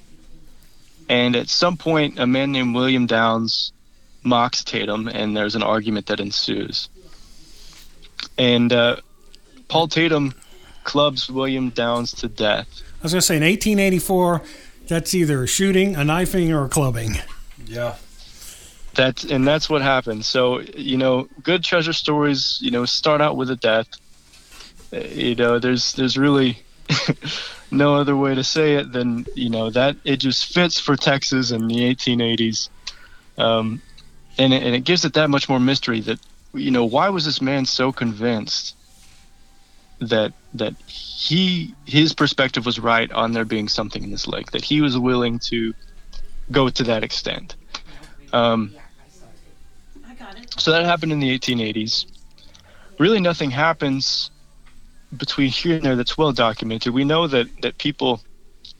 And 1.14 1.36
at 1.36 1.48
some 1.48 1.76
point, 1.76 2.18
a 2.18 2.26
man 2.26 2.50
named 2.50 2.74
William 2.74 3.06
Downs 3.06 3.72
mocks 4.24 4.64
Tatum, 4.64 5.06
and 5.06 5.36
there's 5.36 5.54
an 5.54 5.62
argument 5.62 6.06
that 6.06 6.18
ensues. 6.18 6.88
And 8.36 8.72
uh, 8.72 8.96
Paul 9.68 9.86
Tatum 9.86 10.34
clubs 10.82 11.30
William 11.30 11.70
Downs 11.70 12.10
to 12.14 12.26
death. 12.26 12.66
I 12.98 13.04
was 13.04 13.12
going 13.12 13.20
to 13.20 13.26
say 13.26 13.36
in 13.36 13.44
1884, 13.44 14.42
that's 14.88 15.14
either 15.14 15.44
a 15.44 15.46
shooting, 15.46 15.94
a 15.94 16.02
knifing, 16.02 16.52
or 16.52 16.64
a 16.64 16.68
clubbing. 16.68 17.14
Yeah. 17.64 17.94
That's 18.94 19.22
and 19.22 19.46
that's 19.46 19.70
what 19.70 19.82
happened. 19.82 20.24
So 20.24 20.62
you 20.76 20.96
know, 20.96 21.28
good 21.44 21.62
treasure 21.62 21.92
stories, 21.92 22.58
you 22.60 22.72
know, 22.72 22.86
start 22.86 23.20
out 23.20 23.36
with 23.36 23.50
a 23.50 23.56
death. 23.56 23.86
Uh, 24.92 24.98
You 24.98 25.36
know, 25.36 25.60
there's 25.60 25.92
there's 25.92 26.16
really 26.18 26.58
no 27.70 27.96
other 27.96 28.16
way 28.16 28.34
to 28.34 28.44
say 28.44 28.74
it 28.74 28.92
than 28.92 29.26
you 29.34 29.50
know 29.50 29.70
that 29.70 29.96
it 30.04 30.16
just 30.16 30.52
fits 30.52 30.78
for 30.78 30.96
Texas 30.96 31.50
in 31.50 31.66
the 31.68 31.94
1880s, 31.94 32.68
um, 33.38 33.80
and 34.38 34.52
it, 34.52 34.62
and 34.62 34.74
it 34.74 34.84
gives 34.84 35.04
it 35.04 35.14
that 35.14 35.30
much 35.30 35.48
more 35.48 35.60
mystery. 35.60 36.00
That 36.00 36.18
you 36.52 36.70
know, 36.70 36.84
why 36.84 37.08
was 37.08 37.24
this 37.24 37.40
man 37.40 37.66
so 37.66 37.92
convinced 37.92 38.76
that 40.00 40.32
that 40.54 40.74
he 40.86 41.74
his 41.86 42.14
perspective 42.14 42.66
was 42.66 42.78
right 42.78 43.10
on 43.12 43.32
there 43.32 43.44
being 43.44 43.68
something 43.68 44.02
in 44.02 44.10
this 44.10 44.26
lake? 44.26 44.50
That 44.52 44.64
he 44.64 44.80
was 44.80 44.96
willing 44.98 45.38
to 45.50 45.74
go 46.50 46.68
to 46.68 46.82
that 46.84 47.02
extent. 47.02 47.56
Um, 48.32 48.74
so 50.56 50.70
that 50.72 50.84
happened 50.84 51.12
in 51.12 51.20
the 51.20 51.36
1880s. 51.38 52.06
Really, 52.98 53.20
nothing 53.20 53.50
happens 53.50 54.30
between 55.16 55.50
here 55.50 55.76
and 55.76 55.84
there 55.84 55.96
that's 55.96 56.18
well 56.18 56.32
documented. 56.32 56.92
We 56.92 57.04
know 57.04 57.26
that 57.26 57.48
that 57.62 57.78
people 57.78 58.20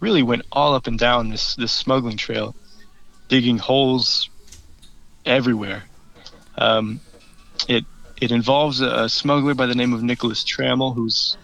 really 0.00 0.22
went 0.22 0.42
all 0.52 0.74
up 0.74 0.86
and 0.86 0.98
down 0.98 1.30
this 1.30 1.54
this 1.56 1.72
smuggling 1.72 2.16
trail, 2.16 2.54
digging 3.28 3.58
holes 3.58 4.28
everywhere. 5.24 5.84
Um, 6.56 7.00
it 7.68 7.84
it 8.20 8.30
involves 8.30 8.80
a, 8.80 9.04
a 9.04 9.08
smuggler 9.08 9.54
by 9.54 9.66
the 9.66 9.74
name 9.74 9.92
of 9.92 10.02
Nicholas 10.02 10.44
Trammell, 10.44 10.94
who's 10.94 11.36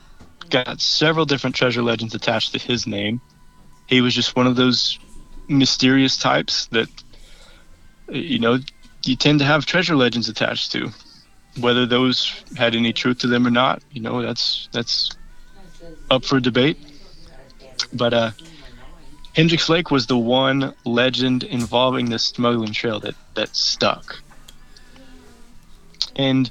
got 0.50 0.80
several 0.80 1.26
different 1.26 1.56
treasure 1.56 1.82
legends 1.82 2.14
attached 2.14 2.52
to 2.52 2.58
his 2.58 2.86
name. 2.86 3.20
He 3.86 4.00
was 4.00 4.14
just 4.14 4.36
one 4.36 4.46
of 4.46 4.56
those 4.56 4.98
mysterious 5.48 6.16
types 6.16 6.66
that 6.66 6.88
you 8.08 8.38
know 8.38 8.58
you 9.04 9.16
tend 9.16 9.38
to 9.40 9.44
have 9.44 9.66
treasure 9.66 9.96
legends 9.96 10.28
attached 10.28 10.72
to 10.72 10.90
whether 11.60 11.86
those 11.86 12.42
had 12.56 12.74
any 12.74 12.92
truth 12.92 13.18
to 13.18 13.26
them 13.26 13.46
or 13.46 13.50
not 13.50 13.82
you 13.92 14.00
know 14.00 14.22
that's 14.22 14.68
that's 14.72 15.10
up 16.10 16.24
for 16.24 16.40
debate. 16.40 16.78
But 17.92 18.12
uh 18.12 18.30
hendricks 19.34 19.68
lake 19.68 19.90
was 19.90 20.06
the 20.06 20.18
one 20.18 20.74
legend 20.84 21.44
involving 21.44 22.10
the 22.10 22.18
smuggling 22.18 22.72
trail 22.72 23.00
that 23.00 23.14
that 23.34 23.54
stuck. 23.54 24.20
And 26.16 26.50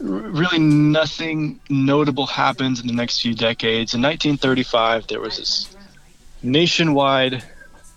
r- 0.00 0.06
really 0.06 0.58
nothing 0.58 1.60
notable 1.68 2.26
happens 2.26 2.80
in 2.80 2.86
the 2.86 2.94
next 2.94 3.20
few 3.20 3.34
decades. 3.34 3.94
In 3.94 4.02
1935 4.02 5.06
there 5.08 5.20
was 5.20 5.36
this 5.36 5.76
nationwide 6.42 7.42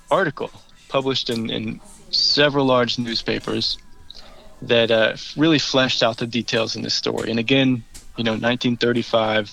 article 0.10 0.52
published 0.90 1.30
in, 1.30 1.50
in 1.50 1.82
several 2.12 2.66
large 2.66 2.98
newspapers 2.98 3.78
that 4.62 4.92
uh, 4.92 5.16
really 5.36 5.60
fleshed 5.60 6.04
out 6.04 6.18
the 6.18 6.28
details 6.28 6.76
in 6.76 6.82
this 6.82 6.96
story. 6.96 7.30
And 7.30 7.40
again, 7.40 7.84
you 8.16 8.24
know, 8.24 8.32
1935, 8.32 9.52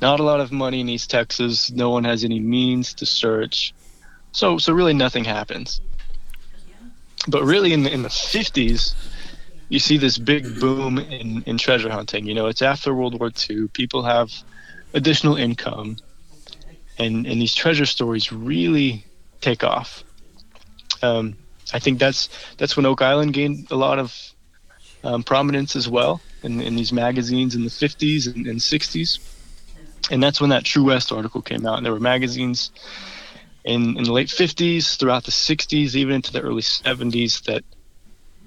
not 0.00 0.20
a 0.20 0.22
lot 0.22 0.40
of 0.40 0.52
money 0.52 0.80
in 0.80 0.88
East 0.88 1.10
Texas. 1.10 1.70
No 1.70 1.90
one 1.90 2.04
has 2.04 2.24
any 2.24 2.38
means 2.38 2.94
to 2.94 3.06
search, 3.06 3.74
so 4.32 4.58
so 4.58 4.72
really 4.72 4.94
nothing 4.94 5.24
happens. 5.24 5.80
But 7.28 7.42
really, 7.42 7.72
in 7.72 7.82
the, 7.82 7.92
in 7.92 8.02
the 8.02 8.08
50s, 8.08 8.94
you 9.68 9.78
see 9.78 9.96
this 9.96 10.16
big 10.16 10.60
boom 10.60 10.98
in, 10.98 11.42
in 11.42 11.58
treasure 11.58 11.90
hunting. 11.90 12.26
You 12.26 12.34
know, 12.34 12.46
it's 12.46 12.62
after 12.62 12.94
World 12.94 13.18
War 13.18 13.32
II. 13.50 13.68
People 13.68 14.04
have 14.04 14.32
additional 14.94 15.36
income, 15.36 15.96
and 16.98 17.26
and 17.26 17.40
these 17.40 17.54
treasure 17.54 17.86
stories 17.86 18.30
really 18.30 19.04
take 19.40 19.64
off. 19.64 20.04
Um, 21.02 21.36
I 21.72 21.78
think 21.78 21.98
that's 21.98 22.28
that's 22.58 22.76
when 22.76 22.86
Oak 22.86 23.02
Island 23.02 23.32
gained 23.32 23.68
a 23.70 23.76
lot 23.76 23.98
of 23.98 24.14
um, 25.06 25.22
prominence 25.22 25.76
as 25.76 25.88
well 25.88 26.20
in, 26.42 26.60
in 26.60 26.74
these 26.74 26.92
magazines 26.92 27.54
in 27.54 27.62
the 27.62 27.70
50s 27.70 28.26
and, 28.26 28.46
and 28.46 28.58
60s, 28.58 29.18
and 30.10 30.22
that's 30.22 30.40
when 30.40 30.50
that 30.50 30.64
True 30.64 30.84
West 30.84 31.12
article 31.12 31.42
came 31.42 31.64
out. 31.64 31.76
And 31.76 31.86
there 31.86 31.92
were 31.92 32.00
magazines 32.00 32.70
in 33.64 33.96
in 33.96 34.04
the 34.04 34.12
late 34.12 34.28
50s, 34.28 34.96
throughout 34.96 35.24
the 35.24 35.32
60s, 35.32 35.94
even 35.94 36.16
into 36.16 36.32
the 36.32 36.40
early 36.40 36.62
70s 36.62 37.44
that 37.44 37.64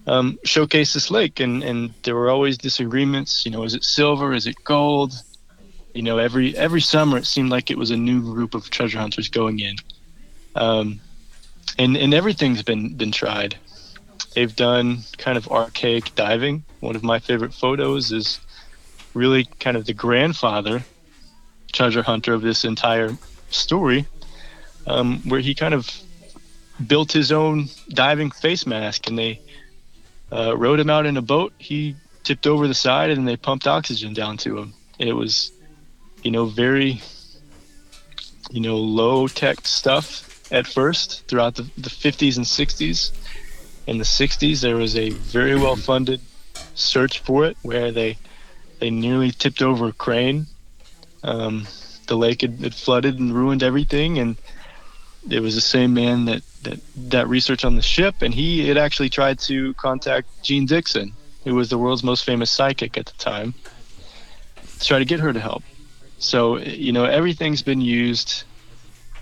um, 0.08 0.40
showcased 0.46 0.94
this 0.94 1.10
lake, 1.12 1.40
and 1.40 1.64
and 1.64 1.94
there 2.04 2.16
were 2.16 2.30
always 2.30 2.58
disagreements. 2.58 3.46
You 3.46 3.52
know, 3.52 3.64
is 3.64 3.74
it 3.74 3.84
silver? 3.84 4.34
Is 4.34 4.48
it 4.48 4.56
gold? 4.64 5.14
You 5.94 6.04
know, 6.04 6.18
every 6.18 6.56
every 6.58 6.82
summer 6.82 7.18
it 7.18 7.26
seemed 7.26 7.50
like 7.50 7.72
it 7.72 7.78
was 7.78 7.92
a 7.92 7.98
new 7.98 8.22
group 8.22 8.54
of 8.54 8.70
treasure 8.70 9.00
hunters 9.00 9.30
going 9.30 9.60
in. 9.60 9.76
Um, 10.56 11.00
and 11.78 11.96
and 11.96 12.14
everything's 12.14 12.64
been 12.64 12.96
been 12.96 13.12
tried. 13.12 13.58
They've 14.36 14.56
done 14.56 15.00
kind 15.18 15.38
of 15.38 15.48
archaic 15.50 16.14
diving. 16.16 16.64
One 16.80 16.96
of 16.96 17.04
my 17.04 17.20
favorite 17.20 17.54
photos 17.54 18.12
is 18.12 18.40
really 19.14 19.46
kind 19.60 19.76
of 19.76 19.86
the 19.86 19.94
grandfather 19.94 20.84
treasure 21.72 22.04
hunter 22.04 22.34
of 22.34 22.42
this 22.42 22.66
entire 22.66 23.16
story, 23.50 24.06
um, 24.88 25.20
where 25.30 25.40
he 25.40 25.54
kind 25.54 25.74
of 25.74 25.90
built 26.88 27.12
his 27.12 27.32
own 27.32 27.68
diving 27.90 28.32
face 28.32 28.66
mask, 28.66 29.08
and 29.08 29.18
they 29.18 29.40
uh, 30.32 30.56
rode 30.56 30.80
him 30.80 30.90
out 30.90 31.06
in 31.06 31.18
a 31.18 31.22
boat. 31.22 31.54
He 31.58 31.96
tipped 32.24 32.48
over 32.48 32.68
the 32.68 32.74
side, 32.74 33.10
and 33.10 33.28
they 33.28 33.38
pumped 33.38 33.68
oxygen 33.68 34.14
down 34.14 34.38
to 34.38 34.58
him. 34.58 34.74
And 35.00 35.10
it 35.10 35.14
was, 35.14 35.52
you 36.24 36.32
know, 36.32 36.46
very, 36.46 37.02
you 38.52 38.62
know, 38.62 38.78
low 38.78 39.28
tech 39.28 39.66
stuff 39.66 40.26
at 40.52 40.68
first 40.68 41.28
throughout 41.28 41.56
the, 41.56 41.64
the 41.78 41.90
50s 41.90 42.38
and 42.38 42.46
60s. 42.46 43.12
In 43.90 43.98
the 43.98 44.04
60s, 44.04 44.62
there 44.62 44.76
was 44.76 44.96
a 44.96 45.10
very 45.10 45.56
well 45.56 45.76
funded 45.76 46.22
search 46.76 47.22
for 47.22 47.46
it 47.48 47.58
where 47.64 47.92
they 47.92 48.20
they 48.78 48.92
nearly 48.92 49.32
tipped 49.32 49.64
over 49.64 49.88
a 49.88 49.94
crane. 49.94 50.46
Um, 51.24 51.66
the 52.06 52.16
lake 52.16 52.42
had, 52.42 52.60
had 52.60 52.76
flooded 52.76 53.18
and 53.18 53.34
ruined 53.34 53.64
everything, 53.64 54.20
and 54.20 54.38
it 55.28 55.40
was 55.40 55.56
the 55.56 55.62
same 55.62 55.96
man 55.96 56.26
that, 56.26 56.44
that 56.62 56.80
that 57.10 57.28
research 57.28 57.66
on 57.66 57.76
the 57.76 57.82
ship, 57.82 58.22
and 58.22 58.32
he 58.32 58.68
had 58.68 58.78
actually 58.78 59.10
tried 59.10 59.40
to 59.40 59.74
contact 59.74 60.28
Jeane 60.44 60.68
Dixon, 60.68 61.14
who 61.44 61.56
was 61.56 61.70
the 61.70 61.80
world's 61.80 62.04
most 62.04 62.24
famous 62.24 62.52
psychic 62.52 62.96
at 62.96 63.08
the 63.08 63.18
time, 63.18 63.56
to 64.78 64.86
try 64.86 65.00
to 65.00 65.06
get 65.06 65.20
her 65.20 65.34
to 65.34 65.40
help. 65.40 65.64
So 66.20 66.58
you 66.60 66.92
know 66.92 67.06
everything's 67.06 67.64
been 67.64 67.82
used. 67.82 68.44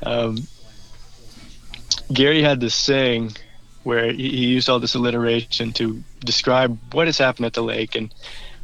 Um, 0.03 0.45
Gary 2.11 2.41
had 2.41 2.59
this 2.59 2.75
saying 2.75 3.37
where 3.87 4.11
he, 4.11 4.47
used 4.47 4.67
all 4.67 4.81
this 4.81 4.95
alliteration 4.95 5.71
to 5.71 6.03
describe 6.19 6.77
what 6.91 7.07
has 7.07 7.17
happened 7.17 7.45
at 7.45 7.53
the 7.53 7.63
lake, 7.63 7.95
and 7.95 8.13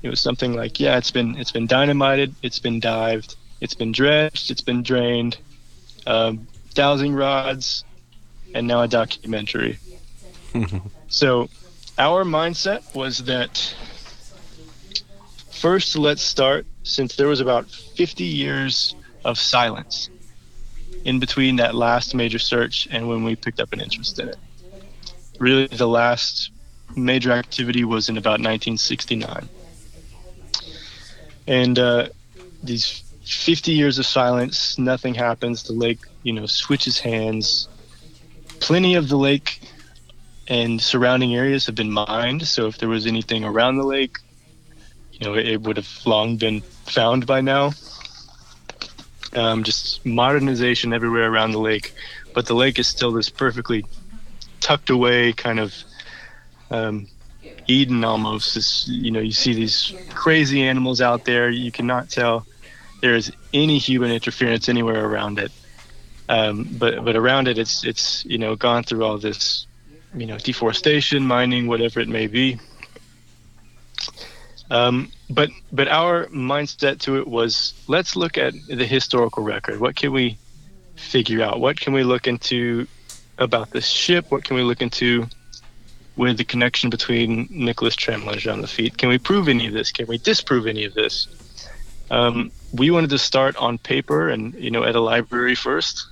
it 0.02 0.10
was 0.10 0.20
something 0.20 0.54
like, 0.54 0.82
"Yeah, 0.82 0.98
it's 0.98 1.12
been 1.12 1.38
it's 1.38 1.54
been 1.54 1.66
dynamited, 1.66 2.36
it's 2.42 2.60
been 2.60 2.82
dived, 2.82 3.38
it's 3.62 3.74
been 3.74 3.94
dredged, 3.94 4.52
it's 4.52 4.60
been 4.60 4.84
drained, 4.84 5.38
um, 6.06 6.46
dowsing 6.74 7.14
rods, 7.16 7.86
and 8.54 8.68
now 8.68 8.82
a 8.82 8.88
documentary." 8.90 9.80
so, 11.08 11.50
our 11.98 12.26
mindset 12.26 12.82
was 12.94 13.20
that 13.20 13.74
first, 15.52 15.96
let's 15.96 16.22
start 16.22 16.66
since 16.84 17.16
there 17.16 17.30
was 17.30 17.40
about 17.40 17.70
50 17.72 18.26
years 18.26 18.94
of 19.24 19.38
silence 19.38 20.10
in 21.06 21.20
between 21.22 21.56
that 21.56 21.76
last 21.76 22.14
major 22.14 22.40
search 22.40 22.90
and 22.92 23.08
when 23.08 23.24
we 23.24 23.38
picked 23.38 23.62
up 23.62 23.72
an 23.72 23.80
interest 23.80 24.20
in 24.20 24.28
it. 24.28 24.38
Really, 25.40 25.68
the 25.68 25.88
last 25.88 26.52
major 26.96 27.32
activity 27.32 27.84
was 27.84 28.10
in 28.10 28.18
about 28.18 28.40
1969. 28.40 29.50
And 31.48 31.80
uh, 31.80 32.10
these 32.62 33.04
50 33.26 33.72
years 33.72 34.00
of 34.00 34.06
silence, 34.06 34.78
nothing 34.78 35.14
happens. 35.14 35.64
The 35.64 35.74
lake, 35.74 36.00
you 36.24 36.34
know, 36.34 36.46
switches 36.46 37.00
hands. 37.00 37.68
Plenty 38.60 38.96
of 38.96 39.10
the 39.10 39.18
lake 39.18 39.62
and 40.48 40.82
surrounding 40.82 41.36
areas 41.36 41.66
have 41.66 41.76
been 41.76 41.92
mined. 41.92 42.48
So 42.48 42.68
if 42.68 42.78
there 42.78 42.90
was 42.90 43.08
anything 43.08 43.44
around 43.44 43.78
the 43.78 43.86
lake, 43.86 44.18
you 45.14 45.26
know, 45.26 45.34
it, 45.34 45.48
it 45.48 45.62
would 45.62 45.78
have 45.78 45.90
long 46.06 46.38
been 46.38 46.62
found 46.62 47.26
by 47.26 47.42
now 47.42 47.72
um, 49.36 49.64
just 49.64 50.06
modernization 50.06 50.94
everywhere 50.94 51.32
around 51.32 51.52
the 51.52 51.60
lake, 51.60 51.94
but 52.34 52.46
the 52.46 52.54
lake 52.54 52.80
is 52.80 52.88
still 52.88 53.12
this 53.12 53.30
perfectly 53.30 53.86
tucked 54.64 54.90
away 54.90 55.34
kind 55.34 55.60
of 55.60 55.76
um, 56.72 57.08
Eden 57.68 58.04
almost. 58.04 58.56
This, 58.56 58.88
you 58.88 59.12
know, 59.12 59.20
you 59.20 59.32
see 59.32 59.54
these 59.54 59.94
crazy 60.10 60.64
animals 60.64 61.02
out 61.02 61.26
there. 61.26 61.50
You 61.50 61.72
cannot 61.72 62.10
tell 62.10 62.46
there 63.02 63.16
is 63.16 63.32
any 63.54 63.78
human 63.78 64.12
interference 64.12 64.70
anywhere 64.70 65.06
around 65.06 65.40
it. 65.40 65.52
Um, 66.30 66.68
but 66.80 67.04
but 67.04 67.16
around 67.16 67.48
it, 67.48 67.58
it's 67.58 67.84
it's 67.84 68.26
you 68.26 68.38
know 68.38 68.56
gone 68.56 68.84
through 68.84 69.04
all 69.04 69.18
this 69.18 69.68
you 70.16 70.26
know, 70.26 70.38
deforestation, 70.38 71.26
mining, 71.26 71.68
whatever 71.68 72.00
it 72.00 72.08
may 72.08 72.28
be. 72.28 72.60
Um, 74.70 75.12
but 75.30 75.50
but 75.72 75.88
our 75.88 76.28
mindset 76.28 77.00
to 77.02 77.18
it 77.18 77.28
was 77.28 77.74
let's 77.88 78.16
look 78.16 78.38
at 78.38 78.54
the 78.68 78.86
historical 78.86 79.44
record. 79.44 79.80
What 79.80 79.96
can 79.96 80.12
we 80.12 80.38
figure 80.96 81.42
out? 81.42 81.60
What 81.60 81.80
can 81.80 81.94
we 81.94 82.04
look 82.04 82.28
into 82.28 82.88
about 83.38 83.72
this 83.72 83.88
ship? 83.88 84.26
What 84.30 84.44
can 84.44 84.56
we 84.56 84.64
look 84.64 84.82
into 84.82 85.28
with 86.16 86.38
the 86.38 86.44
connection 86.44 86.90
between 86.90 87.48
Nicholas 87.50 87.96
Trammell 87.96 88.32
and 88.34 88.40
Jean 88.40 88.62
Lafitte? 88.62 88.98
Can 88.98 89.10
we 89.10 89.18
prove 89.18 89.48
any 89.48 89.68
of 89.68 89.74
this? 89.74 89.92
Can 89.92 90.08
we 90.08 90.18
disprove 90.18 90.68
any 90.68 90.86
of 90.86 90.94
this? 90.94 91.28
Um, 92.12 92.52
we 92.72 92.92
wanted 92.92 93.10
to 93.10 93.18
start 93.18 93.56
on 93.58 93.78
paper 93.78 94.30
and 94.30 94.54
you 94.54 94.72
know 94.72 94.84
at 94.84 94.96
a 94.96 95.00
library 95.00 95.56
first. 95.56 96.08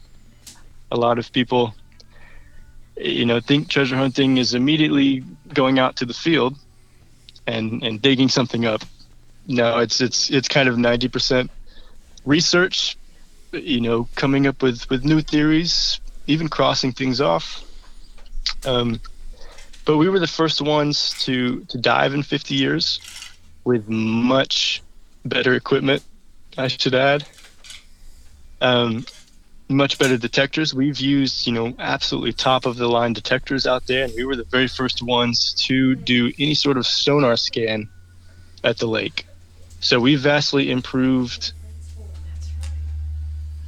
A 0.91 0.97
lot 0.97 1.19
of 1.19 1.31
people, 1.31 1.73
you 2.97 3.25
know, 3.25 3.39
think 3.39 3.69
treasure 3.69 3.95
hunting 3.95 4.37
is 4.37 4.53
immediately 4.53 5.23
going 5.53 5.79
out 5.79 5.95
to 5.97 6.05
the 6.05 6.13
field 6.13 6.57
and 7.47 7.83
and 7.83 8.01
digging 8.01 8.29
something 8.29 8.65
up. 8.65 8.83
No, 9.47 9.79
it's 9.79 10.01
it's 10.01 10.29
it's 10.31 10.47
kind 10.47 10.67
of 10.67 10.77
ninety 10.77 11.07
percent 11.07 11.51
research, 12.25 12.97
you 13.51 13.81
know, 13.81 14.09
coming 14.15 14.47
up 14.47 14.61
with 14.61 14.89
with 14.89 15.05
new 15.05 15.21
theories, 15.21 16.00
even 16.27 16.47
crossing 16.47 16.91
things 16.91 17.21
off. 17.21 17.63
Um, 18.65 18.99
but 19.85 19.97
we 19.97 20.09
were 20.09 20.19
the 20.19 20.27
first 20.27 20.61
ones 20.61 21.11
to 21.25 21.61
to 21.65 21.77
dive 21.77 22.13
in 22.13 22.23
50 22.23 22.55
years 22.55 22.99
with 23.63 23.87
much 23.87 24.81
better 25.25 25.53
equipment. 25.53 26.03
I 26.57 26.67
should 26.67 26.95
add. 26.95 27.25
Um, 28.59 29.05
much 29.71 29.97
better 29.97 30.17
detectors. 30.17 30.73
We've 30.73 30.99
used, 30.99 31.47
you 31.47 31.53
know, 31.53 31.73
absolutely 31.79 32.33
top 32.33 32.65
of 32.65 32.75
the 32.75 32.87
line 32.87 33.13
detectors 33.13 33.65
out 33.65 33.87
there, 33.87 34.03
and 34.03 34.13
we 34.15 34.25
were 34.25 34.35
the 34.35 34.43
very 34.43 34.67
first 34.67 35.01
ones 35.01 35.53
to 35.65 35.95
do 35.95 36.31
any 36.37 36.53
sort 36.53 36.77
of 36.77 36.85
sonar 36.85 37.37
scan 37.37 37.89
at 38.63 38.77
the 38.77 38.87
lake. 38.87 39.25
So 39.79 39.99
we 39.99 40.15
vastly 40.15 40.69
improved, 40.69 41.53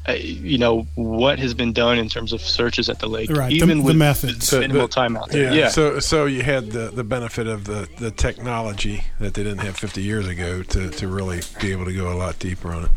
uh, 0.08 0.12
you 0.14 0.58
know, 0.58 0.82
what 0.96 1.40
has 1.40 1.54
been 1.54 1.72
done 1.74 1.98
in 1.98 2.10
terms 2.10 2.34
of 2.34 2.42
searches 2.42 2.90
at 2.90 3.00
the 3.00 3.08
lake, 3.08 3.30
Right, 3.30 3.52
even 3.52 3.78
the 3.80 3.84
with 3.84 3.94
the 3.96 4.00
methods. 4.00 4.52
minimal 4.52 4.84
But- 4.84 4.92
time 4.92 5.16
out 5.16 5.30
there. 5.30 5.54
Yeah. 5.54 5.60
Yeah. 5.60 5.68
So 5.70 6.00
so 6.00 6.26
you 6.26 6.44
had 6.44 6.72
the, 6.72 6.90
the 6.94 7.04
benefit 7.06 7.48
of 7.48 7.64
the, 7.66 7.88
the 8.00 8.12
technology 8.12 9.04
that 9.20 9.34
they 9.34 9.44
didn't 9.44 9.60
have 9.60 9.78
50 9.78 10.02
years 10.02 10.28
ago 10.28 10.62
to, 10.64 10.90
to 10.90 11.08
really 11.08 11.42
be 11.62 11.72
able 11.72 11.86
to 11.86 11.94
go 11.94 12.12
a 12.12 12.16
lot 12.18 12.38
deeper 12.40 12.74
on 12.74 12.84
it. 12.86 12.92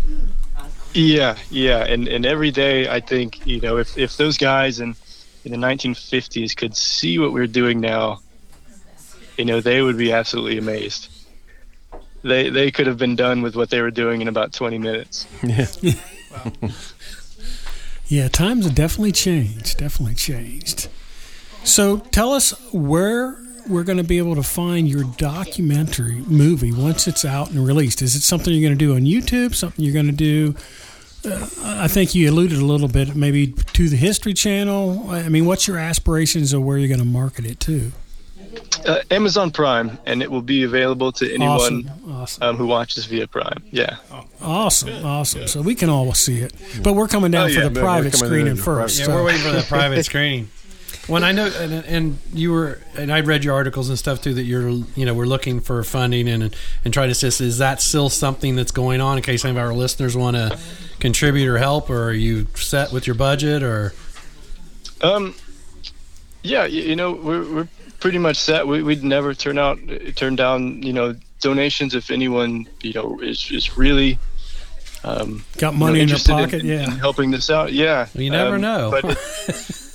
Yeah, 0.95 1.37
yeah, 1.51 1.85
and 1.85 2.09
and 2.09 2.25
every 2.25 2.51
day 2.51 2.89
I 2.89 3.01
think 3.01 3.47
you 3.47 3.61
know 3.61 3.77
if 3.77 3.99
if 3.99 4.17
those 4.17 4.39
guys 4.39 4.81
in 4.81 4.97
in 5.45 5.53
the 5.53 5.59
1950s 5.59 6.57
could 6.57 6.75
see 6.75 7.19
what 7.19 7.33
we're 7.35 7.47
doing 7.47 7.81
now, 7.81 8.21
you 9.37 9.45
know 9.45 9.61
they 9.61 9.83
would 9.83 9.99
be 9.99 10.11
absolutely 10.13 10.57
amazed. 10.57 11.09
They 12.23 12.49
they 12.49 12.71
could 12.71 12.87
have 12.87 12.97
been 12.97 13.15
done 13.15 13.43
with 13.43 13.57
what 13.57 13.69
they 13.69 13.83
were 13.83 13.91
doing 13.91 14.23
in 14.23 14.29
about 14.29 14.55
20 14.55 14.79
minutes. 14.79 15.27
Yeah. 15.43 15.67
Yeah, 18.09 18.29
times 18.29 18.65
have 18.65 18.75
definitely 18.75 19.13
changed. 19.13 19.79
Definitely 19.79 20.15
changed. 20.15 20.89
So 21.65 21.99
tell 21.99 22.33
us 22.33 22.53
where 22.73 23.37
we're 23.69 23.83
going 23.83 23.99
to 23.99 24.05
be 24.05 24.19
able 24.19 24.37
to 24.37 24.45
find 24.45 24.89
your 24.89 25.03
documentary 25.17 26.23
movie 26.27 26.73
once 26.73 27.09
it's 27.09 27.25
out 27.25 27.51
and 27.51 27.67
released. 27.67 28.03
Is 28.03 28.15
it 28.15 28.23
something 28.23 28.53
you're 28.53 28.63
going 28.67 28.79
to 28.79 28.85
do 28.85 28.95
on 28.95 29.03
YouTube? 29.03 29.55
Something 29.55 29.85
you're 29.85 29.95
going 29.95 30.07
to 30.07 30.13
do? 30.13 30.55
Uh, 31.29 31.49
I 31.65 31.89
think 31.89 32.15
you 32.15 32.31
alluded 32.31 32.59
a 32.59 32.65
little 32.65 32.87
bit, 32.87 33.17
maybe 33.17 33.49
to 33.49 33.89
the 33.89 33.97
History 33.97 34.35
Channel. 34.35 35.11
I 35.11 35.29
mean, 35.29 35.45
what's 35.45 35.67
your 35.67 35.79
aspirations 35.79 36.53
of 36.53 36.63
where 36.63 36.79
you're 36.79 36.89
going 36.89 37.01
to 37.01 37.05
market 37.05 37.45
it 37.45 37.59
to? 37.61 37.91
Uh, 38.87 39.01
Amazon 39.11 39.51
Prime, 39.51 39.99
and 40.07 40.23
it 40.23 40.31
will 40.31 40.43
be 40.43 40.63
available 40.63 41.11
to 41.13 41.27
anyone 41.35 41.49
Awesome, 41.51 41.91
awesome, 42.13 42.43
um, 42.43 42.57
who 42.57 42.67
watches 42.67 43.07
via 43.07 43.27
Prime. 43.27 43.63
Yeah. 43.73 43.97
awesome, 44.41 45.05
awesome. 45.05 45.49
So 45.49 45.61
we 45.63 45.75
can 45.75 45.89
all 45.91 46.13
see 46.15 46.39
it, 46.39 46.53
but 46.83 46.93
we're 46.95 47.09
coming 47.09 47.33
down 47.33 47.51
Oh, 47.51 47.55
for 47.55 47.69
the 47.69 47.81
private 47.81 48.15
screening 48.15 48.47
in 48.49 48.57
the 48.57 48.63
first. 48.63 48.99
Yeah, 48.99 49.07
so- 49.07 49.15
we're 49.15 49.25
waiting 49.25 49.43
for 49.43 49.51
the 49.53 49.63
private 49.63 50.05
screening. 50.11 50.51
When 51.09 51.23
I 51.23 51.31
know, 51.33 51.47
and, 51.47 51.73
and 51.85 52.19
you 52.35 52.51
were, 52.51 52.81
and 52.97 53.13
I 53.13 53.21
read 53.21 53.45
your 53.45 53.55
articles 53.55 53.89
and 53.89 53.97
stuff 53.99 54.23
too 54.23 54.35
that 54.35 54.43
you're, 54.43 54.69
you 54.69 55.05
know, 55.05 55.15
we're 55.15 55.27
looking 55.27 55.61
for 55.61 55.83
funding 55.85 56.27
and 56.29 56.55
and 56.85 56.93
try 56.95 57.07
to 57.07 57.13
assist. 57.13 57.41
Is 57.41 57.59
that 57.59 57.81
still 57.81 58.09
something 58.09 58.57
that's 58.57 58.73
going 58.73 59.01
on 59.01 59.17
in 59.17 59.23
case 59.23 59.45
any 59.45 59.53
of 59.53 59.57
our 59.65 59.73
listeners 59.73 60.17
want 60.17 60.37
to 60.37 60.59
contribute 60.99 61.47
or 61.49 61.59
help, 61.59 61.91
or 61.91 62.09
are 62.09 62.13
you 62.13 62.49
set 62.57 62.93
with 62.93 63.07
your 63.07 63.15
budget, 63.15 63.63
or 63.63 63.93
Um, 65.01 65.35
yeah, 66.43 66.65
you, 66.65 66.83
you 66.83 66.97
know, 66.97 67.13
we're, 67.13 67.55
we're 67.55 67.69
pretty 68.01 68.19
much 68.19 68.37
set. 68.37 68.67
We, 68.67 68.83
we'd 68.83 69.05
never 69.05 69.35
turn 69.35 69.59
out, 69.59 69.79
turn 70.15 70.37
down, 70.37 70.83
you 70.83 70.93
know, 70.93 71.15
donations 71.41 71.95
if 71.95 72.11
anyone, 72.11 72.67
you 72.83 72.93
know, 72.95 73.21
is, 73.21 73.51
is 73.51 73.77
really, 73.77 74.19
um, 75.05 75.45
Got 75.59 75.75
you 75.75 75.79
know, 75.79 75.85
money 75.87 76.01
in 76.01 76.07
their 76.09 76.15
interested 76.17 76.33
pocket, 76.33 76.61
in, 76.63 76.67
yeah. 76.67 76.85
in 76.85 76.91
helping 76.93 77.31
this 77.31 77.51
out. 77.51 77.73
Yeah. 77.73 78.09
You 78.15 78.31
never 78.31 78.57
Um, 78.57 78.61
know. 78.63 78.91
But 78.91 79.05
it, 79.05 79.19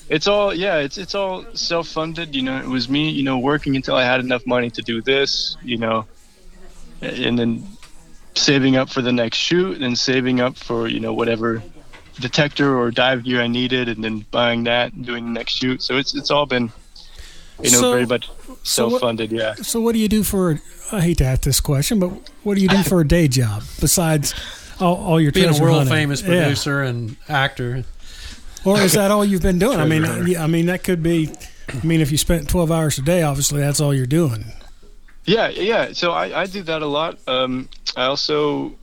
it's 0.10 0.28
all, 0.28 0.54
yeah, 0.54 0.78
it's, 0.78 0.97
it's 0.97 1.16
all 1.16 1.45
self-funded. 1.54 2.36
You 2.36 2.43
know, 2.43 2.58
it 2.58 2.68
was 2.68 2.89
me, 2.89 3.10
you 3.10 3.24
know, 3.24 3.39
working 3.39 3.76
until 3.76 3.95
I 3.95 4.04
had 4.04 4.20
enough 4.20 4.45
money 4.45 4.70
to 4.72 4.82
do 4.82 5.02
this, 5.02 5.58
you 5.64 5.78
know, 5.78 6.06
and 7.02 7.38
then 7.38 7.68
saving 8.36 8.78
up 8.78 8.89
for 8.89 9.02
the 9.02 9.12
next 9.12 9.38
shoot 9.38 9.82
and 9.82 9.97
saving 9.97 10.39
up 10.39 10.56
for, 10.58 10.88
you 10.88 10.99
know, 10.99 11.14
whatever 11.14 11.62
detector 12.20 12.78
or 12.78 12.91
dive 12.91 13.24
gear 13.24 13.41
I 13.41 13.47
needed, 13.47 13.89
and 13.89 14.04
then 14.04 14.26
buying 14.32 14.66
that 14.66 14.93
and 14.93 15.06
doing 15.06 15.26
the 15.26 15.32
next 15.32 15.54
shoot. 15.54 15.82
So 15.82 15.97
it's 15.97 16.14
it's 16.16 16.30
all 16.30 16.45
been, 16.45 16.72
you 17.64 17.72
know, 17.72 17.80
So- 17.80 17.91
very 17.91 18.05
much 18.05 18.28
so 18.64 18.86
what- 18.86 18.91
self-funded. 18.91 19.32
yeah. 19.32 19.55
So 19.55 19.80
what 19.82 19.93
do 19.93 19.99
you 19.99 20.07
do 20.07 20.24
for? 20.24 20.59
I 20.91 21.01
hate 21.01 21.18
to 21.20 21.26
ask 21.26 21.41
this 21.43 21.59
question, 21.62 21.99
but 21.99 22.09
what 22.43 22.55
do 22.55 22.62
you 22.62 22.68
do 22.68 22.84
for 22.91 23.01
a 23.01 23.07
day 23.07 23.28
job 23.28 23.64
besides 23.80 24.34
all, 24.80 24.95
all 24.97 25.22
your 25.22 25.32
being 25.32 25.49
a 25.55 25.62
world 25.62 25.78
hunting? 25.88 25.93
famous 25.93 26.22
Yeah. 26.22 26.28
producer 26.28 26.82
and 26.84 27.16
actor? 27.30 27.84
or 28.66 28.80
is 28.82 28.93
that 28.93 29.09
all 29.09 29.26
you've 29.26 29.41
been 29.41 29.57
doing? 29.59 29.80
I 29.80 29.86
mean, 29.86 30.03
Treasure 30.03 30.39
I 30.39 30.47
mean 30.47 30.66
that 30.68 30.84
could 30.84 31.01
be. 31.01 31.30
I 31.70 31.86
mean, 31.86 32.01
if 32.01 32.12
you 32.12 32.18
spent 32.18 32.49
twelve 32.49 32.70
hours 32.72 32.97
a 32.97 33.01
day, 33.01 33.24
obviously 33.24 33.62
that's 33.62 33.80
all 33.80 33.93
you're 33.93 34.05
doing. 34.05 34.45
Yeah, 35.26 35.47
yeah. 35.49 35.93
So 35.93 36.12
I, 36.12 36.41
I 36.41 36.45
do 36.45 36.62
that 36.64 36.82
a 36.82 36.88
lot. 36.88 37.18
Um, 37.28 37.70
I 37.95 38.05
also 38.05 38.74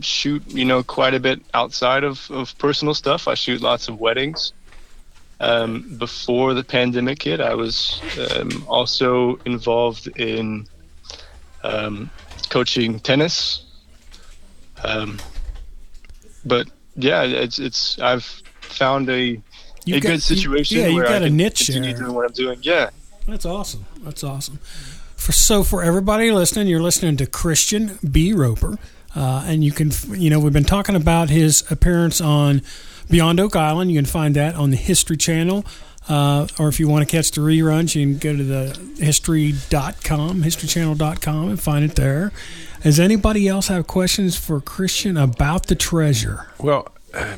shoot, 0.00 0.42
you 0.48 0.64
know, 0.64 0.82
quite 0.82 1.14
a 1.14 1.20
bit 1.20 1.40
outside 1.54 2.02
of, 2.02 2.28
of 2.30 2.56
personal 2.58 2.94
stuff. 2.94 3.28
I 3.28 3.34
shoot 3.34 3.60
lots 3.60 3.88
of 3.88 4.00
weddings. 4.00 4.52
Um, 5.42 5.96
before 5.98 6.54
the 6.54 6.62
pandemic 6.62 7.22
hit, 7.24 7.40
I 7.40 7.54
was 7.54 8.00
um, 8.36 8.64
also 8.68 9.36
involved 9.44 10.06
in 10.18 10.66
um, 11.64 12.10
coaching 12.48 13.00
tennis. 13.00 13.64
Um, 14.84 15.18
but 16.44 16.68
yeah, 16.96 17.22
it's 17.24 17.58
it's 17.58 17.98
I've 17.98 18.24
found 18.60 19.08
a 19.08 19.12
a 19.12 19.42
You've 19.84 20.02
got- 20.02 20.10
good 20.10 20.22
situation 20.22 20.76
You, 20.76 20.82
yeah, 20.84 20.88
you've 20.90 21.04
I 21.06 21.08
got 21.08 21.22
a 21.22 21.30
niche 21.30 21.66
continue 21.66 21.92
there. 21.92 22.02
doing 22.04 22.14
what 22.14 22.26
I'm 22.26 22.32
doing. 22.34 22.58
Yeah. 22.62 22.90
That's 23.26 23.44
awesome. 23.46 23.84
That's 24.02 24.22
awesome. 24.24 24.58
For 25.16 25.32
so 25.32 25.62
for 25.64 25.82
everybody 25.82 26.30
listening, 26.32 26.66
you're 26.68 26.82
listening 26.82 27.16
to 27.18 27.26
Christian 27.26 27.98
B. 28.08 28.32
Roper, 28.32 28.78
uh, 29.16 29.44
and 29.46 29.62
you 29.64 29.72
can 29.72 29.90
you 30.10 30.30
know 30.30 30.38
we've 30.40 30.52
been 30.52 30.64
talking 30.64 30.94
about 30.96 31.30
his 31.30 31.64
appearance 31.70 32.20
on 32.20 32.62
Beyond 33.10 33.40
Oak 33.40 33.56
Island. 33.56 33.90
You 33.90 33.98
can 33.98 34.06
find 34.06 34.36
that 34.36 34.54
on 34.54 34.70
the 34.70 34.76
History 34.76 35.16
Channel, 35.16 35.64
uh, 36.08 36.46
or 36.58 36.68
if 36.68 36.80
you 36.80 36.88
want 36.88 37.08
to 37.08 37.16
catch 37.16 37.30
the 37.30 37.40
reruns, 37.40 37.94
you 37.94 38.06
can 38.06 38.18
go 38.18 38.36
to 38.36 38.44
the 38.44 39.04
history.com, 39.04 40.42
historychannel.com, 40.42 41.48
and 41.48 41.60
find 41.60 41.84
it 41.84 41.96
there. 41.96 42.32
Does 42.82 42.98
anybody 42.98 43.46
else 43.46 43.68
have 43.68 43.86
questions 43.86 44.36
for 44.36 44.60
Christian 44.60 45.16
about 45.16 45.68
the 45.68 45.76
treasure? 45.76 46.46
Well, 46.58 46.88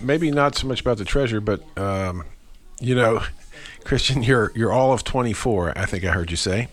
maybe 0.00 0.30
not 0.30 0.56
so 0.56 0.66
much 0.66 0.80
about 0.80 0.96
the 0.96 1.04
treasure, 1.04 1.40
but 1.40 1.62
um, 1.78 2.24
you 2.80 2.94
know, 2.94 3.22
Christian, 3.84 4.22
you're 4.22 4.52
you're 4.54 4.72
all 4.72 4.92
of 4.92 5.04
24. 5.04 5.76
I 5.76 5.84
think 5.84 6.04
I 6.04 6.12
heard 6.12 6.30
you 6.30 6.36
say. 6.36 6.68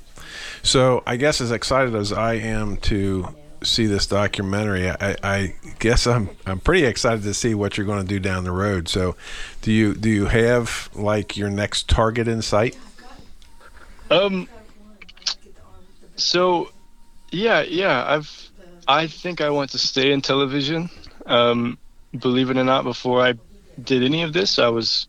So 0.63 1.03
I 1.05 1.17
guess 1.17 1.41
as 1.41 1.51
excited 1.51 1.95
as 1.95 2.13
I 2.13 2.35
am 2.35 2.77
to 2.77 3.35
see 3.63 3.85
this 3.85 4.07
documentary, 4.07 4.89
I, 4.89 5.15
I 5.23 5.55
guess 5.79 6.07
I'm 6.07 6.29
I'm 6.45 6.59
pretty 6.59 6.85
excited 6.85 7.23
to 7.23 7.33
see 7.33 7.53
what 7.53 7.77
you're 7.77 7.85
going 7.85 8.01
to 8.01 8.07
do 8.07 8.19
down 8.19 8.43
the 8.43 8.51
road. 8.51 8.87
So, 8.87 9.15
do 9.61 9.71
you 9.71 9.93
do 9.93 10.09
you 10.09 10.25
have 10.25 10.89
like 10.93 11.37
your 11.37 11.49
next 11.49 11.89
target 11.89 12.27
in 12.27 12.41
sight? 12.41 12.77
Um. 14.09 14.47
So, 16.15 16.71
yeah, 17.31 17.61
yeah. 17.61 18.05
I've. 18.07 18.49
I 18.87 19.07
think 19.07 19.41
I 19.41 19.49
want 19.49 19.71
to 19.71 19.77
stay 19.77 20.11
in 20.11 20.21
television. 20.21 20.89
Um, 21.25 21.77
believe 22.17 22.49
it 22.49 22.57
or 22.57 22.63
not, 22.63 22.83
before 22.83 23.21
I 23.21 23.35
did 23.81 24.03
any 24.03 24.23
of 24.23 24.33
this, 24.33 24.59
I 24.59 24.67
was 24.67 25.07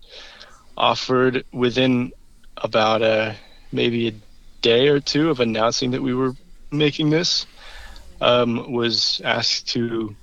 offered 0.76 1.44
within 1.52 2.12
about 2.58 3.02
a 3.02 3.34
maybe 3.72 4.08
a 4.08 4.12
day 4.60 4.88
or 4.88 5.00
two 5.00 5.30
of 5.30 5.40
announcing 5.40 5.90
that 5.92 6.02
we 6.02 6.14
were 6.14 6.34
making 6.70 7.10
this. 7.10 7.46
Um, 8.22 8.70
was 8.70 9.20
asked 9.24 9.66
to 9.70 10.14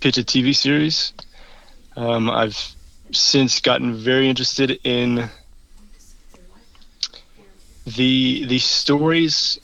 pitch 0.00 0.18
a 0.18 0.22
TV 0.22 0.54
series. 0.54 1.14
Um, 1.96 2.28
I've 2.28 2.76
since 3.12 3.60
gotten 3.60 3.94
very 3.94 4.28
interested 4.28 4.78
in 4.84 5.30
the 7.86 8.44
the 8.46 8.58
stories 8.58 9.58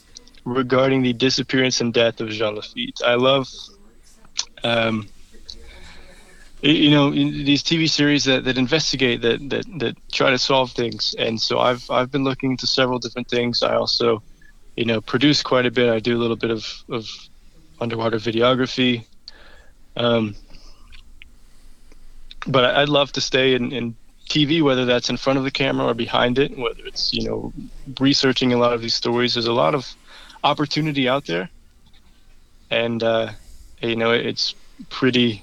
regarding 0.45 1.03
the 1.03 1.13
disappearance 1.13 1.81
and 1.83 1.93
death 1.93 2.21
of 2.21 2.31
Jean 2.31 2.55
Lafitte. 2.55 3.01
I 3.05 3.15
love, 3.15 3.49
um, 4.65 5.07
you 6.63 6.91
know, 6.91 7.11
these 7.11 7.63
TV 7.63 7.91
series 7.91 8.25
that, 8.25 8.45
that 8.45 8.57
investigate 8.57 9.21
that, 9.23 9.51
that 9.51 9.67
that 9.81 9.97
try 10.11 10.31
to 10.31 10.39
solve 10.39 10.73
things. 10.73 11.15
And 11.19 11.41
so 11.41 11.59
I've 11.59 11.89
I've 11.91 12.11
been 12.11 12.25
looking 12.25 12.53
into 12.53 12.67
several 12.67 12.99
different 12.99 13.29
things. 13.29 13.63
I 13.63 13.75
also, 13.75 14.23
you 14.77 14.85
know, 14.85 15.01
produce 15.01 15.43
quite 15.43 15.67
a 15.67 15.71
bit. 15.71 15.91
I 15.91 15.99
do 15.99 16.17
a 16.17 16.21
little 16.21 16.37
bit 16.37 16.51
of 16.51 16.65
of 16.89 17.07
underwater 17.83 18.19
videography. 18.19 19.05
Um, 19.97 20.37
but 22.47 22.65
I'd 22.65 22.89
love 22.89 23.13
to 23.13 23.21
stay 23.21 23.55
in, 23.55 23.73
in 23.73 23.97
TV, 24.29 24.63
whether 24.63 24.85
that's 24.85 25.11
in 25.11 25.17
front 25.17 25.39
of 25.39 25.45
the 25.45 25.51
camera 25.51 25.87
or 25.87 25.95
behind 25.95 26.39
it, 26.39 26.57
whether 26.57 26.85
it's 26.87 27.13
you 27.13 27.29
know 27.29 27.53
researching 28.01 28.53
a 28.53 28.57
lot 28.57 28.73
of 28.73 28.81
these 28.81 28.95
stories. 28.95 29.35
There's 29.35 29.47
a 29.47 29.53
lot 29.53 29.75
of 29.75 29.95
opportunity 30.45 31.09
out 31.09 31.27
there, 31.27 31.51
and 32.71 33.03
uh, 33.03 33.33
you 33.81 33.97
know 33.97 34.13
it's 34.13 34.55
pretty 34.89 35.43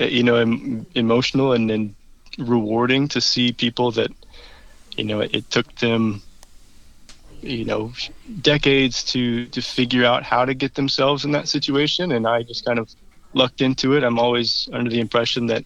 uh, 0.00 0.04
you 0.04 0.22
know 0.22 0.36
em- 0.36 0.86
emotional 0.94 1.52
and, 1.52 1.70
and 1.70 1.94
rewarding 2.38 3.08
to 3.08 3.20
see 3.20 3.52
people 3.52 3.90
that 3.92 4.10
you 4.96 5.04
know 5.04 5.20
it, 5.20 5.34
it 5.34 5.50
took 5.50 5.72
them 5.76 6.22
you 7.46 7.64
know 7.64 7.92
decades 8.40 9.04
to 9.04 9.46
to 9.46 9.62
figure 9.62 10.04
out 10.04 10.22
how 10.22 10.44
to 10.44 10.54
get 10.54 10.74
themselves 10.74 11.24
in 11.24 11.32
that 11.32 11.48
situation. 11.48 12.12
And 12.12 12.26
i 12.26 12.42
just 12.42 12.64
kind 12.64 12.78
of 12.78 12.90
lucked 13.32 13.60
into 13.60 13.94
it. 13.96 14.02
I'm 14.02 14.18
always 14.18 14.68
under 14.72 14.90
the 14.90 15.00
impression 15.00 15.46
that 15.46 15.64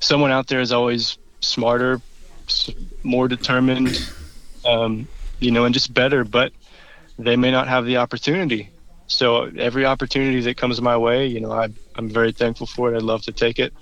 someone 0.00 0.30
out 0.30 0.46
there 0.46 0.60
is 0.60 0.72
always 0.72 1.18
smarter 1.40 2.00
more 3.02 3.28
determined 3.28 4.10
um, 4.64 5.06
you 5.38 5.50
know 5.50 5.64
and 5.64 5.74
just 5.74 5.92
better 5.92 6.24
but 6.24 6.52
they 7.18 7.36
may 7.36 7.50
not 7.50 7.68
have 7.68 7.84
the 7.84 7.96
opportunity. 7.98 8.70
So 9.06 9.44
every 9.58 9.84
opportunity 9.86 10.40
that 10.42 10.56
comes 10.56 10.80
my 10.80 10.96
way 10.96 11.26
you 11.26 11.40
know 11.40 11.52
I, 11.52 11.68
i'm 11.96 12.08
very 12.08 12.32
thankful 12.32 12.66
for 12.66 12.92
it. 12.92 12.96
I'd 12.96 13.02
love 13.02 13.22
to 13.22 13.32
take 13.32 13.58
it. 13.58 13.72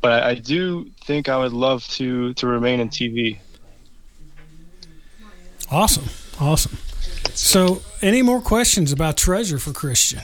But 0.00 0.12
I, 0.12 0.30
I 0.30 0.34
do 0.34 0.90
think 1.04 1.28
i 1.28 1.36
would 1.36 1.52
love 1.52 1.86
to 1.98 2.34
to 2.34 2.46
remain 2.46 2.80
in 2.80 2.88
tv 2.88 3.38
Awesome. 5.70 6.04
Awesome. 6.40 6.78
So, 7.34 7.82
any 8.02 8.22
more 8.22 8.40
questions 8.40 8.92
about 8.92 9.16
treasure 9.16 9.58
for 9.58 9.72
Christian? 9.72 10.20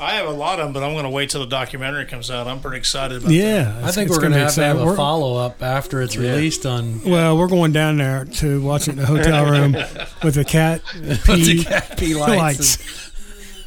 I 0.00 0.14
have 0.14 0.26
a 0.26 0.30
lot 0.30 0.60
of 0.60 0.66
them, 0.66 0.72
but 0.72 0.82
I'm 0.82 0.92
going 0.92 1.04
to 1.04 1.10
wait 1.10 1.30
till 1.30 1.40
the 1.40 1.46
documentary 1.46 2.06
comes 2.06 2.30
out. 2.30 2.46
I'm 2.46 2.60
pretty 2.60 2.78
excited 2.78 3.18
about 3.18 3.28
that. 3.28 3.34
Yeah, 3.34 3.80
I 3.82 3.90
think 3.90 4.08
we're 4.08 4.20
going 4.20 4.32
gonna 4.32 4.34
to 4.34 4.38
be 4.40 4.44
have 4.44 4.54
to 4.54 4.64
have 4.64 4.80
a 4.80 4.84
We're- 4.84 4.96
follow 4.96 5.36
up 5.36 5.62
after 5.62 6.00
it's 6.00 6.16
released 6.16 6.64
on. 6.64 7.02
Well, 7.04 7.36
we're 7.36 7.48
going 7.48 7.72
down 7.72 7.98
there 7.98 8.24
to 8.24 8.62
watch 8.62 8.88
it 8.88 8.92
in 8.92 8.96
the 8.98 9.06
hotel 9.06 9.44
room 9.44 9.72
with 10.22 10.34
the 10.36 10.44
cat 10.44 10.80
pee 11.24 11.64
P 11.98 12.14
lights. 12.14 12.78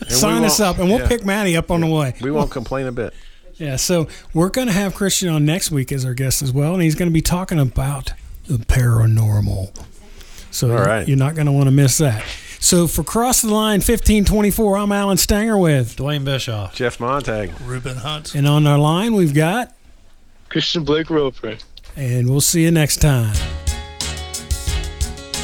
we 0.02 0.10
Sign 0.10 0.44
us 0.44 0.60
up, 0.60 0.80
and 0.80 0.90
we'll 0.90 1.00
yeah. 1.02 1.08
pick 1.08 1.24
Matty 1.26 1.56
up 1.56 1.70
on 1.70 1.82
the 1.82 1.88
way. 1.88 2.16
We 2.22 2.32
won't 2.32 2.50
complain 2.52 2.88
a 2.88 2.92
bit. 2.92 3.14
Yeah, 3.56 3.76
so 3.76 4.08
we're 4.34 4.50
going 4.50 4.68
to 4.68 4.74
have 4.74 4.94
Christian 4.96 5.30
on 5.30 5.46
next 5.46 5.72
week 5.72 5.92
as 5.92 6.06
our 6.06 6.14
guest 6.14 6.42
as 6.42 6.52
well, 6.52 6.74
and 6.74 6.82
he's 6.82 6.96
going 6.96 7.10
to 7.10 7.14
be 7.14 7.22
talking 7.22 7.60
about 7.60 8.14
the 8.48 8.58
paranormal. 8.58 9.86
So 10.52 10.72
All 10.72 10.78
right. 10.84 11.08
you're 11.08 11.18
not 11.18 11.36
going 11.36 11.46
to 11.48 11.52
want 11.52 11.66
to 11.68 11.72
miss 11.72 11.98
that. 12.00 12.24
So 12.60 12.88
for 12.88 13.04
Cross 13.04 13.44
the 13.44 13.54
Line 13.54 13.80
1524, 13.80 14.78
I'm 14.78 14.92
Alan 14.92 15.18
Stanger 15.18 15.58
with, 15.58 15.96
Dwayne 15.96 16.26
Bischoff. 16.26 16.74
Jeff 16.76 17.00
Montag. 17.00 17.52
Ruben 17.62 17.98
Hunt. 17.98 18.34
and 18.34 18.48
on 18.48 18.66
our 18.66 18.80
line 18.80 19.14
we've 19.14 19.34
got, 19.36 19.74
christian 20.50 20.84
blake 20.84 21.10
roper 21.10 21.58
and 21.96 22.30
we'll 22.30 22.42
see 22.42 22.64
you 22.64 22.72
next 22.72 22.98
time. 22.98 23.36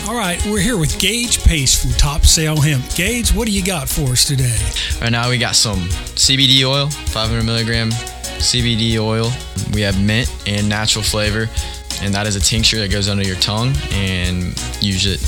All 0.08 0.16
right, 0.20 0.44
we're 0.48 0.60
here 0.60 0.78
with 0.78 1.00
Gage 1.00 1.44
Pace 1.44 1.82
from 1.82 1.92
Top 1.94 2.24
Sale 2.26 2.58
Hemp. 2.60 2.84
Gage, 2.96 3.32
what 3.34 3.48
do 3.48 3.54
you 3.54 3.64
got 3.66 3.88
for 3.88 4.12
us 4.12 4.26
today? 4.26 4.58
Right 5.02 5.12
now 5.12 5.30
we 5.30 5.38
got 5.38 5.56
some 5.56 5.80
CBD 6.16 6.64
oil, 6.66 6.90
500 6.90 7.44
milligram 7.44 7.90
CBD 7.90 8.98
oil. 9.00 9.32
We 9.74 9.82
have 9.82 10.00
mint 10.04 10.30
and 10.46 10.68
natural 10.68 11.04
flavor, 11.04 11.48
and 12.04 12.14
that 12.14 12.28
is 12.28 12.36
a 12.36 12.42
tincture 12.42 12.80
that 12.80 12.92
goes 12.92 13.08
under 13.08 13.24
your 13.24 13.38
tongue 13.38 13.74
and 13.92 14.54
use 14.82 15.06
it 15.06 15.22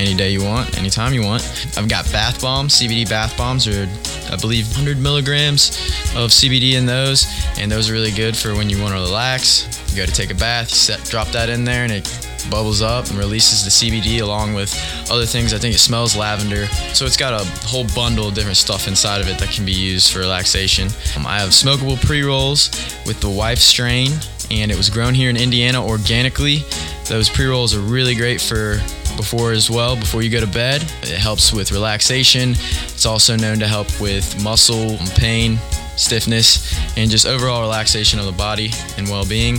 any 0.00 0.14
day 0.14 0.30
you 0.30 0.44
want, 0.44 0.76
anytime 0.78 1.12
you 1.12 1.22
want. 1.22 1.42
I've 1.76 1.88
got 1.88 2.10
bath 2.12 2.40
bombs, 2.40 2.80
CBD 2.80 3.08
bath 3.08 3.36
bombs 3.36 3.66
are 3.66 3.88
I 4.30 4.36
believe 4.36 4.66
100 4.66 4.98
milligrams 4.98 5.70
of 6.14 6.30
CBD 6.30 6.74
in 6.74 6.86
those, 6.86 7.26
and 7.58 7.70
those 7.70 7.88
are 7.88 7.92
really 7.92 8.10
good 8.10 8.36
for 8.36 8.54
when 8.54 8.68
you 8.68 8.80
want 8.80 8.94
to 8.94 9.00
relax. 9.00 9.66
You 9.90 9.96
go 9.96 10.06
to 10.06 10.12
take 10.12 10.30
a 10.30 10.34
bath, 10.34 10.70
you 10.70 10.76
set, 10.76 11.02
drop 11.04 11.28
that 11.28 11.48
in 11.48 11.64
there, 11.64 11.84
and 11.84 11.92
it 11.92 12.04
bubbles 12.50 12.82
up 12.82 13.08
and 13.08 13.18
releases 13.18 13.64
the 13.64 13.70
CBD 13.70 14.20
along 14.20 14.54
with 14.54 14.72
other 15.10 15.26
things. 15.26 15.52
I 15.52 15.58
think 15.58 15.74
it 15.74 15.78
smells 15.78 16.16
lavender. 16.16 16.66
So 16.94 17.04
it's 17.04 17.16
got 17.16 17.40
a 17.40 17.44
whole 17.66 17.86
bundle 17.94 18.28
of 18.28 18.34
different 18.34 18.56
stuff 18.56 18.86
inside 18.88 19.20
of 19.20 19.28
it 19.28 19.38
that 19.38 19.50
can 19.50 19.64
be 19.64 19.72
used 19.72 20.12
for 20.12 20.20
relaxation. 20.20 20.88
Um, 21.16 21.26
I 21.26 21.40
have 21.40 21.50
smokable 21.50 22.04
pre 22.04 22.22
rolls 22.22 22.70
with 23.06 23.20
the 23.20 23.30
wife 23.30 23.58
strain, 23.58 24.12
and 24.50 24.70
it 24.70 24.76
was 24.76 24.90
grown 24.90 25.14
here 25.14 25.30
in 25.30 25.36
Indiana 25.36 25.84
organically. 25.84 26.64
Those 27.06 27.28
pre 27.28 27.46
rolls 27.46 27.74
are 27.74 27.80
really 27.80 28.14
great 28.14 28.40
for 28.40 28.80
before 29.16 29.52
as 29.52 29.68
well, 29.68 29.96
before 29.96 30.22
you 30.22 30.30
go 30.30 30.40
to 30.40 30.46
bed. 30.46 30.82
It 31.02 31.18
helps 31.18 31.52
with 31.52 31.72
relaxation. 31.72 32.50
It's 32.52 33.06
also 33.06 33.36
known 33.36 33.58
to 33.58 33.66
help 33.66 33.88
with 34.00 34.42
muscle 34.42 34.96
pain, 35.16 35.58
stiffness, 35.96 36.74
and 36.96 37.10
just 37.10 37.26
overall 37.26 37.60
relaxation 37.60 38.18
of 38.18 38.26
the 38.26 38.32
body 38.32 38.70
and 38.96 39.08
well 39.08 39.26
being. 39.26 39.56